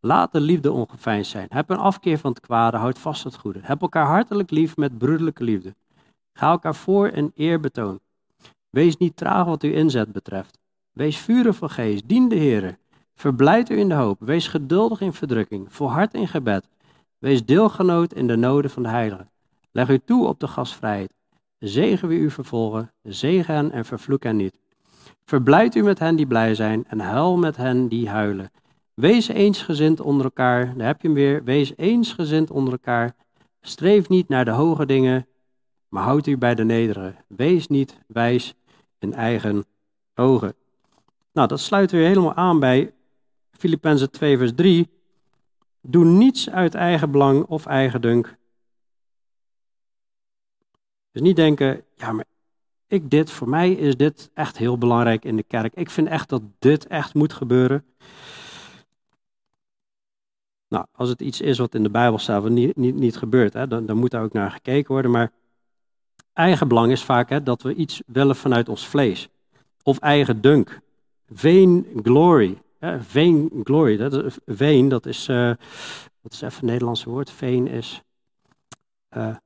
laat 0.00 0.32
de 0.32 0.40
liefde 0.40 0.72
ongeveind 0.72 1.26
zijn. 1.26 1.46
Heb 1.50 1.70
een 1.70 1.78
afkeer 1.78 2.18
van 2.18 2.30
het 2.30 2.40
kwade, 2.40 2.76
houd 2.76 2.98
vast 2.98 3.24
het 3.24 3.36
goede. 3.36 3.60
Heb 3.62 3.80
elkaar 3.80 4.06
hartelijk 4.06 4.50
lief 4.50 4.76
met 4.76 4.98
broederlijke 4.98 5.44
liefde. 5.44 5.74
Ga 6.32 6.50
elkaar 6.50 6.74
voor 6.74 7.08
in 7.08 7.32
eerbetoon. 7.34 8.00
Wees 8.70 8.96
niet 8.96 9.16
traag 9.16 9.44
wat 9.46 9.62
uw 9.62 9.72
inzet 9.72 10.12
betreft. 10.12 10.58
Wees 10.92 11.16
vurig 11.16 11.56
van 11.56 11.70
geest, 11.70 12.08
dien 12.08 12.28
de 12.28 12.34
Heer. 12.34 12.78
Verblijd 13.14 13.70
u 13.70 13.78
in 13.78 13.88
de 13.88 13.94
hoop. 13.94 14.20
Wees 14.20 14.48
geduldig 14.48 15.00
in 15.00 15.12
verdrukking. 15.12 15.72
Volhard 15.72 16.14
in 16.14 16.28
gebed. 16.28 16.68
Wees 17.18 17.44
deelgenoot 17.44 18.12
in 18.12 18.26
de 18.26 18.36
noden 18.36 18.70
van 18.70 18.82
de 18.82 18.88
heiligen. 18.88 19.30
Leg 19.72 19.88
u 19.88 19.98
toe 20.04 20.26
op 20.26 20.40
de 20.40 20.46
gastvrijheid. 20.46 21.12
Zegen 21.58 22.08
wie 22.08 22.18
u 22.18 22.30
vervolgen. 22.30 22.92
Zegen 23.02 23.54
hen 23.54 23.70
en 23.70 23.84
vervloek 23.84 24.22
hen 24.22 24.36
niet. 24.36 24.58
Verblijd 25.24 25.74
u 25.74 25.82
met 25.82 25.98
hen 25.98 26.16
die 26.16 26.26
blij 26.26 26.54
zijn 26.54 26.84
en 26.88 27.00
huil 27.00 27.36
met 27.36 27.56
hen 27.56 27.88
die 27.88 28.08
huilen. 28.08 28.50
Wees 28.94 29.28
eensgezind 29.28 30.00
onder 30.00 30.24
elkaar. 30.24 30.76
Daar 30.76 30.86
heb 30.86 31.02
je 31.02 31.08
hem 31.08 31.16
weer. 31.16 31.44
Wees 31.44 31.72
eensgezind 31.76 32.50
onder 32.50 32.72
elkaar. 32.72 33.14
Streef 33.60 34.08
niet 34.08 34.28
naar 34.28 34.44
de 34.44 34.50
hoge 34.50 34.86
dingen, 34.86 35.26
maar 35.88 36.02
houd 36.02 36.26
u 36.26 36.38
bij 36.38 36.54
de 36.54 36.64
nederige. 36.64 37.14
Wees 37.26 37.66
niet 37.66 37.98
wijs 38.06 38.54
in 38.98 39.14
eigen 39.14 39.64
ogen. 40.14 40.54
Nou, 41.32 41.48
dat 41.48 41.60
sluit 41.60 41.90
weer 41.90 42.06
helemaal 42.06 42.34
aan 42.34 42.60
bij 42.60 42.94
Filippenzen 43.50 44.10
2, 44.10 44.38
vers 44.38 44.52
3. 44.54 44.88
Doe 45.80 46.04
niets 46.04 46.50
uit 46.50 46.74
eigen 46.74 47.10
belang 47.10 47.44
of 47.44 47.66
eigen 47.66 48.00
dunk. 48.00 48.36
Dus 51.10 51.22
niet 51.22 51.36
denken, 51.36 51.84
ja, 51.94 52.12
maar 52.12 52.24
ik 52.86 53.10
dit, 53.10 53.30
voor 53.30 53.48
mij 53.48 53.72
is 53.72 53.96
dit 53.96 54.30
echt 54.34 54.58
heel 54.58 54.78
belangrijk 54.78 55.24
in 55.24 55.36
de 55.36 55.42
kerk. 55.42 55.74
Ik 55.74 55.90
vind 55.90 56.08
echt 56.08 56.28
dat 56.28 56.42
dit 56.58 56.86
echt 56.86 57.14
moet 57.14 57.32
gebeuren. 57.32 57.84
Nou, 60.68 60.86
als 60.92 61.08
het 61.08 61.20
iets 61.20 61.40
is 61.40 61.58
wat 61.58 61.74
in 61.74 61.82
de 61.82 61.90
Bijbel 61.90 62.18
staat, 62.18 62.42
wat 62.42 62.50
niet, 62.50 62.76
niet, 62.76 62.94
niet 62.94 63.16
gebeurt, 63.16 63.52
hè, 63.52 63.68
dan, 63.68 63.86
dan 63.86 63.96
moet 63.96 64.10
daar 64.10 64.22
ook 64.22 64.32
naar 64.32 64.50
gekeken 64.50 64.92
worden. 64.92 65.10
Maar 65.10 65.32
eigen 66.38 66.68
belang 66.68 66.92
is 66.92 67.02
vaak 67.02 67.28
hè, 67.28 67.42
dat 67.42 67.62
we 67.62 67.74
iets 67.74 68.02
willen 68.06 68.36
vanuit 68.36 68.68
ons 68.68 68.86
vlees. 68.86 69.28
Of 69.82 69.98
eigen 69.98 70.40
dunk. 70.40 70.80
Vain 71.30 71.86
glory. 72.02 72.62
Ja, 72.80 73.00
vain 73.02 73.50
glory. 73.64 73.96
Dat 73.96 74.12
is, 74.12 74.36
vain, 74.46 74.88
dat 74.88 75.06
is, 75.06 75.28
uh, 75.28 75.52
wat 76.20 76.32
is 76.32 76.40
even 76.40 76.56
het 76.56 76.62
Nederlandse 76.62 77.10
woord? 77.10 77.30
Vain 77.30 77.66
is. 77.66 78.02
Uh, 79.16 79.36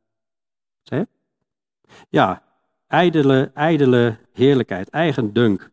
ja, 2.08 2.42
ijdele, 2.86 3.50
ijdele 3.54 4.16
heerlijkheid, 4.32 4.88
eigen 4.88 5.32
dunk. 5.32 5.70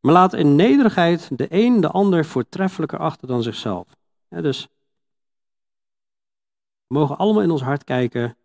Maar 0.00 0.12
laat 0.12 0.32
in 0.32 0.56
nederigheid 0.56 1.38
de 1.38 1.46
een 1.48 1.80
de 1.80 1.88
ander 1.88 2.24
voortreffelijker 2.24 2.98
achter 2.98 3.28
dan 3.28 3.42
zichzelf. 3.42 3.86
Dus 4.28 4.68
we 6.86 6.94
mogen 6.94 7.16
allemaal 7.16 7.42
in 7.42 7.50
ons 7.50 7.62
hart 7.62 7.84
kijken 7.84 8.36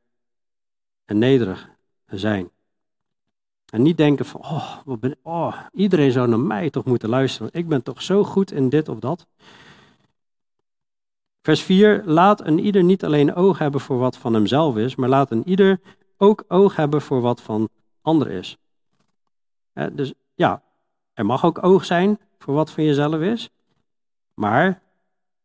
nederig 1.16 1.70
zijn. 2.06 2.50
En 3.74 3.82
niet 3.82 3.98
denken 3.98 4.26
van, 4.26 4.42
oh, 4.42 4.78
wat 4.86 5.00
ben, 5.00 5.16
oh, 5.22 5.60
iedereen 5.72 6.12
zou 6.12 6.28
naar 6.28 6.40
mij 6.40 6.70
toch 6.70 6.86
moeten 6.86 7.10
luisteren. 7.10 7.50
Ik 7.54 7.68
ben 7.68 7.84
toch 7.84 8.02
zo 8.02 8.24
goed 8.24 8.52
in 8.52 8.70
dit 8.70 8.90
of 8.90 9.00
dat. 9.00 9.28
Vers 11.42 11.62
4, 11.62 12.04
laat 12.06 12.46
een 12.46 12.60
ieder 12.60 12.84
niet 12.84 13.06
alleen 13.06 13.34
oog 13.34 13.58
hebben 13.58 13.82
voor 13.82 13.98
wat 13.98 14.18
van 14.18 14.34
hemzelf 14.34 14.78
is, 14.78 14.96
maar 14.96 15.10
laat 15.10 15.32
een 15.32 15.48
ieder 15.48 15.80
ook 16.18 16.44
oog 16.48 16.76
hebben 16.76 17.02
voor 17.02 17.22
wat 17.22 17.42
van 17.42 17.70
ander 18.02 18.32
is. 18.32 18.58
dus 19.92 20.14
ja, 20.36 20.64
er 21.14 21.26
mag 21.26 21.46
ook 21.46 21.64
oog 21.64 21.86
zijn 21.86 22.20
voor 22.38 22.54
wat 22.54 22.72
van 22.72 22.84
jezelf 22.84 23.22
is, 23.22 23.50
maar 24.34 24.82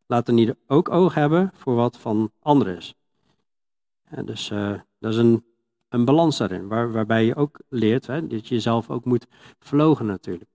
laat 0.05 0.27
een 0.27 0.37
ieder 0.37 0.57
ook 0.67 0.89
oog 0.89 1.13
hebben 1.13 1.51
voor 1.53 1.75
wat 1.75 1.97
van 1.97 2.31
ander 2.39 2.67
is. 2.67 2.95
dus 4.25 4.49
uh, 4.49 4.79
dat 4.99 5.11
is 5.11 5.17
een 5.17 5.43
een 5.89 6.05
balans 6.05 6.37
daarin, 6.37 6.67
waar, 6.67 6.91
waarbij 6.91 7.25
je 7.25 7.35
ook 7.35 7.59
leert 7.69 8.07
hè, 8.07 8.27
dat 8.27 8.47
je 8.47 8.55
jezelf 8.55 8.89
ook 8.89 9.05
moet 9.05 9.27
verlogen 9.59 10.05
natuurlijk. 10.05 10.49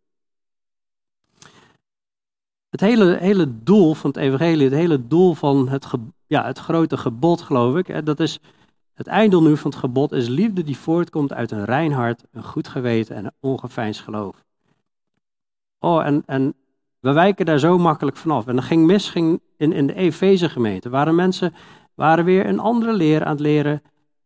Het 2.68 2.80
hele, 2.80 3.16
hele 3.16 3.62
doel 3.62 3.94
van 3.94 4.10
het 4.10 4.18
evangelie, 4.18 4.64
het 4.64 4.74
hele 4.74 5.06
doel 5.06 5.34
van 5.34 5.68
het, 5.68 5.86
ja, 6.26 6.44
het 6.44 6.58
grote 6.58 6.96
gebod, 6.96 7.42
geloof 7.42 7.76
ik, 7.76 7.86
hè, 7.86 8.02
dat 8.02 8.20
is 8.20 8.40
het 8.94 9.06
einddoel 9.06 9.42
nu 9.42 9.56
van 9.56 9.70
het 9.70 9.80
gebod 9.80 10.12
is 10.12 10.28
liefde 10.28 10.62
die 10.62 10.76
voortkomt 10.76 11.32
uit 11.32 11.50
een 11.50 11.64
rein 11.64 11.92
hart, 11.92 12.24
een 12.32 12.44
goed 12.44 12.68
geweten 12.68 13.16
en 13.16 13.24
een 13.24 13.32
ongeveinsd 13.40 14.00
geloof. 14.00 14.44
Oh, 15.78 16.06
en, 16.06 16.22
en 16.26 16.54
we 17.00 17.12
wijken 17.12 17.46
daar 17.46 17.58
zo 17.58 17.78
makkelijk 17.78 18.16
vanaf. 18.16 18.46
En 18.46 18.56
dat 18.56 18.64
ging 18.64 18.86
mis 18.86 19.10
ging 19.10 19.40
in, 19.56 19.72
in 19.72 19.86
de 19.86 19.94
Efeze 19.94 20.48
gemeente. 20.48 20.88
Waren 20.88 21.14
mensen 21.14 21.54
waren 21.94 22.24
weer 22.24 22.46
een 22.46 22.58
andere 22.58 22.92
leer 22.92 23.24
aan 23.24 23.30
het 23.30 23.40
leren 23.40 23.82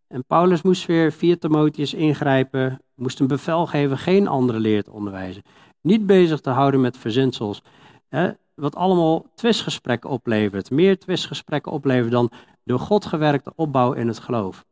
en 0.08 0.24
Paulus 0.24 0.62
moest 0.62 0.86
weer 0.86 1.12
via 1.12 1.36
Timotheus 1.36 1.94
ingrijpen, 1.94 2.82
moest 2.94 3.20
een 3.20 3.26
bevel 3.26 3.66
geven 3.66 3.98
geen 3.98 4.28
andere 4.28 4.58
leer 4.58 4.82
te 4.82 4.92
onderwijzen. 4.92 5.42
Niet 5.80 6.06
bezig 6.06 6.40
te 6.40 6.50
houden 6.50 6.80
met 6.80 6.96
verzinsels, 6.96 7.62
hè, 8.08 8.30
wat 8.54 8.76
allemaal 8.76 9.26
twistgesprekken 9.34 10.10
oplevert. 10.10 10.70
Meer 10.70 10.98
twistgesprekken 10.98 11.72
oplevert 11.72 12.12
dan 12.12 12.30
door 12.64 12.78
God 12.78 13.06
gewerkte 13.06 13.52
opbouw 13.56 13.92
in 13.92 14.06
het 14.06 14.18
geloof. 14.18 14.64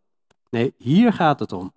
Nee, 0.50 0.74
hier 0.78 1.12
gaat 1.12 1.40
het 1.40 1.52
om. 1.52 1.72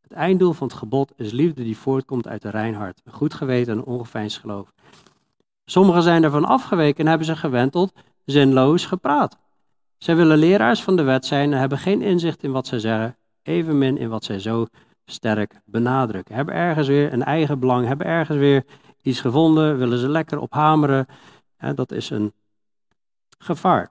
Het 0.00 0.12
einddoel 0.12 0.52
van 0.52 0.66
het 0.66 0.76
gebod 0.76 1.12
is 1.16 1.32
liefde 1.32 1.62
die 1.62 1.76
voortkomt 1.76 2.28
uit 2.28 2.44
een 2.44 2.50
rein 2.50 2.74
hart, 2.74 3.00
een 3.04 3.12
goed 3.12 3.34
geweten 3.34 3.72
en 3.72 3.78
een 3.78 3.84
ongeveinsd 3.84 4.38
geloof. 4.38 4.72
Sommigen 5.64 6.02
zijn 6.02 6.24
ervan 6.24 6.44
afgeweken 6.44 7.00
en 7.04 7.08
hebben 7.08 7.26
zich 7.26 7.40
gewend 7.40 7.72
tot 7.72 7.92
zinloos 8.24 8.86
gepraat. 8.86 9.38
Zij 9.98 10.16
willen 10.16 10.38
leraars 10.38 10.82
van 10.82 10.96
de 10.96 11.02
wet 11.02 11.26
zijn 11.26 11.52
en 11.52 11.58
hebben 11.58 11.78
geen 11.78 12.02
inzicht 12.02 12.42
in 12.42 12.52
wat 12.52 12.66
zij 12.66 12.78
zeggen, 12.78 13.16
evenmin 13.42 13.98
in 13.98 14.08
wat 14.08 14.24
zij 14.24 14.38
zo 14.38 14.66
sterk 15.04 15.60
benadrukken. 15.64 16.34
Hebben 16.34 16.54
ergens 16.54 16.88
weer 16.88 17.12
een 17.12 17.24
eigen 17.24 17.58
belang, 17.58 17.86
hebben 17.86 18.06
ergens 18.06 18.38
weer 18.38 18.64
iets 19.02 19.20
gevonden, 19.20 19.78
willen 19.78 19.98
ze 19.98 20.08
lekker 20.08 20.38
op 20.38 20.52
hameren. 20.52 21.06
dat 21.74 21.92
is 21.92 22.10
een 22.10 22.32
gevaar. 23.38 23.90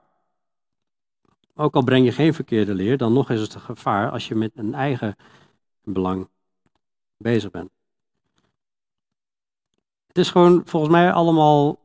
Ook 1.54 1.74
al 1.74 1.84
breng 1.84 2.04
je 2.04 2.12
geen 2.12 2.34
verkeerde 2.34 2.74
leer, 2.74 2.96
dan 2.96 3.12
nog 3.12 3.30
is 3.30 3.40
het 3.40 3.54
een 3.54 3.60
gevaar 3.60 4.10
als 4.10 4.28
je 4.28 4.34
met 4.34 4.50
een 4.54 4.74
eigen 4.74 5.16
belang 5.82 6.28
bezig 7.16 7.50
bent. 7.50 7.70
Het 10.06 10.18
is 10.18 10.30
gewoon 10.30 10.62
volgens 10.64 10.92
mij 10.92 11.12
allemaal 11.12 11.78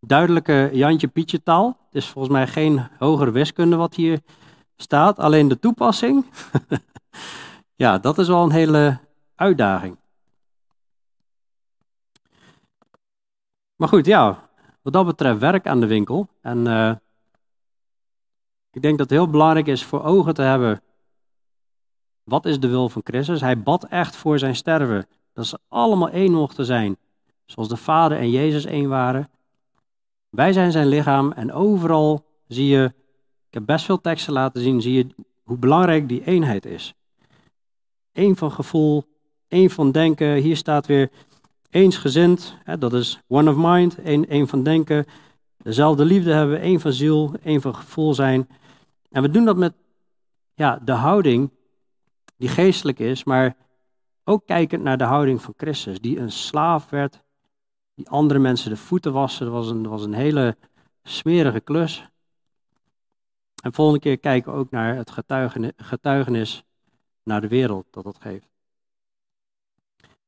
duidelijke 0.00 0.70
Jantje 0.72 1.08
Pietje 1.08 1.42
taal. 1.42 1.66
Het 1.66 1.94
is 1.94 2.08
volgens 2.08 2.34
mij 2.34 2.46
geen 2.46 2.88
hogere 2.98 3.30
wiskunde 3.30 3.76
wat 3.76 3.94
hier 3.94 4.20
staat. 4.76 5.18
Alleen 5.18 5.48
de 5.48 5.58
toepassing, 5.58 6.26
ja, 7.82 7.98
dat 7.98 8.18
is 8.18 8.28
wel 8.28 8.42
een 8.42 8.50
hele 8.50 8.98
uitdaging. 9.34 9.98
Maar 13.76 13.88
goed, 13.88 14.06
ja, 14.06 14.48
wat 14.82 14.92
dat 14.92 15.06
betreft 15.06 15.38
werk 15.38 15.66
aan 15.66 15.80
de 15.80 15.86
winkel. 15.86 16.28
En 16.40 16.66
uh, 16.66 16.92
ik 18.70 18.82
denk 18.82 18.98
dat 18.98 19.10
het 19.10 19.18
heel 19.18 19.30
belangrijk 19.30 19.66
is 19.66 19.84
voor 19.84 20.02
ogen 20.02 20.34
te 20.34 20.42
hebben. 20.42 20.82
Wat 22.22 22.46
is 22.46 22.60
de 22.60 22.68
wil 22.68 22.88
van 22.88 23.02
Christus? 23.04 23.40
Hij 23.40 23.62
bad 23.62 23.84
echt 23.84 24.16
voor 24.16 24.38
zijn 24.38 24.56
sterven. 24.56 25.06
Dat 25.32 25.46
ze 25.46 25.58
allemaal 25.68 26.08
één 26.08 26.32
mochten 26.32 26.64
zijn. 26.64 26.96
Zoals 27.44 27.68
de 27.68 27.76
Vader 27.76 28.18
en 28.18 28.30
Jezus 28.30 28.64
één 28.64 28.88
waren. 28.88 29.28
Wij 30.30 30.52
zijn 30.52 30.72
zijn 30.72 30.86
lichaam 30.86 31.32
en 31.32 31.52
overal 31.52 32.24
zie 32.46 32.66
je, 32.66 32.84
ik 33.48 33.54
heb 33.54 33.66
best 33.66 33.84
veel 33.84 34.00
teksten 34.00 34.32
laten 34.32 34.62
zien, 34.62 34.80
zie 34.80 34.94
je 34.94 35.06
hoe 35.42 35.56
belangrijk 35.56 36.08
die 36.08 36.24
eenheid 36.24 36.66
is. 36.66 36.94
Eén 38.12 38.36
van 38.36 38.52
gevoel, 38.52 39.04
één 39.48 39.70
van 39.70 39.92
denken. 39.92 40.34
Hier 40.34 40.56
staat 40.56 40.86
weer 40.86 41.10
eensgezind, 41.70 42.56
hè, 42.64 42.78
dat 42.78 42.92
is 42.92 43.20
one 43.26 43.50
of 43.50 43.56
mind, 43.58 43.98
één, 43.98 44.28
één 44.28 44.48
van 44.48 44.62
denken. 44.62 45.06
Dezelfde 45.56 46.04
liefde 46.04 46.32
hebben, 46.32 46.60
één 46.60 46.80
van 46.80 46.92
ziel, 46.92 47.34
één 47.42 47.60
van 47.60 47.74
gevoel 47.74 48.14
zijn. 48.14 48.48
En 49.10 49.22
we 49.22 49.30
doen 49.30 49.44
dat 49.44 49.56
met 49.56 49.74
ja, 50.54 50.80
de 50.84 50.92
houding 50.92 51.50
die 52.36 52.48
geestelijk 52.48 52.98
is, 52.98 53.24
maar 53.24 53.56
ook 54.24 54.46
kijkend 54.46 54.82
naar 54.82 54.98
de 54.98 55.04
houding 55.04 55.42
van 55.42 55.54
Christus, 55.56 56.00
die 56.00 56.18
een 56.18 56.32
slaaf 56.32 56.90
werd, 56.90 57.22
die 58.00 58.08
andere 58.08 58.38
mensen 58.38 58.70
de 58.70 58.76
voeten 58.76 59.12
wassen. 59.12 59.46
Dat 59.46 59.54
was 59.54 59.70
een, 59.70 59.88
was 59.88 60.04
een 60.04 60.12
hele 60.14 60.56
smerige 61.02 61.60
klus. 61.60 62.08
En 63.62 63.72
volgende 63.72 64.00
keer 64.00 64.18
kijken 64.18 64.52
we 64.52 64.58
ook 64.58 64.70
naar 64.70 64.96
het 64.96 65.10
getuigenis, 65.76 66.64
naar 67.22 67.40
de 67.40 67.48
wereld 67.48 67.86
dat 67.90 68.04
dat 68.04 68.18
geeft. 68.20 68.48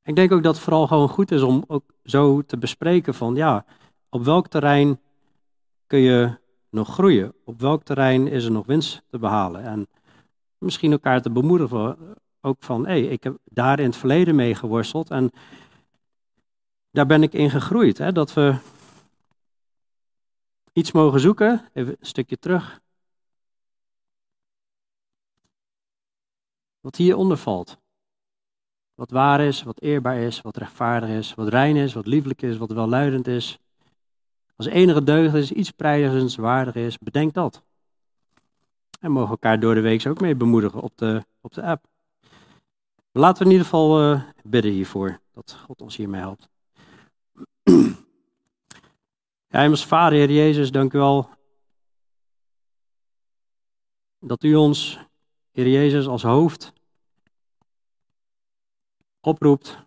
Ik 0.04 0.16
denk 0.16 0.32
ook 0.32 0.42
dat 0.42 0.54
het 0.54 0.64
vooral 0.64 0.86
gewoon 0.86 1.08
goed 1.08 1.30
is 1.30 1.42
om 1.42 1.64
ook 1.66 1.84
zo 2.04 2.42
te 2.42 2.56
bespreken 2.56 3.14
van 3.14 3.34
ja, 3.34 3.64
op 4.08 4.24
welk 4.24 4.48
terrein 4.48 5.00
kun 5.86 5.98
je 5.98 6.38
nog 6.70 6.88
groeien? 6.88 7.34
Op 7.44 7.60
welk 7.60 7.82
terrein 7.82 8.28
is 8.28 8.44
er 8.44 8.50
nog 8.50 8.66
winst 8.66 9.02
te 9.10 9.18
behalen? 9.18 9.62
En 9.62 9.88
misschien 10.58 10.92
elkaar 10.92 11.22
te 11.22 11.30
bemoedigen 11.30 11.96
ook 12.40 12.56
van 12.60 12.86
hé, 12.86 12.90
hey, 12.90 13.02
ik 13.02 13.22
heb 13.24 13.36
daar 13.44 13.78
in 13.78 13.86
het 13.86 13.96
verleden 13.96 14.34
mee 14.34 14.54
geworsteld 14.54 15.10
en 15.10 15.30
daar 16.92 17.06
ben 17.06 17.22
ik 17.22 17.32
in 17.32 17.50
gegroeid. 17.50 17.98
Hè? 17.98 18.12
Dat 18.12 18.34
we 18.34 18.56
iets 20.72 20.92
mogen 20.92 21.20
zoeken, 21.20 21.68
even 21.72 21.96
een 22.00 22.06
stukje 22.06 22.38
terug. 22.38 22.80
Wat 26.80 26.96
hieronder 26.96 27.36
valt. 27.36 27.80
Wat 28.94 29.10
waar 29.10 29.40
is, 29.40 29.62
wat 29.62 29.80
eerbaar 29.80 30.16
is, 30.16 30.40
wat 30.40 30.56
rechtvaardig 30.56 31.08
is, 31.08 31.34
wat 31.34 31.48
rein 31.48 31.76
is, 31.76 31.92
wat 31.92 32.06
lieflijk 32.06 32.42
is, 32.42 32.56
wat 32.56 32.72
welluidend 32.72 33.26
is. 33.26 33.58
Als 34.56 34.66
enige 34.66 35.02
deugd 35.04 35.34
is, 35.34 35.52
iets 35.52 35.70
prijzenswaardig 35.70 36.74
is, 36.74 36.98
bedenk 36.98 37.34
dat. 37.34 37.62
En 39.00 39.10
mogen 39.10 39.30
elkaar 39.30 39.60
door 39.60 39.74
de 39.74 39.80
week 39.80 40.06
ook 40.06 40.20
mee 40.20 40.34
bemoedigen 40.34 40.80
op 40.80 40.98
de, 40.98 41.24
op 41.40 41.52
de 41.54 41.62
app. 41.62 41.84
Laten 43.12 43.38
we 43.38 43.44
in 43.44 43.50
ieder 43.50 43.64
geval 43.66 44.12
uh, 44.12 44.22
bidden 44.42 44.72
hiervoor, 44.72 45.20
dat 45.32 45.52
God 45.52 45.82
ons 45.82 45.96
hiermee 45.96 46.20
helpt. 46.20 46.51
Vader, 49.86 50.18
Heer 50.18 50.30
Jezus, 50.30 50.70
dank 50.70 50.92
u 50.92 50.98
wel 50.98 51.30
dat 54.18 54.42
u 54.42 54.54
ons, 54.54 54.98
Heer 55.50 55.68
Jezus, 55.68 56.06
als 56.06 56.22
hoofd 56.22 56.72
oproept 59.20 59.86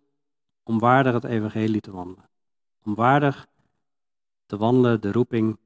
om 0.64 0.80
waardig 0.80 1.14
het 1.14 1.24
evangelie 1.24 1.82
te 1.82 1.92
wandelen. 1.92 2.30
Om 2.84 2.96
waardig 2.96 3.48
te 4.46 4.58
wandelen 4.58 5.02
de 5.02 5.12
roeping 5.12 5.58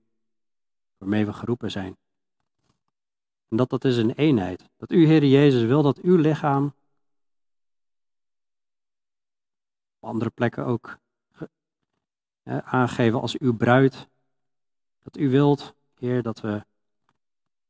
waarmee 0.98 1.26
we 1.26 1.34
geroepen 1.34 1.72
zijn. 1.72 1.98
En 3.48 3.58
dat 3.58 3.70
dat 3.70 3.86
is 3.86 3.98
een 3.98 4.12
eenheid. 4.12 4.70
Dat 4.78 4.92
u, 4.92 5.06
Heer 5.06 5.26
Jezus, 5.26 5.64
wil 5.64 5.82
dat 5.82 6.00
uw 6.00 6.16
lichaam 6.16 6.74
op 10.00 10.10
andere 10.10 10.30
plekken 10.30 10.66
ook 10.66 10.98
aangeven 12.50 13.22
als 13.22 13.38
uw 13.38 13.56
bruid. 13.56 14.08
Dat 15.04 15.18
u 15.18 15.30
wilt, 15.30 15.74
Heer, 15.96 16.22
dat 16.22 16.42
we 16.42 16.66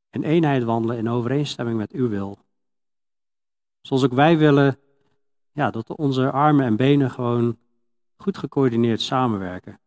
in 0.09 0.23
eenheid 0.23 0.63
wandelen 0.63 0.97
in 0.97 1.09
overeenstemming 1.09 1.77
met 1.77 1.91
uw 1.91 2.09
wil. 2.09 2.37
Zoals 3.81 4.03
ook 4.03 4.13
wij 4.13 4.37
willen 4.37 4.79
ja, 5.51 5.71
dat 5.71 5.95
onze 5.95 6.31
armen 6.31 6.65
en 6.65 6.75
benen 6.75 7.11
gewoon 7.11 7.57
goed 8.17 8.37
gecoördineerd 8.37 9.01
samenwerken. 9.01 9.79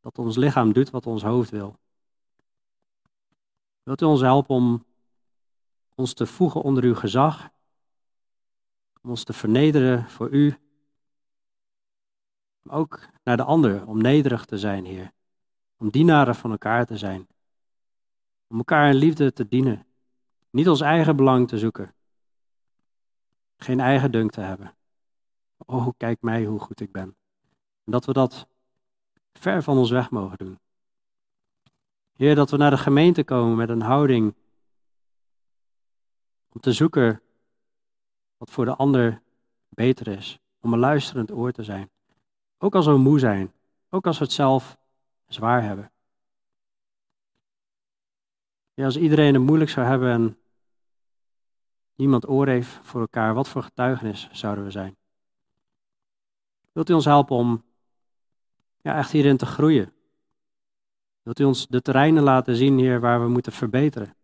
Dat 0.00 0.18
ons 0.18 0.36
lichaam 0.36 0.72
doet 0.72 0.90
wat 0.90 1.06
ons 1.06 1.22
hoofd 1.22 1.50
wil. 1.50 1.78
Wilt 3.82 4.02
u 4.02 4.04
ons 4.04 4.20
helpen 4.20 4.54
om 4.54 4.84
ons 5.94 6.14
te 6.14 6.26
voegen 6.26 6.62
onder 6.62 6.84
uw 6.84 6.94
gezag? 6.94 7.50
Om 9.02 9.10
ons 9.10 9.24
te 9.24 9.32
vernederen 9.32 10.08
voor 10.08 10.30
u? 10.30 10.56
Ook 12.66 13.08
naar 13.24 13.36
de 13.36 13.44
ander, 13.44 13.86
om 13.86 14.00
nederig 14.00 14.44
te 14.44 14.58
zijn, 14.58 14.84
Heer. 14.84 15.12
Om 15.76 15.90
dienaren 15.90 16.34
van 16.34 16.50
elkaar 16.50 16.86
te 16.86 16.96
zijn. 16.96 17.28
Om 18.46 18.58
elkaar 18.58 18.88
in 18.88 18.96
liefde 18.96 19.32
te 19.32 19.48
dienen. 19.48 19.86
Niet 20.50 20.68
ons 20.68 20.80
eigen 20.80 21.16
belang 21.16 21.48
te 21.48 21.58
zoeken. 21.58 21.94
Geen 23.56 23.80
eigen 23.80 24.10
dunk 24.10 24.30
te 24.30 24.40
hebben. 24.40 24.74
Oh, 25.56 25.88
kijk 25.96 26.22
mij 26.22 26.44
hoe 26.44 26.60
goed 26.60 26.80
ik 26.80 26.92
ben. 26.92 27.16
En 27.84 27.92
dat 27.92 28.04
we 28.04 28.12
dat 28.12 28.48
ver 29.32 29.62
van 29.62 29.76
ons 29.76 29.90
weg 29.90 30.10
mogen 30.10 30.38
doen. 30.38 30.58
Heer, 32.12 32.34
dat 32.34 32.50
we 32.50 32.56
naar 32.56 32.70
de 32.70 32.78
gemeente 32.78 33.24
komen 33.24 33.56
met 33.56 33.68
een 33.68 33.80
houding 33.80 34.34
om 36.48 36.60
te 36.60 36.72
zoeken 36.72 37.22
wat 38.36 38.50
voor 38.50 38.64
de 38.64 38.76
ander 38.76 39.22
beter 39.68 40.06
is. 40.06 40.38
Om 40.60 40.72
een 40.72 40.78
luisterend 40.78 41.32
oor 41.32 41.52
te 41.52 41.64
zijn. 41.64 41.90
Ook 42.58 42.74
als 42.74 42.86
we 42.86 42.96
moe 42.96 43.18
zijn. 43.18 43.52
Ook 43.88 44.06
als 44.06 44.18
we 44.18 44.24
het 44.24 44.32
zelf 44.32 44.78
zwaar 45.26 45.62
hebben. 45.62 45.92
Ja, 48.74 48.84
als 48.84 48.96
iedereen 48.96 49.34
het 49.34 49.42
moeilijk 49.42 49.70
zou 49.70 49.86
hebben 49.86 50.10
en 50.10 50.38
niemand 51.94 52.28
oor 52.28 52.46
heeft 52.46 52.78
voor 52.82 53.00
elkaar, 53.00 53.34
wat 53.34 53.48
voor 53.48 53.62
getuigenis 53.62 54.28
zouden 54.32 54.64
we 54.64 54.70
zijn? 54.70 54.96
Wilt 56.72 56.90
u 56.90 56.92
ons 56.92 57.04
helpen 57.04 57.36
om 57.36 57.64
ja, 58.80 58.96
echt 58.96 59.10
hierin 59.10 59.36
te 59.36 59.46
groeien? 59.46 59.92
Wilt 61.22 61.40
u 61.40 61.44
ons 61.44 61.66
de 61.66 61.82
terreinen 61.82 62.22
laten 62.22 62.56
zien, 62.56 62.78
hier 62.78 63.00
waar 63.00 63.20
we 63.20 63.28
moeten 63.28 63.52
verbeteren? 63.52 64.16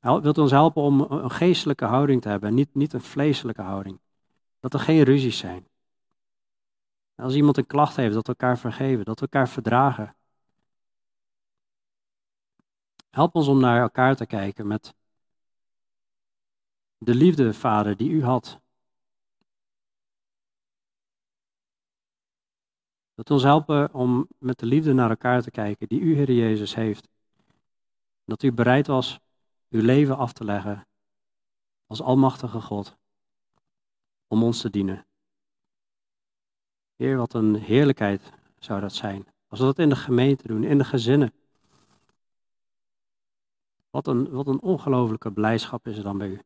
Wilt 0.00 0.38
u 0.38 0.40
ons 0.40 0.50
helpen 0.50 0.82
om 0.82 1.00
een 1.00 1.30
geestelijke 1.30 1.84
houding 1.84 2.22
te 2.22 2.28
hebben, 2.28 2.54
niet, 2.54 2.74
niet 2.74 2.92
een 2.92 3.00
vleeselijke 3.00 3.62
houding? 3.62 4.00
Dat 4.64 4.74
er 4.74 4.80
geen 4.80 5.02
ruzies 5.02 5.38
zijn. 5.38 5.68
Als 7.14 7.34
iemand 7.34 7.56
een 7.56 7.66
klacht 7.66 7.96
heeft, 7.96 8.14
dat 8.14 8.26
we 8.26 8.32
elkaar 8.32 8.58
vergeven, 8.58 9.04
dat 9.04 9.20
we 9.20 9.26
elkaar 9.30 9.48
verdragen. 9.48 10.16
Help 13.10 13.34
ons 13.34 13.48
om 13.48 13.60
naar 13.60 13.80
elkaar 13.80 14.16
te 14.16 14.26
kijken 14.26 14.66
met 14.66 14.94
de 16.98 17.14
liefde, 17.14 17.54
Vader, 17.54 17.96
die 17.96 18.10
u 18.10 18.24
had. 18.24 18.60
Dat 23.14 23.30
ons 23.30 23.42
helpen 23.42 23.94
om 23.94 24.28
met 24.38 24.58
de 24.58 24.66
liefde 24.66 24.92
naar 24.92 25.10
elkaar 25.10 25.42
te 25.42 25.50
kijken 25.50 25.88
die 25.88 26.00
u, 26.00 26.14
Heer 26.14 26.32
Jezus, 26.32 26.74
heeft. 26.74 27.08
Dat 28.24 28.42
u 28.42 28.52
bereid 28.52 28.86
was 28.86 29.20
uw 29.68 29.82
leven 29.82 30.16
af 30.16 30.32
te 30.32 30.44
leggen 30.44 30.86
als 31.86 32.02
Almachtige 32.02 32.60
God 32.60 33.02
om 34.26 34.42
ons 34.42 34.60
te 34.60 34.70
dienen. 34.70 35.06
Heer, 36.96 37.16
wat 37.16 37.34
een 37.34 37.54
heerlijkheid 37.54 38.32
zou 38.58 38.80
dat 38.80 38.94
zijn. 38.94 39.26
Als 39.48 39.58
we 39.58 39.64
dat 39.64 39.78
in 39.78 39.88
de 39.88 39.96
gemeente 39.96 40.46
doen, 40.46 40.64
in 40.64 40.78
de 40.78 40.84
gezinnen. 40.84 41.32
Wat 43.90 44.06
een, 44.06 44.30
wat 44.30 44.46
een 44.46 44.60
ongelofelijke 44.60 45.32
blijdschap 45.32 45.86
is 45.86 45.96
er 45.96 46.02
dan 46.02 46.18
bij 46.18 46.28
u. 46.28 46.40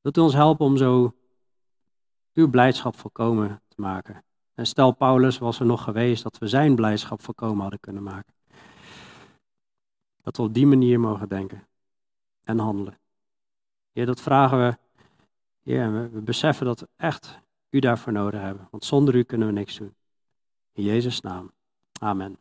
Wilt 0.00 0.16
u 0.16 0.20
ons 0.20 0.34
helpen 0.34 0.66
om 0.66 0.76
zo 0.76 1.14
uw 2.32 2.50
blijdschap 2.50 2.96
volkomen 2.96 3.62
te 3.68 3.80
maken? 3.80 4.24
En 4.54 4.66
stel 4.66 4.92
Paulus 4.92 5.38
was 5.38 5.60
er 5.60 5.66
nog 5.66 5.82
geweest 5.84 6.22
dat 6.22 6.38
we 6.38 6.46
zijn 6.46 6.74
blijdschap 6.74 7.22
voorkomen 7.22 7.60
hadden 7.60 7.80
kunnen 7.80 8.02
maken. 8.02 8.34
Dat 10.22 10.36
we 10.36 10.42
op 10.42 10.54
die 10.54 10.66
manier 10.66 11.00
mogen 11.00 11.28
denken 11.28 11.68
en 12.44 12.58
handelen. 12.58 12.98
Heer, 13.92 14.06
dat 14.06 14.20
vragen 14.20 14.58
we. 14.58 14.78
Heer, 15.62 15.92
we, 15.92 16.08
we 16.08 16.20
beseffen 16.20 16.66
dat 16.66 16.80
we 16.80 16.88
echt 16.96 17.38
u 17.70 17.78
daarvoor 17.78 18.12
nodig 18.12 18.40
hebben. 18.40 18.68
Want 18.70 18.84
zonder 18.84 19.14
u 19.14 19.22
kunnen 19.22 19.46
we 19.46 19.52
niks 19.52 19.76
doen. 19.76 19.94
In 20.72 20.82
Jezus' 20.82 21.20
naam. 21.20 21.52
Amen. 22.00 22.38